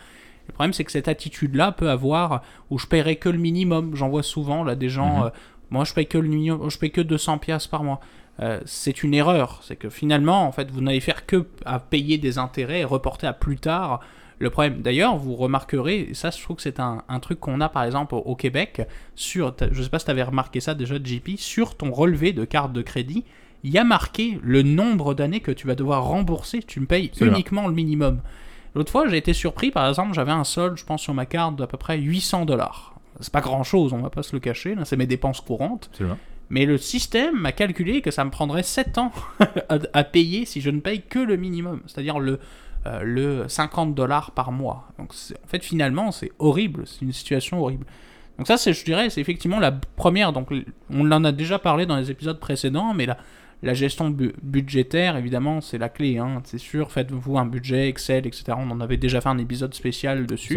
le 0.49 0.53
problème, 0.53 0.73
c'est 0.73 0.85
que 0.85 0.93
cette 0.93 1.09
attitude-là 1.09 1.73
peut 1.73 1.91
avoir 1.91 2.43
où 2.71 2.79
je 2.79 2.87
paierai 2.87 3.17
que 3.17 3.29
le 3.29 3.39
minimum. 3.39 3.95
J'en 3.95 4.09
vois 4.09 4.23
souvent 4.23 4.65
là 4.65 4.75
des 4.75 4.89
gens, 4.89 5.19
mhm. 5.19 5.27
euh, 5.27 5.31
moi 5.71 5.85
je 5.85 5.95
paye 5.95 6.07
que 6.07 6.19
le 6.19 6.29
minimum, 6.29 6.71
je 6.71 6.79
paye 6.79 6.91
que 6.91 7.01
200 7.01 7.39
pièces 7.39 7.67
par 7.67 7.85
mois. 7.85 8.01
Euh, 8.41 8.61
c'est 8.67 9.03
une 9.03 9.15
erreur. 9.15 9.61
C'est 9.63 9.77
que 9.77 9.89
finalement, 9.91 10.47
en 10.47 10.53
fait, 10.53 10.71
vous 10.71 10.81
n'allez 10.81 11.01
faire 11.01 11.27
que 11.27 11.47
à 11.65 11.81
payer 11.81 12.19
des 12.19 12.39
intérêts 12.39 12.81
et 12.81 12.85
reporter 12.85 13.27
à 13.27 13.33
plus 13.33 13.57
tard 13.57 14.01
le 14.39 14.51
problème. 14.51 14.83
D'ailleurs, 14.83 15.17
vous 15.17 15.35
remarquerez, 15.35 16.01
et 16.11 16.15
ça, 16.15 16.31
je 16.31 16.41
trouve 16.41 16.57
que 16.57 16.63
c'est 16.63 16.79
un, 16.79 17.03
un 17.09 17.19
truc 17.19 17.41
qu'on 17.41 17.61
a 17.61 17.69
par 17.69 17.83
exemple 17.83 18.15
au, 18.15 18.19
au 18.19 18.37
Québec, 18.37 18.83
sur, 19.17 19.55
je 19.73 19.83
sais 19.83 19.89
pas 19.89 19.99
si 19.99 20.05
tu 20.05 20.11
avais 20.13 20.23
remarqué 20.23 20.61
ça 20.61 20.75
déjà, 20.75 20.95
JP, 21.03 21.37
sur 21.37 21.77
ton 21.77 21.91
relevé 21.91 22.33
de 22.33 22.45
carte 22.45 22.73
de 22.73 22.83
crédit, 22.83 23.25
il 23.65 23.71
y 23.71 23.79
a 23.79 23.85
marqué 23.85 24.39
le 24.43 24.63
nombre 24.63 25.15
d'années 25.15 25.41
que 25.41 25.51
tu 25.51 25.67
vas 25.67 25.75
devoir 25.75 26.05
rembourser. 26.05 26.63
Tu 26.63 26.81
me 26.81 26.87
payes 26.87 27.09
Absolument. 27.09 27.37
uniquement 27.37 27.67
le 27.67 27.75
minimum. 27.75 28.21
L'autre 28.75 28.93
fois, 28.93 29.09
j'ai 29.09 29.17
été 29.17 29.33
surpris, 29.33 29.71
par 29.71 29.89
exemple, 29.89 30.15
j'avais 30.15 30.33
un 30.33 30.45
solde, 30.45 30.77
je 30.77 30.85
pense, 30.85 31.03
sur 31.03 31.15
ma 31.15 31.27
carte 31.27 31.57
d'à 31.57 31.67
peu 31.67 31.77
près 31.77 31.99
800 31.99 32.45
dollars. 32.45 32.95
C'est 33.21 33.33
pas 33.33 33.41
grand 33.41 33.65
chose, 33.65 33.93
on 33.93 33.99
va 33.99 34.11
pas 34.11 34.23
se 34.23 34.35
le 34.35 34.41
cacher, 34.41 34.75
là, 34.75 34.85
c'est 34.85 34.97
mes 34.97 35.07
dépenses 35.07 35.41
courantes. 35.41 35.89
Absolument. 35.93 36.19
Mais 36.51 36.65
le 36.65 36.79
système 36.79 37.35
m'a 37.37 37.53
calculé 37.53 38.01
que 38.01 38.11
ça 38.11 38.25
me 38.25 38.31
prendrait 38.31 38.63
7 38.63 38.99
ans 38.99 39.13
à, 39.69 39.79
à 39.93 40.05
payer 40.05 40.47
si 40.47 40.61
je 40.61 40.71
ne 40.71 40.81
paye 40.81 41.03
que 41.03 41.19
le 41.19 41.37
minimum, 41.37 41.83
c'est-à-dire 41.87 42.19
le, 42.19 42.39
euh, 42.87 43.03
le 43.03 43.49
50 43.49 43.95
dollars 43.95 44.31
par 44.31 44.53
mois. 44.53 44.89
Donc 44.99 45.13
en 45.13 45.49
fait, 45.49 45.65
finalement, 45.65 46.13
c'est 46.13 46.33
horrible, 46.39 46.87
c'est 46.87 47.03
une 47.03 47.13
situation 47.13 47.61
horrible. 47.61 47.85
Donc 48.39 48.47
ça, 48.47 48.57
c'est, 48.57 48.73
je 48.73 48.85
dirais, 48.85 49.11
c'est 49.11 49.21
effectivement 49.21 49.59
la 49.59 49.73
première. 49.73 50.33
Donc 50.33 50.53
on 50.91 51.11
en 51.11 51.25
a 51.25 51.33
déjà 51.33 51.59
parlé 51.59 51.87
dans 51.87 51.97
les 51.97 52.11
épisodes 52.11 52.39
précédents, 52.39 52.95
mais 52.95 53.07
la, 53.07 53.19
la 53.63 53.75
gestion 53.75 54.11
bu- 54.11 54.35
budgétaire, 54.43 55.17
évidemment, 55.17 55.61
c'est 55.61 55.79
la 55.79 55.89
clé. 55.89 56.19
Hein, 56.19 56.41
c'est 56.45 56.59
sûr, 56.59 56.93
faites-vous 56.93 57.39
un 57.39 57.47
budget, 57.47 57.89
Excel, 57.89 58.27
etc. 58.27 58.45
On 58.57 58.71
en 58.71 58.81
avait 58.81 58.97
déjà 58.97 59.21
fait 59.21 59.29
un 59.29 59.39
épisode 59.39 59.75
spécial 59.75 60.27
dessus. 60.27 60.55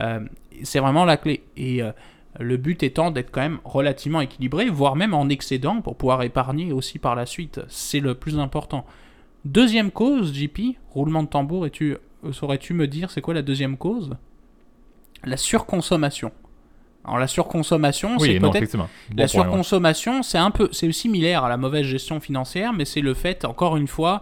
Euh, 0.00 0.20
c'est 0.62 0.78
vraiment 0.78 1.04
la 1.04 1.16
clé. 1.16 1.42
Et 1.56 1.82
euh, 1.82 1.90
le 2.38 2.56
but 2.56 2.82
étant 2.84 3.10
d'être 3.10 3.30
quand 3.32 3.40
même 3.40 3.58
relativement 3.64 4.20
équilibré, 4.20 4.68
voire 4.70 4.94
même 4.94 5.14
en 5.14 5.28
excédent 5.28 5.80
pour 5.80 5.96
pouvoir 5.96 6.22
épargner 6.22 6.72
aussi 6.72 6.98
par 7.00 7.16
la 7.16 7.26
suite. 7.26 7.60
C'est 7.68 8.00
le 8.00 8.14
plus 8.14 8.38
important. 8.38 8.86
Deuxième 9.44 9.90
cause, 9.90 10.32
JP, 10.34 10.76
roulement 10.90 11.22
de 11.24 11.28
tambour, 11.28 11.66
et 11.66 11.70
tu 11.70 11.96
euh, 12.24 12.32
saurais-tu 12.32 12.74
me 12.74 12.86
dire 12.86 13.10
c'est 13.10 13.20
quoi 13.20 13.34
la 13.34 13.42
deuxième 13.42 13.76
cause? 13.76 14.16
La 15.24 15.36
surconsommation. 15.36 16.30
Alors 17.04 17.18
la 17.18 17.26
surconsommation, 17.26 18.16
Oui, 18.18 18.32
c'est 18.32 18.40
peut-être 18.40 18.76
la 19.16 19.28
surconsommation, 19.28 20.22
c'est 20.22 20.38
un 20.38 20.50
peu, 20.50 20.68
c'est 20.72 20.90
similaire 20.92 21.44
à 21.44 21.48
la 21.48 21.56
mauvaise 21.56 21.86
gestion 21.86 22.20
financière, 22.20 22.72
mais 22.72 22.84
c'est 22.84 23.00
le 23.00 23.14
fait, 23.14 23.44
encore 23.44 23.76
une 23.76 23.86
fois, 23.86 24.20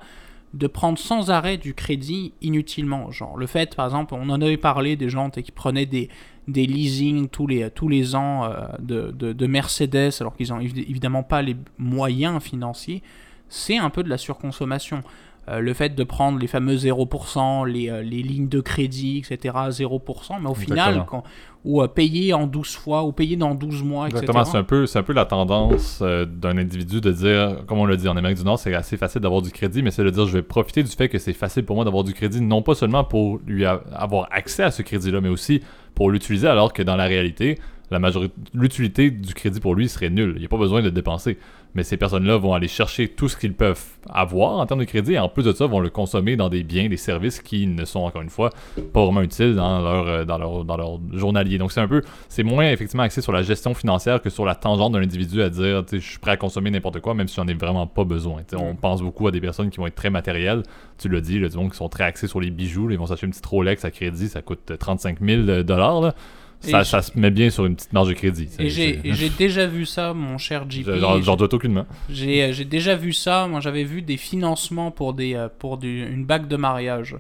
de 0.55 0.67
prendre 0.67 0.99
sans 0.99 1.31
arrêt 1.31 1.57
du 1.57 1.75
crédit 1.75 2.33
inutilement. 2.43 3.11
Genre 3.11 3.37
le 3.37 3.47
fait, 3.47 3.75
par 3.75 3.87
exemple, 3.87 4.15
on 4.15 4.29
en 4.31 4.41
avait 4.41 4.57
parlé 4.57 4.97
des 4.97 5.09
gens 5.09 5.31
qui 5.31 5.53
prenaient 5.53 5.87
des, 5.87 6.09
des 6.49 6.67
leasing 6.67 7.29
tous 7.29 7.47
les, 7.47 7.71
tous 7.71 7.89
les 7.89 8.15
ans 8.15 8.45
euh, 8.45 8.67
de, 8.79 9.11
de, 9.11 9.33
de 9.33 9.47
Mercedes, 9.47 10.13
alors 10.21 10.37
qu'ils 10.37 10.51
n'ont 10.51 10.61
évidemment 10.61 11.23
pas 11.23 11.43
les 11.43 11.57
moyens 11.79 12.41
financiers. 12.43 13.03
C'est 13.49 13.79
un 13.79 13.91
peu 13.91 14.03
de 14.03 14.09
la 14.09 14.19
surconsommation. 14.19 15.03
Euh, 15.49 15.61
le 15.61 15.75
fait 15.75 15.95
de 15.95 16.03
prendre 16.03 16.41
les 16.41 16.49
fameux 16.49 16.75
0%, 16.75 17.69
les, 17.69 17.89
euh, 17.89 18.03
les 18.03 18.23
lignes 18.23 18.49
de 18.49 18.61
crédit, 18.61 19.19
etc., 19.19 19.55
0%, 19.71 20.41
mais 20.41 20.51
au 20.51 20.55
final, 20.55 21.05
quand, 21.07 21.23
ou 21.65 21.83
euh, 21.83 21.87
payer 21.87 22.33
en 22.33 22.49
12 22.49 22.75
fois, 22.75 23.05
ou 23.05 23.13
payer 23.13 23.37
dans 23.37 23.55
12 23.55 23.85
mois, 23.85 24.09
etc. 24.09 24.23
Exactement, 24.23 24.45
c'est 24.45 24.59
un, 24.59 24.65
peu, 24.65 24.87
un 24.93 25.03
peu 25.05 25.13
la 25.13 25.25
tendance 25.25 26.03
d'un 26.03 26.59
individu 26.59 27.01
de 27.01 27.13
dire, 27.13 27.65
comme 27.69 27.79
on 27.79 27.87
l'a 27.87 27.95
dit 27.95 28.09
en 28.09 28.17
Amérique 28.17 28.39
du 28.39 28.45
Nord, 28.45 28.59
c'est 28.59 28.75
assez 28.75 28.97
facile 28.97 29.21
d'avoir 29.21 29.41
du 29.41 29.51
crédit, 29.51 29.85
mais 29.85 29.93
c'est 29.93 30.03
de 30.03 30.11
dire 30.11 30.27
je 30.27 30.33
vais 30.33 30.43
profiter 30.43 30.83
du 30.83 30.91
fait 30.91 31.09
que 31.09 31.19
c'est 31.19 31.33
facile 31.33 31.65
pour 31.65 31.77
moi 31.77 31.85
d'avoir 31.85 32.03
du 32.03 32.13
crédit, 32.13 32.41
non 32.41 32.63
pas 32.63 32.75
seulement 32.75 33.05
pour 33.05 33.39
lui 33.47 33.65
avoir 33.65 34.27
accès 34.33 34.65
à 34.65 34.73
ce 34.73 34.83
crédit-là, 34.83 35.21
mais 35.21 35.29
aussi 35.29 35.63
pour 35.95 36.11
l'utiliser, 36.11 36.49
alors 36.49 36.73
que 36.73 36.83
dans 36.83 36.97
la 36.97 37.05
réalité, 37.05 37.57
la 37.91 37.99
majorité, 37.99 38.35
l'utilité 38.55 39.11
du 39.11 39.35
crédit 39.35 39.61
pour 39.61 39.75
lui 39.75 39.89
serait 39.89 40.11
nulle. 40.11 40.33
Il 40.37 40.41
n'y 40.41 40.47
a 40.47 40.49
pas 40.49 40.57
besoin 40.57 40.81
de 40.81 40.87
le 40.87 40.91
dépenser. 40.93 41.39
Mais 41.75 41.83
ces 41.83 41.99
personnes-là 41.99 42.39
vont 42.39 42.55
aller 42.55 42.69
chercher 42.69 43.07
tout 43.07 43.29
ce 43.29 43.37
qu'ils 43.37 43.53
peuvent 43.53 43.85
avoir 44.09 44.53
en 44.53 44.65
termes 44.65 44.81
de 44.81 44.87
crédit 44.87 45.13
et 45.13 45.19
en 45.19 45.29
plus 45.29 45.43
de 45.43 45.53
ça, 45.53 45.67
vont 45.67 45.81
le 45.81 45.91
consommer 45.91 46.35
dans 46.35 46.49
des 46.49 46.63
biens, 46.63 46.89
des 46.89 46.97
services 46.97 47.41
qui 47.41 47.67
ne 47.67 47.85
sont 47.85 48.01
encore 48.01 48.23
une 48.23 48.31
fois 48.31 48.49
pas 48.95 49.05
vraiment 49.05 49.21
utiles 49.21 49.55
dans 49.55 49.83
leur, 49.83 50.09
euh, 50.09 50.25
dans 50.25 50.39
leur, 50.39 50.65
dans 50.65 50.77
leur 50.79 50.99
journalier. 51.13 51.59
Donc 51.59 51.73
c'est 51.73 51.81
un 51.83 51.89
peu 51.89 52.01
c'est 52.31 52.45
moins 52.45 52.71
effectivement 52.71 53.03
axé 53.03 53.21
sur 53.21 53.33
la 53.33 53.43
gestion 53.43 53.75
financière 53.75 54.23
que 54.23 54.31
sur 54.31 54.47
la 54.47 54.55
tangente 54.55 54.93
d'un 54.95 55.03
individu 55.03 55.43
à 55.43 55.51
dire 55.51 55.85
je 55.93 55.99
suis 55.99 56.19
prêt 56.19 56.31
à 56.31 56.37
consommer 56.39 56.71
n'importe 56.71 57.01
quoi 57.01 57.13
même 57.13 57.29
si 57.29 57.37
j'en 57.37 57.47
ai 57.47 57.53
vraiment 57.55 57.87
pas 57.87 58.05
besoin. 58.05 58.41
On 58.55 58.73
Mm. 58.73 58.77
pense 58.77 59.03
beaucoup 59.03 59.29
à 59.29 59.31
des 59.31 59.41
personnes 59.43 59.69
qui 59.69 59.77
vont 59.77 59.87
être 59.87 59.95
très 59.95 60.09
matérielles. 60.11 60.63
Tu 60.97 61.11
l'as 61.11 61.21
dit, 61.21 61.39
là, 61.39 61.49
du 61.51 61.57
monde 61.59 61.71
qui 61.73 61.77
sont 61.77 61.91
très 61.91 62.05
axés 62.05 62.27
sur 62.27 62.41
les 62.41 62.51
bijoux. 62.51 62.89
là, 62.89 62.95
ils 62.95 62.99
vont 62.99 63.07
s'acheter 63.07 63.27
une 63.27 63.33
petite 63.33 63.45
Rolex 63.45 63.85
à 63.85 63.91
crédit, 63.91 64.29
ça 64.29 64.41
coûte 64.41 64.71
euh, 64.71 64.77
35 64.79 65.19
000 65.21 65.63
dollars. 65.63 66.15
Ça, 66.61 66.85
ça 66.85 67.03
se 67.03 67.19
met 67.19 67.31
bien 67.31 67.51
sur 67.51 67.65
une 67.67 67.77
petite 67.77 67.93
marge 67.93 68.09
de 68.09 68.15
crédit. 68.15 68.49
Et 68.59 68.71
j'ai 68.71 69.29
déjà 69.39 69.67
vu 69.67 69.87
ça, 69.87 70.15
mon 70.15 70.39
cher 70.39 70.65
JP. 70.69 70.89
J'en 71.23 71.37
doute 71.37 71.55
aucunement. 71.55 71.87
J'ai 72.11 72.43
euh, 72.45 72.53
j'ai 72.53 72.65
déjà 72.65 72.97
vu 72.97 73.13
ça. 73.13 73.47
Moi, 73.47 73.61
j'avais 73.61 73.85
vu 73.85 74.03
des 74.03 74.17
financements 74.17 74.91
pour, 74.91 75.15
des, 75.15 75.35
euh, 75.35 75.49
pour 75.59 75.79
du- 75.79 76.05
une 76.07 76.25
bague 76.25 76.49
de 76.49 76.57
mariage. 76.57 77.17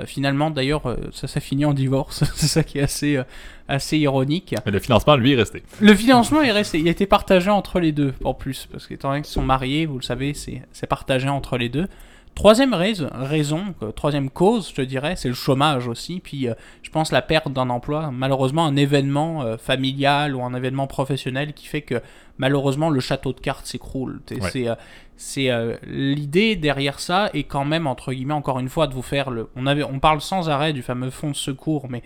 Euh, 0.00 0.04
finalement, 0.06 0.50
d'ailleurs, 0.50 0.86
euh, 0.86 0.96
ça 1.12 1.28
s'est 1.28 1.40
fini 1.40 1.64
en 1.64 1.72
divorce. 1.72 2.24
C'est 2.34 2.46
ça 2.48 2.62
qui 2.64 2.78
est 2.78 2.82
assez, 2.82 3.16
euh, 3.16 3.22
assez 3.68 3.96
ironique. 3.96 4.54
Mais 4.66 4.72
le 4.72 4.80
financement, 4.80 5.14
lui, 5.16 5.32
est 5.32 5.36
resté. 5.36 5.62
Le 5.80 5.94
financement 5.94 6.42
est 6.42 6.50
resté. 6.52 6.78
Il 6.80 6.88
a 6.88 6.90
été 6.90 7.06
partagé 7.06 7.48
entre 7.50 7.78
les 7.80 7.92
deux, 7.92 8.12
en 8.24 8.34
plus. 8.34 8.68
Parce 8.72 8.86
qu'étant 8.88 9.10
donné 9.10 9.22
qu'ils 9.22 9.32
sont 9.32 9.42
mariés, 9.42 9.86
vous 9.86 9.96
le 9.98 10.02
savez, 10.04 10.34
c'est 10.34 10.86
partagé 10.88 11.28
entre 11.28 11.56
les 11.58 11.68
deux. 11.68 11.86
Troisième 12.34 12.74
raison, 12.74 13.08
raison 13.12 13.62
euh, 13.82 13.92
troisième 13.92 14.28
cause, 14.28 14.68
je 14.68 14.74
te 14.74 14.82
dirais, 14.82 15.14
c'est 15.14 15.28
le 15.28 15.34
chômage 15.34 15.86
aussi. 15.86 16.18
Puis 16.18 16.48
euh, 16.48 16.54
je 16.82 16.90
pense 16.90 17.12
la 17.12 17.22
perte 17.22 17.52
d'un 17.52 17.70
emploi. 17.70 18.10
Malheureusement, 18.10 18.66
un 18.66 18.74
événement 18.74 19.42
euh, 19.42 19.56
familial 19.56 20.34
ou 20.34 20.42
un 20.42 20.52
événement 20.52 20.88
professionnel 20.88 21.52
qui 21.52 21.66
fait 21.66 21.82
que 21.82 22.02
malheureusement 22.38 22.90
le 22.90 22.98
château 22.98 23.32
de 23.32 23.40
cartes 23.40 23.66
s'écroule. 23.66 24.20
Ouais. 24.30 24.40
C'est 24.50 24.68
euh, 24.68 24.74
c'est 25.16 25.48
l'idée 25.86 26.56
derrière 26.56 26.98
ça 26.98 27.30
est 27.34 27.44
quand 27.44 27.64
même 27.64 27.86
entre 27.86 28.12
guillemets 28.12 28.34
encore 28.34 28.58
une 28.58 28.68
fois 28.68 28.88
de 28.88 28.94
vous 28.94 29.02
faire 29.02 29.30
le. 29.30 29.48
On 29.54 29.68
avait, 29.68 29.84
on 29.84 30.00
parle 30.00 30.20
sans 30.20 30.48
arrêt 30.48 30.72
du 30.72 30.82
fameux 30.82 31.10
fonds 31.10 31.30
de 31.30 31.36
secours, 31.36 31.86
mais 31.88 32.02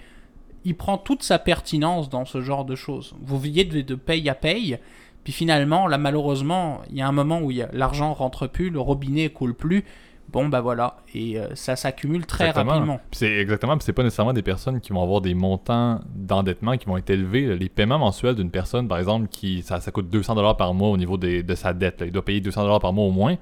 il 0.64 0.76
prend 0.76 0.98
toute 0.98 1.22
sa 1.22 1.38
pertinence 1.38 2.10
dans 2.10 2.26
ce 2.26 2.42
genre 2.42 2.66
de 2.66 2.74
choses. 2.74 3.14
Vous 3.22 3.38
vivez 3.38 3.64
de, 3.64 3.80
de 3.80 3.94
paye 3.94 4.28
à 4.28 4.34
paye, 4.34 4.78
puis 5.24 5.32
finalement, 5.32 5.86
là, 5.86 5.98
malheureusement, 5.98 6.82
il 6.90 6.96
y 6.96 7.02
a 7.02 7.08
un 7.08 7.12
moment 7.12 7.40
où 7.40 7.50
l'argent 7.72 8.12
rentre 8.12 8.46
plus, 8.46 8.70
le 8.70 8.80
robinet 8.80 9.30
coule 9.30 9.54
plus. 9.54 9.84
Bon, 10.30 10.46
bah 10.48 10.60
voilà, 10.60 10.98
et 11.14 11.38
euh, 11.38 11.54
ça 11.54 11.74
s'accumule 11.74 12.26
très 12.26 12.48
Exactement. 12.48 12.72
rapidement. 12.72 13.00
C'est 13.12 13.32
exactement, 13.38 13.76
c'est 13.80 13.94
pas 13.94 14.02
nécessairement 14.02 14.34
des 14.34 14.42
personnes 14.42 14.78
qui 14.80 14.92
vont 14.92 15.02
avoir 15.02 15.22
des 15.22 15.32
montants 15.32 16.00
d'endettement 16.14 16.76
qui 16.76 16.84
vont 16.86 16.98
être 16.98 17.08
élevés. 17.08 17.56
Les 17.56 17.70
paiements 17.70 17.98
mensuels 17.98 18.34
d'une 18.34 18.50
personne, 18.50 18.88
par 18.88 18.98
exemple, 18.98 19.28
qui 19.28 19.62
ça, 19.62 19.80
ça 19.80 19.90
coûte 19.90 20.10
200 20.10 20.34
dollars 20.34 20.56
par 20.58 20.74
mois 20.74 20.90
au 20.90 20.96
niveau 20.98 21.16
des- 21.16 21.42
de 21.42 21.54
sa 21.54 21.72
dette. 21.72 22.00
là. 22.00 22.06
Il 22.06 22.12
doit 22.12 22.24
payer 22.24 22.40
200 22.42 22.62
dollars 22.62 22.80
par 22.80 22.92
mois 22.92 23.06
au 23.06 23.10
moins, 23.10 23.36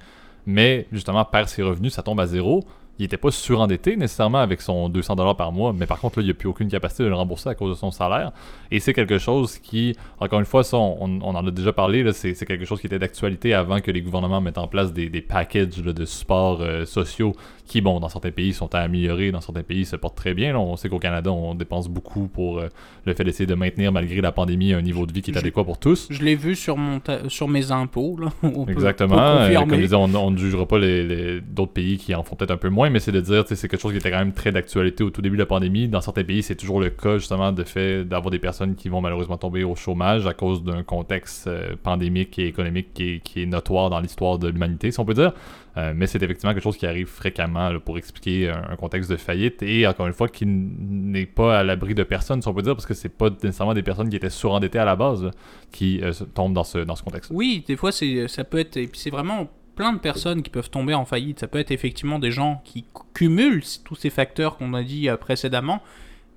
mais 0.45 0.87
justement 0.93 1.25
perd 1.25 1.49
ses 1.49 1.61
revenus, 1.61 1.93
ça 1.93 2.03
tombe 2.03 2.19
à 2.21 2.25
zéro. 2.27 2.63
Il 2.99 3.05
était 3.05 3.17
pas 3.17 3.31
surendetté 3.31 3.95
nécessairement 3.95 4.39
avec 4.39 4.61
son 4.61 4.89
200 4.89 5.15
dollars 5.15 5.37
par 5.37 5.51
mois, 5.51 5.73
mais 5.73 5.85
par 5.85 5.99
contre 5.99 6.19
là, 6.19 6.23
il 6.23 6.25
n'y 6.25 6.31
a 6.31 6.33
plus 6.33 6.47
aucune 6.47 6.69
capacité 6.69 7.03
de 7.03 7.09
le 7.09 7.15
rembourser 7.15 7.49
à 7.49 7.55
cause 7.55 7.71
de 7.71 7.79
son 7.79 7.91
salaire. 7.91 8.31
Et 8.71 8.79
c'est 8.79 8.93
quelque 8.93 9.17
chose 9.17 9.57
qui, 9.59 9.95
encore 10.19 10.39
une 10.39 10.45
fois, 10.45 10.63
on, 10.73 11.21
en 11.21 11.47
a 11.47 11.51
déjà 11.51 11.73
parlé, 11.73 12.11
c'est, 12.13 12.33
quelque 12.45 12.65
chose 12.65 12.81
qui 12.81 12.87
était 12.87 12.99
d'actualité 12.99 13.53
avant 13.53 13.81
que 13.81 13.91
les 13.91 14.01
gouvernements 14.01 14.41
mettent 14.41 14.57
en 14.57 14.67
place 14.67 14.93
des, 14.93 15.21
packages 15.21 15.77
de 15.77 16.05
supports 16.05 16.61
euh, 16.61 16.85
sociaux 16.85 17.33
qui, 17.67 17.81
bon, 17.81 17.99
dans 17.99 18.09
certains 18.09 18.31
pays 18.31 18.53
sont 18.53 18.73
à 18.73 18.79
améliorer, 18.79 19.31
dans 19.31 19.41
certains 19.41 19.61
pays 19.63 19.85
se 19.85 19.95
portent 19.95 20.17
très 20.17 20.33
bien. 20.33 20.53
Là, 20.53 20.59
on 20.59 20.75
sait 20.77 20.89
qu'au 20.89 20.99
Canada, 20.99 21.31
on 21.31 21.53
dépense 21.53 21.87
beaucoup 21.89 22.27
pour 22.27 22.57
euh, 22.59 22.69
le 23.05 23.13
fait 23.13 23.23
d'essayer 23.23 23.45
de 23.45 23.53
maintenir, 23.55 23.91
malgré 23.91 24.21
la 24.21 24.31
pandémie, 24.31 24.73
un 24.73 24.81
niveau 24.81 25.05
de 25.05 25.13
vie 25.13 25.21
qui 25.21 25.31
est 25.31 25.33
Je- 25.33 25.39
adéquat 25.39 25.63
pour 25.63 25.77
tous. 25.77 26.07
Je 26.09 26.23
l'ai 26.23 26.35
vu 26.35 26.55
sur, 26.55 26.77
mon 26.77 26.99
sur 27.27 27.47
mes 27.47 27.71
impôts. 27.71 28.17
Là. 28.19 28.29
On 28.43 28.65
Exactement. 28.65 29.15
peut 29.15 29.53
comme 29.53 29.75
je 29.75 29.81
disais, 29.81 29.95
on, 29.95 30.13
on 30.15 30.31
ne 30.31 30.37
jugera 30.37 30.65
pas 30.65 30.79
les, 30.79 31.03
les- 31.03 31.41
d'autres 31.41 31.73
pays 31.73 31.97
qui 31.97 32.15
en 32.15 32.23
font 32.23 32.35
peut-être 32.35 32.51
un 32.51 32.57
peu 32.57 32.69
moins, 32.69 32.89
mais 32.89 32.99
c'est 32.99 33.11
de 33.11 33.21
dire, 33.21 33.43
c'est 33.47 33.67
quelque 33.67 33.79
chose 33.81 33.91
qui 33.91 33.97
était 33.97 34.11
quand 34.11 34.19
même 34.19 34.33
très 34.33 34.51
d'actualité 34.51 35.03
au 35.03 35.09
tout 35.09 35.21
début 35.21 35.35
de 35.35 35.41
la 35.41 35.45
pandémie. 35.45 35.87
Dans 35.87 36.01
certains 36.01 36.23
pays, 36.23 36.41
c'est 36.43 36.55
toujours 36.55 36.79
le 36.79 36.89
cas, 36.89 37.17
justement, 37.17 37.51
de 37.51 37.63
fait 37.63 38.05
d'avoir 38.05 38.31
des 38.31 38.39
personnes 38.39 38.75
qui 38.75 38.89
vont 38.89 39.01
malheureusement 39.01 39.37
tomber 39.37 39.63
au 39.63 39.75
chômage 39.75 40.25
à 40.25 40.33
cause 40.33 40.63
d'un 40.63 40.83
contexte 40.83 41.47
euh, 41.47 41.75
pandémique 41.83 42.39
et 42.39 42.47
économique 42.47 42.93
qui 42.93 43.09
est, 43.15 43.19
qui 43.19 43.41
est 43.43 43.45
notoire 43.45 43.89
dans 43.89 43.99
l'histoire 43.99 44.39
de 44.39 44.47
l'humanité, 44.47 44.91
si 44.91 44.99
on 44.99 45.05
peut 45.05 45.13
dire. 45.13 45.33
Euh, 45.77 45.93
mais 45.95 46.07
c'est 46.07 46.21
effectivement 46.23 46.53
quelque 46.53 46.63
chose 46.63 46.77
qui 46.77 46.87
arrive 46.87 47.07
fréquemment 47.07 47.79
pour 47.79 47.97
expliquer 47.97 48.49
un, 48.49 48.75
contexte 48.77 49.11
de 49.11 49.15
faillite 49.15 49.61
et 49.61 49.85
encore 49.85 50.07
une 50.07 50.13
fois 50.13 50.27
qui 50.27 50.45
n'est 50.47 51.27
pas 51.27 51.59
à 51.59 51.63
l'abri 51.63 51.93
de 51.93 52.03
personne, 52.03 52.41
si 52.41 52.47
on 52.47 52.53
peut 52.53 52.63
dire, 52.63 52.73
parce 52.73 52.87
que 52.87 52.95
c'est 52.95 53.15
pas 53.15 53.29
nécessairement 53.29 53.75
des 53.75 53.83
personnes 53.83 54.09
qui 54.09 54.15
étaient 54.15 54.31
surendettées 54.31 54.79
à 54.79 54.85
la 54.85 54.95
base 54.95 55.29
qui 55.71 56.01
euh, 56.01 56.11
tombent 56.33 56.53
dans 56.53 56.63
ce, 56.63 56.79
dans 56.79 56.95
ce 56.95 57.03
contexte. 57.03 57.31
Oui, 57.33 57.63
des 57.67 57.75
fois, 57.75 57.91
c'est, 57.91 58.27
ça 58.27 58.43
peut 58.43 58.57
être. 58.57 58.77
Et 58.77 58.87
puis, 58.87 58.99
c'est 58.99 59.11
vraiment 59.11 59.49
plein 59.75 59.93
de 59.93 59.99
personnes 59.99 60.41
qui 60.41 60.49
peuvent 60.49 60.69
tomber 60.69 60.95
en 60.95 61.05
faillite. 61.05 61.39
Ça 61.39 61.47
peut 61.47 61.59
être 61.59 61.71
effectivement 61.71 62.19
des 62.19 62.31
gens 62.31 62.61
qui 62.65 62.83
cumulent 63.13 63.63
tous 63.85 63.95
ces 63.95 64.09
facteurs 64.09 64.57
qu'on 64.57 64.73
a 64.73 64.83
dit 64.83 65.07
euh, 65.07 65.15
précédemment. 65.15 65.81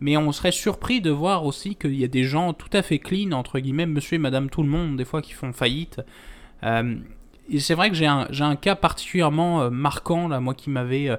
Mais 0.00 0.16
on 0.16 0.32
serait 0.32 0.52
surpris 0.52 1.00
de 1.00 1.10
voir 1.10 1.44
aussi 1.44 1.74
qu'il 1.74 1.94
y 1.94 2.04
a 2.04 2.08
des 2.08 2.24
gens 2.24 2.54
tout 2.54 2.70
à 2.72 2.82
fait 2.82 2.98
clean, 2.98 3.32
entre 3.32 3.58
guillemets, 3.58 3.86
monsieur 3.86 4.14
et 4.14 4.18
madame 4.18 4.48
tout 4.48 4.62
le 4.62 4.68
monde, 4.68 4.96
des 4.96 5.04
fois, 5.04 5.20
qui 5.20 5.32
font 5.32 5.52
faillite. 5.52 6.00
Euh, 6.62 6.96
c'est 7.58 7.74
vrai 7.74 7.90
que 7.90 7.96
j'ai 7.96 8.06
un, 8.06 8.28
un 8.40 8.56
cas 8.56 8.76
particulièrement 8.76 9.62
euh, 9.62 9.70
marquant, 9.70 10.28
là, 10.28 10.40
moi, 10.40 10.54
qui 10.54 10.70
m'avait. 10.70 11.08
euh, 11.08 11.16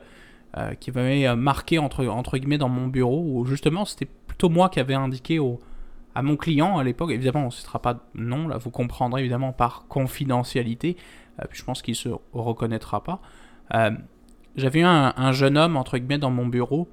euh, 0.57 1.35
marqué 1.35 1.79
entre, 1.79 2.37
guillemets 2.37 2.57
dans 2.57 2.69
mon 2.69 2.87
bureau 2.87 3.23
où 3.25 3.45
justement 3.45 3.85
c'était 3.85 4.09
plutôt 4.27 4.49
moi 4.49 4.67
qui 4.67 4.81
avais 4.81 4.93
indiqué 4.93 5.39
à 6.13 6.21
mon 6.21 6.35
client 6.35 6.77
à 6.77 6.83
l'époque. 6.83 7.11
Évidemment, 7.11 7.43
on 7.43 7.45
ne 7.45 7.51
citera 7.51 7.81
pas 7.81 7.93
de 7.93 7.99
nom, 8.15 8.47
là, 8.47 8.57
vous 8.57 8.69
comprendrez 8.69 9.21
évidemment 9.21 9.53
par 9.53 9.85
confidentialité. 9.87 10.97
Puis 11.49 11.59
je 11.59 11.63
pense 11.63 11.81
qu'il 11.81 11.93
ne 11.93 11.97
se 11.97 12.09
reconnaîtra 12.33 13.01
pas. 13.01 13.21
J'avais 14.57 14.81
un, 14.81 15.31
jeune 15.31 15.57
homme, 15.57 15.77
entre 15.77 15.97
guillemets, 15.97 16.17
dans 16.17 16.31
mon 16.31 16.47
bureau, 16.47 16.89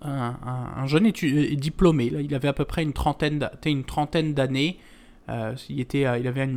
un, 0.00 0.86
jeune 0.86 1.06
étudiant 1.06 1.56
diplômé. 1.58 2.08
Là, 2.08 2.20
il 2.20 2.32
avait 2.36 2.48
à 2.48 2.52
peu 2.52 2.64
près 2.64 2.84
une 2.84 2.92
trentaine, 2.92 3.50
une 3.66 3.84
trentaine 5.30 5.76
d'années. 5.76 6.20
il, 6.20 6.26
avait 6.26 6.48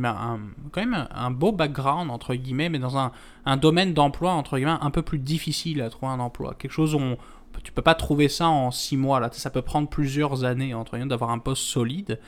quand 0.72 0.80
même 0.80 1.06
un, 1.10 1.30
beau 1.30 1.52
background, 1.52 2.10
entre 2.10 2.34
guillemets, 2.34 2.68
mais 2.68 2.78
dans 2.78 2.98
un, 2.98 3.12
un 3.44 3.56
domaine 3.56 3.94
d'emploi, 3.94 4.32
entre 4.32 4.56
guillemets, 4.56 4.76
un 4.80 4.90
peu 4.90 5.02
plus 5.02 5.18
difficile 5.18 5.82
à 5.82 5.90
trouver 5.90 6.12
un 6.12 6.20
emploi. 6.20 6.54
Quelque 6.58 6.72
chose 6.72 6.94
où 6.94 6.98
on, 6.98 7.16
tu 7.62 7.72
peux 7.72 7.82
pas 7.82 7.94
trouver 7.94 8.28
ça 8.28 8.48
en 8.48 8.70
six 8.70 8.96
mois. 8.96 9.20
Là. 9.20 9.30
Ça 9.32 9.50
peut 9.50 9.62
prendre 9.62 9.88
plusieurs 9.88 10.44
années 10.44 10.74
entre 10.74 10.98
d'avoir 10.98 11.30
un 11.30 11.38
poste 11.38 11.62
solide. 11.62 12.18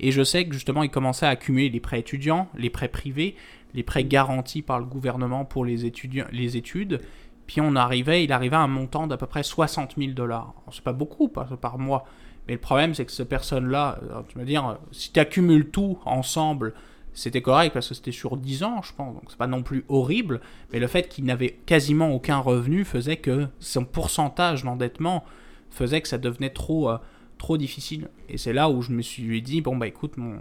Et 0.00 0.10
je 0.10 0.22
sais 0.22 0.46
que 0.46 0.54
justement, 0.54 0.82
il 0.82 0.90
commençait 0.90 1.26
à 1.26 1.30
accumuler 1.30 1.68
les 1.68 1.80
prêts 1.80 2.00
étudiants, 2.00 2.48
les 2.56 2.70
prêts 2.70 2.88
privés, 2.88 3.36
les 3.74 3.82
prêts 3.82 4.04
garantis 4.04 4.62
par 4.62 4.78
le 4.78 4.84
gouvernement 4.84 5.44
pour 5.44 5.64
les, 5.64 5.84
étudiants, 5.84 6.26
les 6.32 6.56
études. 6.56 7.00
Puis 7.46 7.60
on 7.60 7.76
arrivait, 7.76 8.24
il 8.24 8.32
arrivait 8.32 8.56
à 8.56 8.60
un 8.60 8.68
montant 8.68 9.06
d'à 9.06 9.16
peu 9.16 9.26
près 9.26 9.42
60 9.42 9.94
000 9.98 10.12
dollars. 10.12 10.54
C'est 10.70 10.84
pas 10.84 10.92
beaucoup 10.92 11.28
par 11.28 11.78
mois. 11.78 12.04
Mais 12.46 12.54
le 12.54 12.60
problème, 12.60 12.94
c'est 12.94 13.04
que 13.04 13.12
cette 13.12 13.28
personne-là, 13.28 14.00
tu 14.28 14.38
vas 14.38 14.44
dire, 14.44 14.78
si 14.90 15.12
tu 15.12 15.20
accumules 15.20 15.70
tout 15.70 15.98
ensemble, 16.04 16.74
c'était 17.14 17.42
correct 17.42 17.72
parce 17.72 17.88
que 17.88 17.94
c'était 17.94 18.12
sur 18.12 18.36
10 18.36 18.62
ans, 18.62 18.82
je 18.82 18.92
pense, 18.94 19.14
donc 19.14 19.24
c'est 19.28 19.36
pas 19.36 19.46
non 19.46 19.62
plus 19.62 19.84
horrible, 19.88 20.40
mais 20.72 20.78
le 20.78 20.86
fait 20.86 21.08
qu'il 21.08 21.24
n'avait 21.24 21.50
quasiment 21.66 22.10
aucun 22.10 22.38
revenu 22.38 22.84
faisait 22.84 23.16
que 23.16 23.48
son 23.60 23.84
pourcentage 23.84 24.64
d'endettement 24.64 25.24
faisait 25.70 26.00
que 26.00 26.08
ça 26.08 26.18
devenait 26.18 26.50
trop, 26.50 26.90
euh, 26.90 26.98
trop 27.38 27.58
difficile. 27.58 28.08
Et 28.28 28.38
c'est 28.38 28.52
là 28.52 28.70
où 28.70 28.82
je 28.82 28.92
me 28.92 29.02
suis 29.02 29.42
dit, 29.42 29.60
bon 29.60 29.76
bah 29.76 29.86
écoute, 29.86 30.16
mon, 30.16 30.38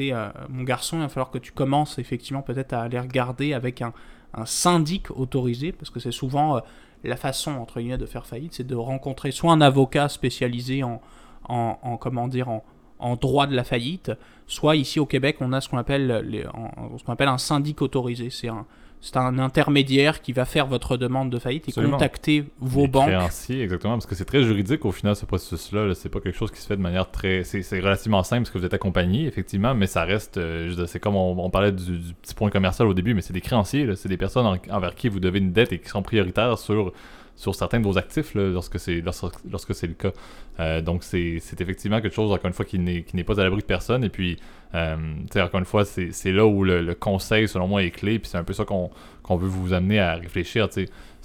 euh, 0.00 0.30
mon 0.50 0.64
garçon, 0.64 0.98
il 0.98 1.00
va 1.00 1.08
falloir 1.08 1.30
que 1.30 1.38
tu 1.38 1.52
commences 1.52 1.98
effectivement 1.98 2.42
peut-être 2.42 2.74
à 2.74 2.82
aller 2.82 3.00
regarder 3.00 3.54
avec 3.54 3.80
un, 3.80 3.92
un 4.34 4.44
syndic 4.44 5.10
autorisé, 5.10 5.72
parce 5.72 5.90
que 5.90 6.00
c'est 6.00 6.12
souvent 6.12 6.56
euh, 6.56 6.60
la 7.06 7.16
façon, 7.16 7.52
entre 7.52 7.80
guillemets, 7.80 7.98
de 7.98 8.06
faire 8.06 8.26
faillite, 8.26 8.54
c'est 8.54 8.66
de 8.66 8.74
rencontrer 8.74 9.30
soit 9.30 9.52
un 9.52 9.60
avocat 9.60 10.08
spécialisé 10.08 10.82
en, 10.82 11.00
en, 11.48 11.78
en 11.82 11.96
comment 11.96 12.28
dire, 12.28 12.48
en, 12.48 12.64
en 12.98 13.16
droit 13.16 13.46
de 13.46 13.54
la 13.54 13.64
faillite, 13.64 14.12
soit 14.46 14.76
ici 14.76 14.98
au 15.00 15.06
Québec, 15.06 15.36
on 15.40 15.52
a 15.52 15.60
ce 15.60 15.68
qu'on 15.68 15.78
appelle, 15.78 16.22
les, 16.24 16.42
ce 16.42 17.04
qu'on 17.04 17.12
appelle 17.12 17.28
un 17.28 17.38
syndic 17.38 17.82
autorisé. 17.82 18.30
C'est 18.30 18.48
un, 18.48 18.66
c'est 19.06 19.18
un 19.18 19.38
intermédiaire 19.38 20.20
qui 20.20 20.32
va 20.32 20.44
faire 20.44 20.66
votre 20.66 20.96
demande 20.96 21.30
de 21.30 21.38
faillite 21.38 21.68
et 21.68 21.72
contacter 21.72 22.44
vos 22.58 22.82
les 22.82 22.88
banques. 22.88 23.06
Créanciers, 23.06 23.62
exactement, 23.62 23.94
parce 23.94 24.06
que 24.06 24.16
c'est 24.16 24.24
très 24.24 24.42
juridique 24.42 24.84
au 24.84 24.90
final 24.90 25.14
ce 25.14 25.24
processus-là. 25.24 25.94
c'est 25.94 26.08
pas 26.08 26.18
quelque 26.18 26.36
chose 26.36 26.50
qui 26.50 26.60
se 26.60 26.66
fait 26.66 26.76
de 26.76 26.82
manière 26.82 27.08
très. 27.12 27.44
C'est, 27.44 27.62
relativement 27.78 28.24
simple 28.24 28.42
parce 28.42 28.50
que 28.50 28.58
vous 28.58 28.64
êtes 28.64 28.74
accompagné, 28.74 29.26
effectivement, 29.26 29.76
mais 29.76 29.86
ça 29.86 30.02
reste. 30.02 30.38
Euh, 30.38 30.86
c'est 30.86 30.98
comme 30.98 31.14
on, 31.14 31.50
parlait 31.50 31.70
du, 31.70 32.14
petit 32.20 32.34
point 32.34 32.50
commercial 32.50 32.88
au 32.88 32.94
début, 32.94 33.14
mais 33.14 33.20
c'est 33.20 33.32
des 33.32 33.40
créanciers, 33.40 33.94
c'est 33.94 34.08
des 34.08 34.16
personnes 34.16 34.58
envers 34.70 34.94
qui 34.96 35.08
vous 35.08 35.20
devez 35.20 35.38
une 35.38 35.52
dette 35.52 35.72
et 35.72 35.78
qui 35.78 35.88
sont 35.88 36.02
prioritaires 36.02 36.58
sur 36.58 36.92
sur 37.36 37.54
certains 37.54 37.78
de 37.80 37.84
vos 37.84 37.98
actifs 37.98 38.34
lorsque 38.34 38.80
c'est 38.80 39.02
lorsque, 39.02 39.74
c'est 39.74 39.86
le 39.86 39.94
cas. 39.94 40.12
Euh, 40.58 40.80
donc 40.80 41.04
c'est 41.04 41.36
effectivement 41.60 42.00
quelque 42.00 42.14
chose, 42.14 42.32
encore 42.32 42.46
une 42.46 42.54
fois, 42.54 42.64
qui 42.64 42.78
n'est 42.78 43.24
pas 43.24 43.38
à 43.38 43.44
l'abri 43.44 43.60
de 43.60 43.66
personne. 43.66 44.02
Et 44.04 44.08
puis, 44.08 44.38
euh, 44.74 44.96
encore 45.36 45.60
une 45.60 45.66
fois, 45.66 45.84
c'est 45.84 46.32
là 46.32 46.46
où 46.46 46.64
le, 46.64 46.94
conseil, 46.94 47.46
selon 47.46 47.68
moi, 47.68 47.82
est 47.82 47.90
clé. 47.90 48.18
Puis 48.18 48.30
c'est 48.30 48.38
un 48.38 48.44
peu 48.44 48.54
ça 48.54 48.64
qu'on 48.64 49.36
veut 49.36 49.48
vous 49.48 49.72
amener 49.72 50.00
à 50.00 50.14
réfléchir. 50.14 50.68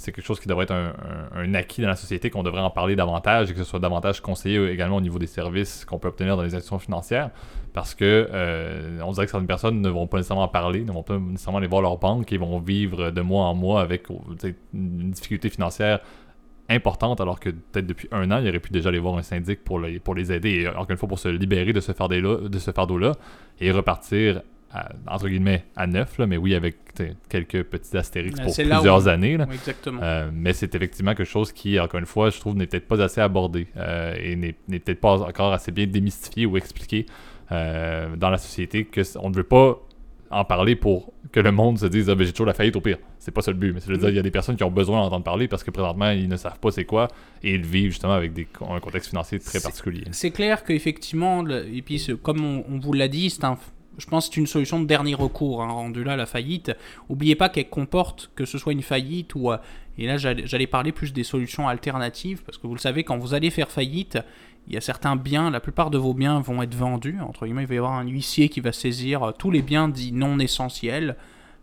C'est 0.02 0.12
quelque 0.12 0.26
chose 0.26 0.40
qui 0.40 0.48
devrait 0.48 0.64
être 0.64 0.74
un, 0.74 1.54
acquis 1.54 1.84
dans 1.84 1.88
la 1.88 1.96
société, 1.96 2.32
qu'on 2.32 2.42
devrait 2.42 2.62
en 2.62 2.72
parler 2.72 2.96
davantage 2.96 3.52
et 3.52 3.54
que 3.54 3.60
ce 3.60 3.64
soit 3.64 3.80
davantage 3.80 4.20
conseillé 4.20 4.72
également 4.72 4.96
au 4.96 5.02
niveau 5.02 5.20
des 5.20 5.28
services 5.28 5.86
qu'on 5.86 6.00
peut 6.00 6.08
obtenir 6.08 6.36
dans 6.36 6.42
les 6.42 6.56
institutions 6.56 6.80
financières. 6.80 7.30
Parce 7.74 7.94
que 7.94 8.28
euh, 8.34 9.00
on 9.04 9.12
dirait 9.12 9.28
que 9.28 9.32
certaines 9.32 9.48
personnes 9.48 9.80
ne 9.80 9.90
vont 9.90 10.08
pas 10.08 10.18
nécessairement 10.18 10.44
en 10.44 10.48
parler, 10.48 10.84
ne 10.84 10.92
vont 10.92 11.04
pas 11.04 11.20
nécessairement 11.20 11.60
aller 11.60 11.68
voir 11.68 11.84
leur 11.84 12.00
banque 12.00 12.34
et 12.34 12.38
vont 12.38 12.60
vivre 12.60 13.12
de 13.12 13.22
mois 13.22 13.46
en 13.46 13.54
mois 13.54 13.82
avec 13.82 14.08
une 14.74 15.12
difficulté 15.12 15.50
financière 15.50 16.00
importante, 16.68 17.22
alors 17.22 17.40
que 17.40 17.52
peut-être 17.52 17.86
depuis 17.86 18.08
un 18.12 18.32
an, 18.32 18.40
il 18.40 18.50
aurait 18.50 18.60
pu 18.60 18.72
déjà 18.72 18.90
aller 18.90 18.98
voir 18.98 19.18
un 19.18 19.22
syndic 19.22 19.64
pour, 19.64 19.80
les, 19.80 20.00
pour 20.00 20.16
les 20.16 20.32
aider, 20.32 20.68
encore 20.68 20.90
une 20.90 20.98
fois 20.98 21.10
pour 21.10 21.20
se 21.20 21.28
libérer 21.28 21.74
de 21.74 21.80
ce 21.80 21.92
fardeau-là, 21.92 23.14
et 23.60 23.72
repartir 23.72 24.42
entre 25.08 25.28
guillemets 25.28 25.66
à 25.76 25.88
neuf, 25.88 26.18
là, 26.18 26.28
mais 26.28 26.38
oui, 26.38 26.56
avec 26.56 26.76
quelques 27.30 27.64
petits 27.64 27.98
astérix 27.98 28.40
pour 28.40 28.54
plusieurs 28.54 29.08
années. 29.08 29.38
Là. 29.38 29.48
exactement. 29.52 30.00
Euh, 30.02 30.30
mais 30.34 30.54
c'est 30.54 30.74
effectivement 30.76 31.14
quelque 31.14 31.30
chose 31.30 31.52
qui, 31.52 31.80
encore 31.80 32.00
une 32.00 32.06
fois, 32.06 32.30
je 32.30 32.40
trouve, 32.40 32.56
n'est 32.56 32.68
peut-être 32.68 32.88
pas 32.88 33.02
assez 33.02 33.22
abordé 33.22 33.68
euh, 33.78 34.16
et 34.18 34.36
n'est 34.36 34.80
peut-être 34.80 35.02
pas 35.02 35.22
encore 35.22 35.54
assez 35.54 35.72
bien 35.72 35.88
démystifié 35.88 36.46
ou 36.46 36.58
expliqué 36.58 37.06
euh, 37.52 38.16
dans 38.16 38.30
la 38.30 38.38
société 38.38 38.86
que 38.86 39.02
on 39.20 39.30
ne 39.30 39.36
veut 39.36 39.44
pas 39.44 39.80
en 40.30 40.46
parler 40.46 40.78
pour 40.78 41.12
que 41.34 41.42
le 41.42 41.52
monde 41.52 41.78
se 41.78 41.86
dise 41.88 42.10
ah, 42.10 42.16
ben, 42.16 42.26
j'ai 42.26 42.32
toujours 42.32 42.46
la 42.46 42.54
faillite 42.54 42.78
au 42.78 42.82
pire. 42.82 42.98
C'est 43.20 43.32
pas 43.32 43.42
ça 43.42 43.52
le 43.52 43.58
but, 43.58 43.74
mais 43.74 43.82
c'est 43.82 43.92
de 43.92 43.98
dire 43.98 44.08
il 44.08 44.16
y 44.16 44.20
a 44.20 44.24
des 44.24 44.32
personnes 44.32 44.56
qui 44.56 44.64
ont 44.64 44.72
besoin 44.72 45.02
d'entendre 45.02 45.26
parler 45.26 45.50
parce 45.50 45.62
que 45.62 45.72
présentement 45.72 46.12
ils 46.12 46.30
ne 46.30 46.38
savent 46.38 46.60
pas 46.60 46.72
c'est 46.72 46.86
quoi 46.86 47.10
et 47.44 47.54
ils 47.54 47.66
vivent 47.66 47.92
justement 47.92 48.14
avec 48.14 48.32
des, 48.32 48.48
un 48.70 48.80
contexte 48.80 49.10
financier 49.10 49.40
très 49.40 49.60
particulier. 49.60 50.06
C'est 50.12 50.32
clair 50.32 50.64
qu'effectivement, 50.64 51.46
et 51.50 51.82
puis 51.82 52.08
comme 52.24 52.46
on, 52.46 52.64
on 52.70 52.80
vous 52.80 52.94
l'a 52.94 53.10
dit, 53.10 53.30
c'est 53.30 53.44
un 53.44 53.58
je 53.98 54.06
pense 54.06 54.28
que 54.28 54.36
c'est 54.36 54.42
une 54.42 54.48
solution 54.48 54.80
de 54.80 54.86
dernier 54.86 55.16
recours, 55.16 55.62
hein, 55.62 55.68
rendu 55.68 56.04
là 56.04 56.16
la 56.16 56.26
faillite. 56.26 56.72
N'oubliez 57.10 57.36
pas 57.36 57.50
qu'elle 57.50 57.70
comporte, 57.70 58.32
que 58.36 58.46
ce 58.46 58.58
soit 58.58 58.74
une 58.74 58.82
faillite 58.82 59.36
ou... 59.36 59.52
Euh, 59.52 59.58
et 59.98 60.08
là 60.08 60.18
j'allais 60.18 60.68
parler 60.68 60.92
plus 60.92 61.12
des 61.14 61.24
solutions 61.24 61.68
alternatives, 61.68 62.44
parce 62.44 62.58
que 62.58 62.66
vous 62.66 62.74
le 62.74 62.80
savez, 62.80 63.04
quand 63.04 63.18
vous 63.18 63.34
allez 63.34 63.50
faire 63.50 63.70
faillite, 63.70 64.18
il 64.68 64.74
y 64.74 64.78
a 64.78 64.82
certains 64.82 65.16
biens, 65.16 65.50
la 65.50 65.60
plupart 65.60 65.90
de 65.90 65.98
vos 65.98 66.14
biens 66.14 66.40
vont 66.40 66.62
être 66.62 66.76
vendus. 66.76 67.18
Entre 67.22 67.46
guillemets, 67.46 67.64
il 67.64 67.68
va 67.68 67.76
y 67.76 67.78
avoir 67.78 67.94
un 67.94 68.08
huissier 68.08 68.50
qui 68.50 68.62
va 68.62 68.72
saisir 68.72 69.24
euh, 69.24 69.32
tous 69.32 69.52
les 69.52 69.62
biens 69.62 69.90
dits 69.90 70.14
non 70.14 70.40
essentiels. 70.40 71.18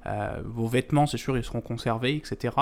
Euh, 0.06 0.40
vos 0.44 0.66
vêtements, 0.66 1.06
c'est 1.06 1.18
sûr, 1.18 1.36
ils 1.36 1.44
seront 1.44 1.60
conservés, 1.60 2.14
etc. 2.14 2.54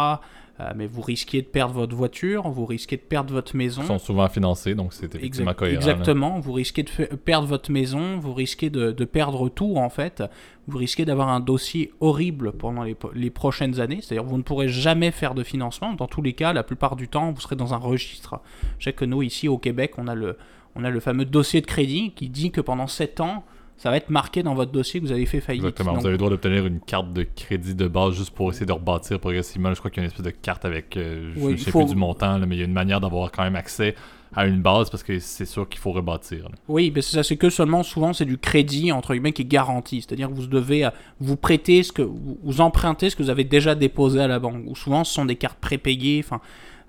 Euh, 0.58 0.72
mais 0.74 0.86
vous 0.86 1.02
risquez 1.02 1.42
de 1.42 1.46
perdre 1.46 1.74
votre 1.74 1.94
voiture, 1.94 2.48
vous 2.48 2.64
risquez 2.64 2.96
de 2.96 3.02
perdre 3.02 3.32
votre 3.34 3.54
maison. 3.54 3.82
Ils 3.82 3.88
sont 3.88 3.98
souvent 3.98 4.26
financés, 4.28 4.74
donc 4.74 4.94
c'est 4.94 5.14
effectivement 5.14 5.52
cohérent. 5.52 5.76
Exactement, 5.76 6.40
vous 6.40 6.54
risquez 6.54 6.82
de 6.82 7.14
perdre 7.16 7.46
votre 7.46 7.70
maison, 7.70 8.18
vous 8.18 8.32
risquez 8.32 8.70
de, 8.70 8.92
perdre 9.04 9.50
tout 9.50 9.76
en 9.76 9.90
fait. 9.90 10.22
Vous 10.66 10.78
risquez 10.78 11.04
d'avoir 11.04 11.28
un 11.28 11.40
dossier 11.40 11.92
horrible 12.00 12.52
pendant 12.52 12.82
les, 12.82 12.96
les 13.14 13.30
prochaines 13.30 13.80
années, 13.80 14.00
c'est-à-dire 14.00 14.24
vous 14.24 14.38
ne 14.38 14.42
pourrez 14.42 14.68
jamais 14.68 15.10
faire 15.10 15.34
de 15.34 15.44
financement. 15.44 15.92
Dans 15.92 16.08
tous 16.08 16.22
les 16.22 16.32
cas, 16.32 16.54
la 16.54 16.64
plupart 16.64 16.96
du 16.96 17.06
temps, 17.06 17.32
vous 17.32 17.40
serez 17.40 17.56
dans 17.56 17.74
un 17.74 17.78
registre. 17.78 18.40
Je 18.78 18.84
sais 18.84 18.92
que 18.94 19.04
nous, 19.04 19.22
ici 19.22 19.46
au 19.46 19.58
Québec, 19.58 19.92
on 19.98 20.08
a 20.08 20.14
le, 20.14 20.38
on 20.74 20.84
a 20.84 20.90
le 20.90 21.00
fameux 21.00 21.26
dossier 21.26 21.60
de 21.60 21.66
crédit 21.66 22.12
qui 22.12 22.30
dit 22.30 22.50
que 22.50 22.62
pendant 22.62 22.86
7 22.86 23.20
ans, 23.20 23.44
ça 23.76 23.90
va 23.90 23.96
être 23.96 24.10
marqué 24.10 24.42
dans 24.42 24.54
votre 24.54 24.72
dossier 24.72 25.00
que 25.00 25.06
vous 25.06 25.12
avez 25.12 25.26
fait 25.26 25.40
faillite. 25.40 25.62
Exactement. 25.62 25.94
Vous 25.94 26.06
avez 26.06 26.12
le 26.12 26.18
droit 26.18 26.30
d'obtenir 26.30 26.66
une 26.66 26.80
carte 26.80 27.12
de 27.12 27.24
crédit 27.24 27.74
de 27.74 27.86
base 27.86 28.14
juste 28.14 28.30
pour 28.30 28.50
essayer 28.50 28.66
de 28.66 28.72
rebâtir 28.72 29.20
progressivement. 29.20 29.72
Je 29.74 29.78
crois 29.78 29.90
qu'il 29.90 30.02
y 30.02 30.04
a 30.04 30.04
une 30.04 30.10
espèce 30.10 30.24
de 30.24 30.30
carte 30.30 30.64
avec, 30.64 30.96
euh, 30.96 31.32
je 31.36 31.40
ne 31.40 31.56
sais 31.56 31.70
plus 31.70 31.84
du 31.84 31.94
montant, 31.94 32.38
mais 32.38 32.56
il 32.56 32.58
y 32.58 32.62
a 32.62 32.64
une 32.64 32.72
manière 32.72 33.00
d'avoir 33.00 33.30
quand 33.30 33.42
même 33.42 33.56
accès 33.56 33.94
à 34.34 34.46
une 34.46 34.60
base 34.60 34.90
parce 34.90 35.02
que 35.02 35.18
c'est 35.18 35.44
sûr 35.44 35.68
qu'il 35.68 35.78
faut 35.78 35.92
rebâtir. 35.92 36.48
Oui, 36.68 36.92
mais 36.94 37.02
ça, 37.02 37.22
c'est 37.22 37.36
que 37.36 37.50
seulement 37.50 37.82
souvent 37.82 38.12
c'est 38.12 38.24
du 38.24 38.38
crédit 38.38 38.92
entre 38.92 39.12
guillemets 39.12 39.32
qui 39.32 39.42
est 39.42 39.46
garanti. 39.46 40.02
C'est-à-dire 40.02 40.28
que 40.28 40.34
vous 40.34 40.46
devez 40.46 40.86
euh, 40.86 40.90
vous 41.20 41.36
prêter 41.36 41.82
ce 41.82 41.92
que 41.92 42.02
vous, 42.02 42.60
empruntez 42.60 43.10
ce 43.10 43.16
que 43.16 43.22
vous 43.22 43.30
avez 43.30 43.44
déjà 43.44 43.74
déposé 43.74 44.20
à 44.20 44.28
la 44.28 44.38
banque. 44.38 44.64
Ou 44.66 44.74
souvent 44.74 45.04
ce 45.04 45.12
sont 45.12 45.24
des 45.24 45.36
cartes 45.36 45.58
prépayées. 45.58 46.22
Enfin, 46.24 46.40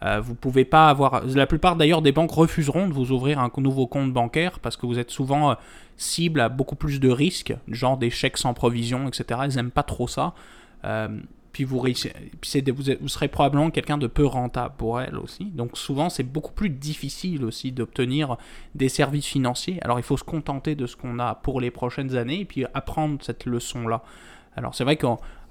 euh, 0.03 0.19
vous 0.21 0.35
pouvez 0.35 0.65
pas 0.65 0.89
avoir. 0.89 1.25
La 1.25 1.47
plupart 1.47 1.75
d'ailleurs 1.75 2.01
des 2.01 2.11
banques 2.11 2.31
refuseront 2.31 2.87
de 2.87 2.93
vous 2.93 3.11
ouvrir 3.11 3.39
un 3.39 3.51
nouveau 3.57 3.87
compte 3.87 4.13
bancaire 4.13 4.59
parce 4.59 4.77
que 4.77 4.85
vous 4.85 4.99
êtes 4.99 5.11
souvent 5.11 5.55
cible 5.97 6.39
à 6.39 6.49
beaucoup 6.49 6.75
plus 6.75 6.99
de 6.99 7.09
risques, 7.09 7.55
genre 7.67 7.97
des 7.97 8.09
chèques 8.09 8.37
sans 8.37 8.53
provision, 8.53 9.07
etc. 9.07 9.41
Ils 9.49 9.55
n'aiment 9.55 9.71
pas 9.71 9.83
trop 9.83 10.07
ça. 10.07 10.33
Euh, 10.85 11.07
puis 11.57 11.63
vous, 11.63 11.79
vous, 11.79 13.07
serez 13.07 13.27
probablement 13.29 13.71
quelqu'un 13.71 13.97
de 13.97 14.05
peu 14.05 14.27
rentable 14.27 14.75
pour 14.77 15.01
elles 15.01 15.17
aussi. 15.17 15.45
Donc 15.45 15.75
souvent, 15.75 16.07
c'est 16.07 16.21
beaucoup 16.21 16.51
plus 16.51 16.69
difficile 16.69 17.43
aussi 17.43 17.71
d'obtenir 17.71 18.37
des 18.75 18.89
services 18.89 19.25
financiers. 19.25 19.79
Alors 19.81 19.97
il 19.97 20.03
faut 20.03 20.17
se 20.17 20.23
contenter 20.23 20.75
de 20.75 20.85
ce 20.85 20.95
qu'on 20.95 21.17
a 21.17 21.33
pour 21.33 21.59
les 21.59 21.71
prochaines 21.71 22.15
années 22.15 22.41
et 22.41 22.45
puis 22.45 22.65
apprendre 22.75 23.17
cette 23.23 23.47
leçon-là. 23.47 24.03
Alors 24.55 24.75
c'est 24.75 24.83
vrai 24.83 24.97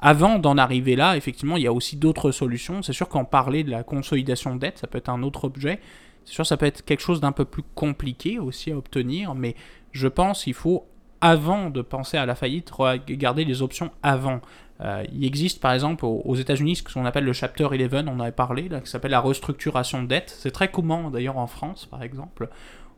qu'avant 0.00 0.38
d'en 0.38 0.58
arriver 0.58 0.96
là, 0.96 1.16
effectivement, 1.16 1.56
il 1.56 1.62
y 1.62 1.66
a 1.66 1.72
aussi 1.72 1.96
d'autres 1.96 2.30
solutions. 2.30 2.82
C'est 2.82 2.92
sûr 2.92 3.08
qu'en 3.08 3.24
parler 3.24 3.64
de 3.64 3.70
la 3.70 3.82
consolidation 3.82 4.54
de 4.54 4.60
dette, 4.60 4.78
ça 4.78 4.86
peut 4.86 4.98
être 4.98 5.08
un 5.08 5.22
autre 5.22 5.44
objet. 5.44 5.80
C'est 6.24 6.34
sûr, 6.34 6.46
ça 6.46 6.56
peut 6.56 6.66
être 6.66 6.84
quelque 6.84 7.00
chose 7.00 7.20
d'un 7.20 7.32
peu 7.32 7.44
plus 7.44 7.62
compliqué 7.74 8.38
aussi 8.38 8.72
à 8.72 8.76
obtenir, 8.76 9.34
mais 9.34 9.54
je 9.92 10.08
pense 10.08 10.44
qu'il 10.44 10.54
faut, 10.54 10.86
avant 11.20 11.70
de 11.70 11.82
penser 11.82 12.16
à 12.16 12.26
la 12.26 12.34
faillite, 12.34 12.70
regarder 12.70 13.44
les 13.44 13.62
options 13.62 13.90
avant. 14.02 14.40
Euh, 14.82 15.04
il 15.12 15.24
existe 15.24 15.60
par 15.60 15.72
exemple 15.72 16.04
aux, 16.04 16.34
États-Unis 16.34 16.76
ce 16.76 16.82
qu'on 16.82 17.06
appelle 17.06 17.24
le 17.24 17.32
Chapter 17.32 17.64
11, 17.64 18.04
on 18.06 18.08
en 18.08 18.20
avait 18.20 18.32
parlé, 18.32 18.68
là, 18.68 18.80
qui 18.80 18.90
s'appelle 18.90 19.12
la 19.12 19.20
restructuration 19.20 20.02
de 20.02 20.08
dette. 20.08 20.34
C'est 20.36 20.50
très 20.50 20.70
commun 20.70 21.10
d'ailleurs 21.10 21.38
en 21.38 21.46
France 21.46 21.86
par 21.86 22.02
exemple. 22.02 22.50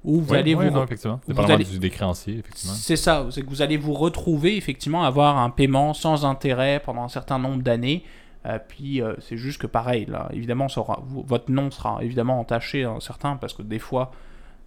Où 0.05 0.21
vous 0.21 0.35
allez 0.35 0.55
vous, 0.55 0.63
effectivement. 0.63 1.21
des 1.79 1.91
créanciers, 1.91 2.39
effectivement. 2.39 2.75
C'est 2.75 2.97
ça, 2.97 3.27
c'est 3.31 3.43
que 3.43 3.49
vous 3.49 3.63
allez 3.63 3.77
vous 3.77 3.95
retrouver 3.95 4.57
effectivement 4.57 5.05
avoir 5.05 5.39
un 5.39 5.51
paiement 5.51 5.93
sans 5.93 6.25
intérêt 6.25 6.81
pendant 6.85 7.03
un 7.03 7.09
certain 7.09 7.39
nombre 7.39 7.63
d'années. 7.63 8.05
Euh, 8.47 8.59
puis 8.67 9.03
euh, 9.03 9.15
c'est 9.21 9.37
juste 9.37 9.61
que 9.61 9.67
pareil, 9.67 10.07
là, 10.07 10.29
évidemment, 10.33 10.69
votre 11.27 11.51
nom 11.51 11.71
sera 11.71 11.99
évidemment 12.03 12.39
entaché, 12.39 12.85
hein, 12.85 12.99
certain, 13.01 13.37
parce 13.37 13.53
que 13.53 13.63
des 13.63 13.81
fois, 13.81 14.13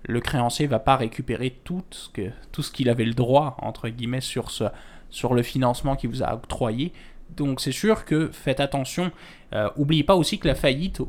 le 0.03 0.19
créancier 0.19 0.67
va 0.67 0.79
pas 0.79 0.97
récupérer 0.97 1.59
tout 1.63 1.83
ce 1.91 2.09
que 2.09 2.29
tout 2.51 2.63
ce 2.63 2.71
qu'il 2.71 2.89
avait 2.89 3.05
le 3.05 3.13
droit 3.13 3.55
entre 3.59 3.87
guillemets 3.89 4.21
sur 4.21 4.49
ce 4.49 4.65
sur 5.09 5.33
le 5.33 5.43
financement 5.43 5.95
qu'il 5.95 6.09
vous 6.09 6.23
a 6.23 6.33
octroyé. 6.33 6.91
Donc 7.35 7.61
c'est 7.61 7.71
sûr 7.71 8.05
que 8.05 8.29
faites 8.31 8.59
attention. 8.59 9.11
Euh, 9.53 9.69
oubliez 9.75 10.03
pas 10.03 10.15
aussi 10.15 10.39
que 10.39 10.47
la 10.47 10.55
faillite, 10.55 11.01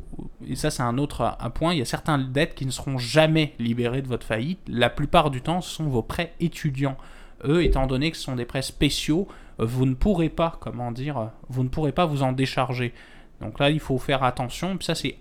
et 0.47 0.55
ça 0.55 0.69
c'est 0.69 0.83
un 0.83 0.97
autre 0.97 1.37
point, 1.55 1.73
il 1.73 1.79
y 1.79 1.81
a 1.81 1.85
certaines 1.85 2.31
dettes 2.31 2.55
qui 2.55 2.65
ne 2.65 2.71
seront 2.71 2.97
jamais 2.97 3.53
libérées 3.59 4.01
de 4.01 4.07
votre 4.07 4.25
faillite. 4.25 4.59
La 4.67 4.89
plupart 4.89 5.31
du 5.31 5.41
temps, 5.41 5.61
ce 5.61 5.69
sont 5.69 5.85
vos 5.85 6.01
prêts 6.01 6.33
étudiants. 6.39 6.97
Eux, 7.45 7.63
étant 7.63 7.87
donné 7.87 8.11
que 8.11 8.17
ce 8.17 8.23
sont 8.23 8.35
des 8.35 8.45
prêts 8.45 8.61
spéciaux, 8.61 9.27
vous 9.59 9.85
ne 9.85 9.93
pourrez 9.93 10.29
pas, 10.29 10.57
comment 10.59 10.91
dire, 10.91 11.29
vous 11.49 11.63
ne 11.63 11.69
pourrez 11.69 11.91
pas 11.91 12.05
vous 12.05 12.23
en 12.23 12.31
décharger. 12.31 12.93
Donc 13.41 13.59
là, 13.59 13.69
il 13.69 13.79
faut 13.79 13.97
faire 13.97 14.23
attention. 14.23 14.77
ça, 14.81 14.95
c'est. 14.95 15.17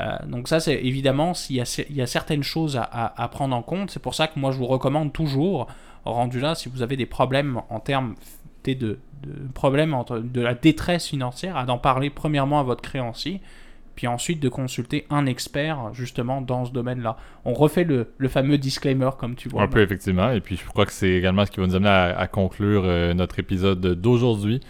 Euh, 0.00 0.16
donc 0.26 0.48
ça, 0.48 0.60
c'est 0.60 0.74
évidemment, 0.84 1.34
s'il 1.34 1.56
y, 1.56 1.84
il 1.88 1.96
y, 1.96 2.02
a 2.02 2.06
certaines 2.06 2.42
choses 2.42 2.78
à, 2.78 3.28
prendre 3.28 3.54
en 3.54 3.62
compte. 3.62 3.90
C'est 3.90 4.02
pour 4.02 4.14
ça 4.14 4.26
que 4.26 4.38
moi, 4.38 4.50
je 4.50 4.58
vous 4.58 4.66
recommande 4.66 5.12
toujours, 5.12 5.68
rendu 6.04 6.40
là, 6.40 6.54
si 6.54 6.68
vous 6.68 6.82
avez 6.82 6.96
des 6.96 7.06
problèmes 7.06 7.60
en 7.70 7.80
termes 7.80 8.14
de, 8.74 8.98
de 9.22 9.32
problèmes 9.54 9.94
entre, 9.94 10.18
de 10.18 10.40
la 10.40 10.54
détresse 10.54 11.06
financière, 11.06 11.56
à 11.56 11.64
d'en 11.64 11.78
parler 11.78 12.10
premièrement 12.10 12.60
à 12.60 12.62
votre 12.62 12.82
créancier, 12.82 13.40
puis 13.94 14.06
ensuite 14.06 14.40
de 14.40 14.48
consulter 14.48 15.06
un 15.10 15.26
expert 15.26 15.92
justement 15.94 16.42
dans 16.42 16.66
ce 16.66 16.72
domaine-là. 16.72 17.16
On 17.44 17.54
refait 17.54 17.84
le, 17.84 18.06
fameux 18.28 18.58
disclaimer 18.58 19.10
comme 19.18 19.34
tu 19.34 19.48
vois. 19.48 19.62
Un 19.62 19.68
peu 19.68 19.80
effectivement, 19.80 20.30
et 20.30 20.40
puis 20.40 20.56
je 20.56 20.64
crois 20.66 20.86
que 20.86 20.92
c'est 20.92 21.10
également 21.10 21.44
ce 21.46 21.50
qui 21.50 21.60
va 21.60 21.66
nous 21.66 21.74
amener 21.74 21.88
à, 21.88 22.26
conclure 22.26 22.82
euh, 22.84 23.14
notre 23.14 23.38
épisode 23.38 23.80
d'aujourd'hui. 23.80 24.60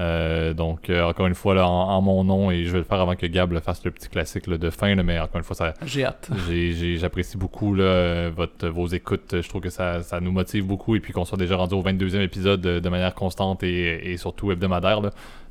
Euh, 0.00 0.54
donc, 0.54 0.88
euh, 0.88 1.02
encore 1.02 1.26
une 1.26 1.34
fois, 1.34 1.54
là, 1.54 1.68
en, 1.68 2.00
mon 2.00 2.24
nom, 2.24 2.50
et 2.50 2.64
je 2.64 2.70
vais 2.70 2.78
le 2.78 2.84
faire 2.84 3.00
avant 3.00 3.16
que 3.16 3.26
Gab 3.26 3.52
le 3.52 3.60
fasse 3.60 3.84
le 3.84 3.90
petit 3.90 4.08
classique 4.08 4.48
de 4.48 4.70
fin, 4.70 4.94
mais 4.96 5.18
encore 5.20 5.36
une 5.36 5.44
fois, 5.44 5.56
ça. 5.56 5.74
J'ai 5.84 6.04
hâte. 6.04 6.30
J'apprécie 6.96 7.36
beaucoup 7.36 7.74
là, 7.74 8.30
votre, 8.30 8.68
vos 8.68 8.86
écoutes. 8.86 9.40
Je 9.42 9.48
trouve 9.48 9.60
que 9.60 9.70
ça, 9.70 10.02
ça 10.02 10.20
nous 10.20 10.32
motive 10.32 10.64
beaucoup, 10.64 10.96
et 10.96 11.00
puis 11.00 11.12
qu'on 11.12 11.24
soit 11.24 11.38
déjà 11.38 11.56
rendu 11.56 11.74
au 11.74 11.82
22e 11.82 12.22
épisode 12.22 12.60
de, 12.60 12.88
manière 12.88 13.14
constante 13.14 13.62
et, 13.62 14.12
et 14.12 14.16
surtout 14.16 14.50
hebdomadaire. 14.50 15.02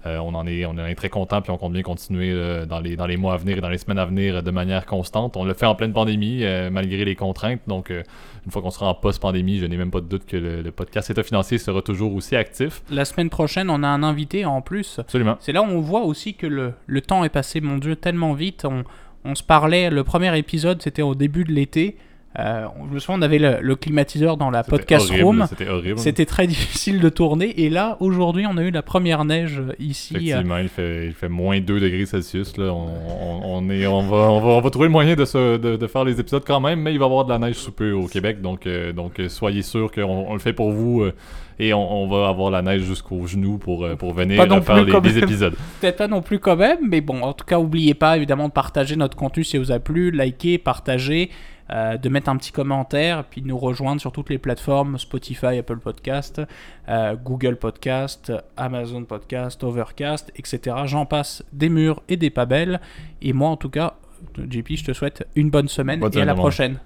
Euh, 0.05 0.17
on, 0.19 0.33
en 0.33 0.47
est, 0.47 0.65
on 0.65 0.77
est 0.77 0.95
très 0.95 1.09
content, 1.09 1.41
puis 1.41 1.51
on 1.51 1.57
compte 1.57 1.73
bien 1.73 1.81
continuer 1.81 2.33
dans, 2.65 2.79
les, 2.79 2.95
dans 2.95 3.05
les 3.05 3.17
mois 3.17 3.33
à 3.33 3.37
venir 3.37 3.57
et 3.57 3.61
dans 3.61 3.69
les 3.69 3.77
semaines 3.77 3.99
à 3.99 4.05
venir 4.05 4.41
de 4.41 4.51
manière 4.51 4.85
constante. 4.85 5.35
On 5.35 5.43
le 5.43 5.53
fait 5.53 5.65
en 5.65 5.75
pleine 5.75 5.93
pandémie, 5.93 6.43
malgré 6.71 7.03
les 7.03 7.15
contraintes. 7.15 7.61
Donc, 7.67 7.89
une 7.89 8.51
fois 8.51 8.61
qu'on 8.61 8.71
sera 8.71 8.87
en 8.87 8.93
post-pandémie, 8.93 9.59
je 9.59 9.65
n'ai 9.65 9.77
même 9.77 9.91
pas 9.91 10.01
de 10.01 10.07
doute 10.07 10.25
que 10.25 10.37
le, 10.37 10.71
podcast 10.71 11.09
État 11.09 11.23
financier 11.23 11.57
sera 11.57 11.81
toujours 11.81 12.13
aussi 12.15 12.35
actif. 12.35 12.81
La 12.89 13.03
semaine 13.05 13.29
prochaine, 13.29 13.69
on 13.69 13.83
a 13.83 13.87
un 13.87 14.03
invité 14.03 14.45
en 14.45 14.61
plus. 14.61 14.99
Absolument. 14.99 15.37
C'est 15.39 15.51
là 15.51 15.61
où 15.61 15.65
on 15.65 15.81
voit 15.81 16.01
aussi 16.01 16.33
que 16.35 16.47
le, 16.47 16.73
le 16.85 17.01
temps 17.01 17.23
est 17.23 17.29
passé, 17.29 17.59
mon 17.59 17.77
Dieu, 17.77 17.95
tellement 17.95 18.33
vite. 18.33 18.65
On, 18.65 18.83
on 19.25 19.35
se 19.35 19.43
parlait, 19.43 19.89
le 19.89 20.03
premier 20.03 20.37
épisode, 20.37 20.81
c'était 20.81 21.01
au 21.01 21.15
début 21.15 21.43
de 21.43 21.51
l'été. 21.51 21.97
Euh, 22.37 22.67
je 22.89 22.93
me 22.93 22.99
souviens, 22.99 23.19
on 23.19 23.21
avait 23.23 23.39
le, 23.39 23.75
climatiseur 23.75 24.37
dans 24.37 24.51
la 24.51 24.63
podcast 24.63 25.09
room. 25.21 25.45
C'était 25.49 25.67
horrible. 25.67 25.97
C'était 25.97 26.25
très 26.27 26.45
difficile 26.45 26.99
de 26.99 27.09
tourner. 27.09 27.59
Et 27.61 27.69
là, 27.69 27.97
aujourd'hui, 27.99 28.45
on 28.47 28.55
a 28.57 28.63
eu 28.63 28.69
la 28.69 28.83
première 28.83 29.25
neige 29.25 29.61
ici. 29.79 30.15
Effectivement, 30.15 30.57
il, 30.57 30.69
fait, 30.69 31.07
il 31.07 31.13
fait 31.13 31.29
moins 31.29 31.59
2 31.59 31.79
degrés 31.79 32.05
Celsius. 32.05 32.55
Là. 32.57 32.71
On, 32.71 33.67
est, 33.71 33.87
on, 33.87 34.03
va, 34.03 34.17
on, 34.17 34.61
va, 34.61 34.69
trouver 34.69 34.87
le 34.87 34.91
moyen 34.91 35.15
de, 35.15 35.25
se, 35.25 35.57
de, 35.57 35.87
faire 35.87 36.03
les 36.03 36.19
épisodes 36.19 36.43
quand 36.45 36.59
même, 36.59 36.81
mais 36.81 36.93
il 36.93 36.99
va 36.99 37.05
y 37.05 37.07
avoir 37.07 37.25
de 37.25 37.31
la 37.31 37.39
neige 37.39 37.55
sous 37.55 37.71
peu 37.71 37.93
au 37.93 38.05
Québec. 38.05 38.41
Donc, 38.41 38.67
euh, 38.67 38.93
donc 38.93 39.19
soyez 39.27 39.63
sûr 39.63 39.91
qu'on 39.91 40.33
le 40.33 40.39
fait 40.39 40.53
pour 40.53 40.71
vous. 40.71 41.01
Euh, 41.01 41.13
et 41.61 41.73
on, 41.73 42.07
va 42.07 42.29
avoir 42.29 42.51
la 42.51 42.61
neige 42.61 42.83
jusqu'aux 42.83 43.27
genoux 43.27 43.57
pour, 43.57 43.85
pour 43.97 44.13
venir 44.13 44.41
faire 44.63 44.85
les, 44.85 45.17
épisodes. 45.17 45.55
Peut-être 45.81 45.97
pas 45.97 46.07
non 46.07 46.21
plus 46.21 46.39
quand 46.39 46.55
même, 46.55 46.77
mais 46.87 47.01
bon, 47.01 47.21
en 47.21 47.33
tout 47.33 47.43
cas, 47.43 47.57
n'oubliez 47.57 47.95
pas 47.95 48.15
évidemment 48.15 48.47
de 48.47 48.53
partager 48.53 48.95
notre 48.95 49.17
contenu 49.17 49.43
si 49.43 49.57
vous 49.57 49.69
a 49.69 49.79
plu, 49.79 50.09
liker, 50.09 50.57
partager. 50.57 51.29
Euh, 51.71 51.97
de 51.97 52.09
mettre 52.09 52.29
un 52.29 52.37
petit 52.37 52.51
commentaire, 52.51 53.23
puis 53.25 53.41
de 53.41 53.47
nous 53.47 53.57
rejoindre 53.57 54.01
sur 54.01 54.11
toutes 54.11 54.29
les 54.31 54.39
plateformes 54.39 54.97
Spotify, 54.97 55.57
Apple 55.59 55.77
Podcast, 55.77 56.41
euh, 56.87 57.15
Google 57.15 57.57
Podcast, 57.57 58.33
Amazon 58.57 59.03
Podcast, 59.03 59.63
Overcast, 59.63 60.31
etc. 60.35 60.77
J'en 60.85 61.05
passe 61.05 61.43
des 61.53 61.69
murs 61.69 62.01
et 62.09 62.17
des 62.17 62.31
pas 62.31 62.45
belles. 62.45 62.81
Et 63.21 63.33
moi, 63.33 63.49
en 63.49 63.57
tout 63.57 63.69
cas, 63.69 63.97
JP, 64.37 64.77
je 64.77 64.85
te 64.85 64.93
souhaite 64.93 65.27
une 65.35 65.51
bonne 65.51 65.67
semaine 65.67 66.03
et 66.13 66.21
à 66.21 66.25
la 66.25 66.33
prochaine. 66.33 66.79